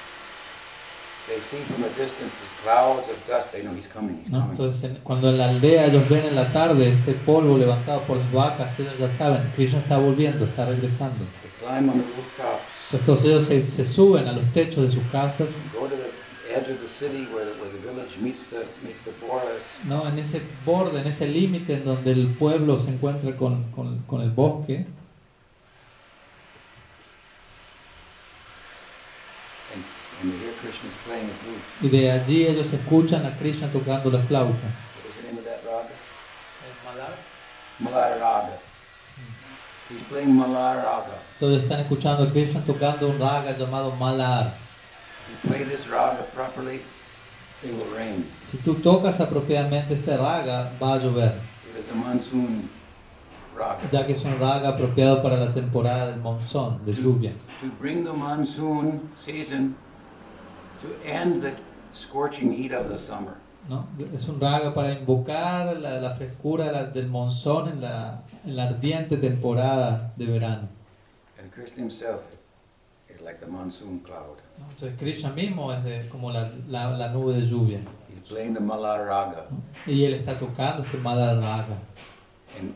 [1.29, 4.39] they see from a distance the clouds of dust, they know he's coming, he's ¿no?
[4.39, 4.51] coming.
[4.57, 8.17] Entonces, en- cuando en la aldea ellos ven en la tarde este polvo levantado por
[8.17, 11.23] las vacas, ellos ya saben, Krishna está volviendo, está regresando.
[11.41, 15.03] They climb on the rooftops, Entonces ellos se, se suben a los techos de sus
[15.11, 16.09] casas, go to the
[16.57, 20.07] edge of the city where, where the village meets the, meets the forest, ¿no?
[20.07, 24.21] en ese borde, en ese límite en donde el pueblo se encuentra con, con- con
[24.21, 24.85] el bosque,
[29.73, 29.83] and,
[30.23, 30.33] and
[31.81, 34.53] y de allí ellos escuchan a Krishna tocando la flauta.
[34.53, 35.89] What is the name of that raga?
[36.85, 37.17] Malar.
[37.79, 38.57] Malar Raga.
[39.89, 41.17] He's playing Malar Raga.
[41.39, 44.47] Entonces están escuchando a Krishna tocando un raga llamado Malar.
[45.31, 46.81] If you play this raga properly,
[47.63, 48.25] it will rain.
[48.43, 51.33] Si tú tocas apropiadamente este raga, va a llover,
[51.73, 52.69] It is a monsoon
[53.55, 53.89] raga.
[53.91, 57.31] ya que es un raga apropiado para la temporada del monzón, de lluvia.
[57.61, 59.75] To bring the monsoon season
[60.81, 61.53] to end the
[61.93, 63.33] scorching heat of the summer.
[63.67, 63.85] ¿no?
[64.13, 68.63] Es un raga para invocar la, la frescura la- del monzón en la, en la
[68.69, 70.67] ardiente temporada de verano.
[71.39, 72.21] And Krishna himself
[73.13, 74.37] is like the monsoon cloud.
[74.57, 74.65] ¿no?
[74.71, 77.79] Entonces Krishna mismo es de- como la, la- la nube de lluvia.
[78.09, 78.59] He's playing the
[79.91, 81.77] Y él está tocando este Malar raga.
[82.59, 82.73] and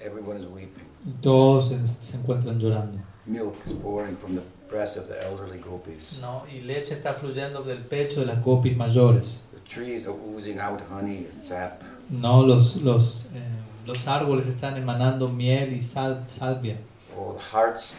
[0.00, 0.84] everyone is weeping.
[1.20, 2.98] Todos se, se encuentran llorando.
[3.26, 4.42] Milk is pouring from the
[4.74, 6.18] breasts of the elderly gopis.
[6.20, 6.42] ¿no?
[6.52, 9.44] Y leche está fluyendo del pecho de las gopis mayores.
[9.52, 11.82] The trees are oozing out honey and sap.
[12.10, 13.40] No, los, los, eh,
[13.86, 16.76] los árboles están emanando miel y sal, salvia.
[17.16, 17.94] All hearts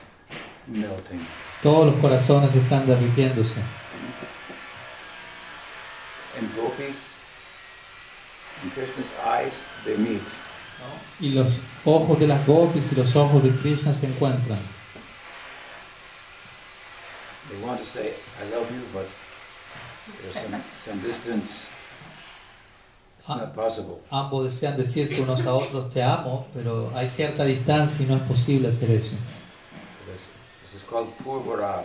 [0.67, 1.25] melting.
[1.63, 3.61] Todos los corazones están derritiéndose.
[6.37, 7.15] And gopis,
[8.63, 10.21] in Krishna's eyes, they meet.
[11.21, 14.59] Y los ojos de las gopis y los ojos de Krishna se encuentran.
[17.75, 19.05] Want to say, I love you, but
[20.23, 21.67] there's some, some distance.
[23.19, 23.35] It's Ah.
[23.35, 23.99] not possible.
[24.11, 28.21] Ambos desean decirse unos a otros te amo, pero hay cierta distancia y no es
[28.21, 29.15] posible hacer eso.
[29.17, 30.31] So this,
[30.61, 31.83] this is called purvarag,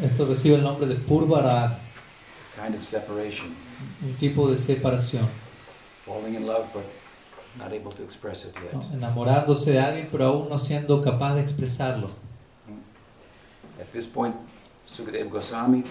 [0.00, 1.76] Esto recibe el nombre de Purvara,
[2.54, 3.52] kind of separation.
[4.00, 5.28] un tipo de separación.
[6.06, 6.84] Falling in love, but
[7.58, 8.74] not able to express it yet.
[8.74, 8.82] ¿no?
[8.92, 12.06] Enamorándose de alguien, pero aún no siendo capaz de expresarlo.
[13.80, 14.36] At this point,
[14.86, 15.84] Sukadeva Goswami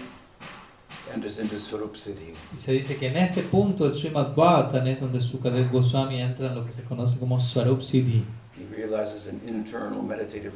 [1.12, 2.32] enters into Swarup Siddhi.
[2.54, 6.48] Y se dice que en este punto el Srimad Bhagavatam es donde Sukadev Goswami entra
[6.48, 8.24] en lo que se conoce como Swarup Siddhi.
[8.56, 10.52] He realizes an internal meditative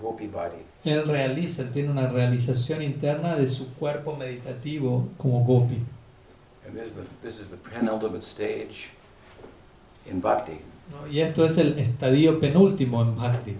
[0.00, 0.62] gopi body.
[0.84, 5.82] Él realiza, él tiene una realización interna de su cuerpo meditativo como Gopi.
[6.66, 8.90] And this is the, this is the penultimate stage
[10.06, 10.60] in bhakti.
[10.90, 11.10] ¿no?
[11.10, 13.56] Y esto es el estadio penúltimo en Bhakti.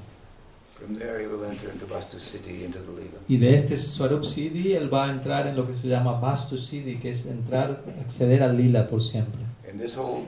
[3.28, 6.56] Y de este Swarup Siddhi él va a entrar en lo que se llama Vastu
[6.56, 9.40] Siddhi, que es entrar, acceder al lila por siempre.
[9.68, 10.24] And this whole,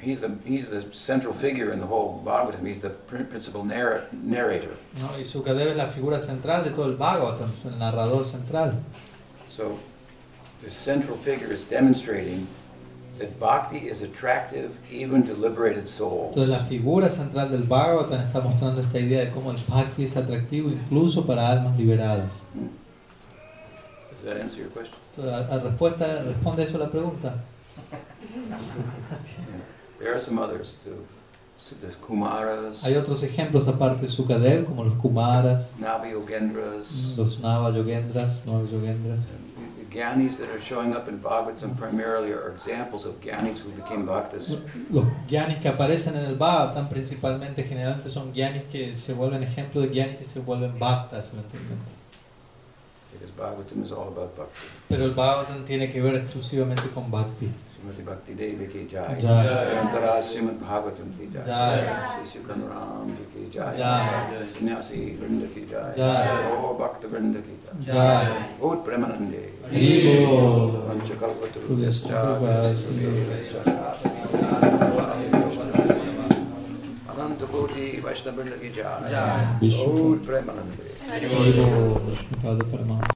[0.00, 2.66] he's the, he's the central figure in the whole Bhagavatam.
[2.66, 4.76] He's the pr- principal narr- narrator.
[5.00, 5.18] ¿no?
[5.18, 8.74] Y Sukadev es la figura central de todo el Bhagavatam, el narrador central.
[9.50, 9.76] So,
[10.62, 12.46] this central figure is demonstrating
[13.18, 16.30] that bhakti is attractive even to liberated souls.
[16.36, 20.16] Entonces la figura central del Bhagavatam está mostrando esta idea de cómo el Bhakti es
[20.16, 22.44] atractivo incluso para almas liberadas.
[24.12, 24.96] Does that answer your question?
[25.16, 27.36] Entonces, a, a respuesta, ¿Responde eso la pregunta?
[29.98, 31.04] There are some others too.
[31.56, 37.38] So there's Kumaras, Hay otros ejemplos aparte de Sukadev, como los Kumaras, Navi Yogendras, los
[37.40, 39.28] Nava Yogendras, Nava Yogendras.
[39.30, 39.53] the
[39.94, 44.58] Gyanis that are showing up in Bhagavatam primarily are examples of Gyanis who became Bhaktas.
[44.90, 49.80] Los Gyanis que aparecen en el Bhagavatam principalmente, generalmente son Gyanis que se vuelven ejemplo
[49.80, 51.92] de Gyanis que se vuelven Bhaktas eventualmente.
[53.12, 54.58] Because Bhagavatam is all about Bhakti.
[54.88, 57.48] Pero el Bhagavatam tiene que ver exclusivamente con Bhakti.
[57.84, 59.08] स्मृति भक्ति देवी की जाय
[59.78, 61.80] अंतरा श्रीमद भागवतम की जाय
[62.12, 63.80] श्री श्री कनुराम जी की जाय
[64.52, 65.98] सन्यासी वृंद की जाय
[66.80, 68.24] भक्त वृंद की जाय
[68.60, 69.42] भूत प्रेमानंदे।
[70.88, 71.68] पंचकल्पतरु
[78.06, 79.10] वैष्णव की जाय
[79.60, 80.88] भूत प्रेमानंदे।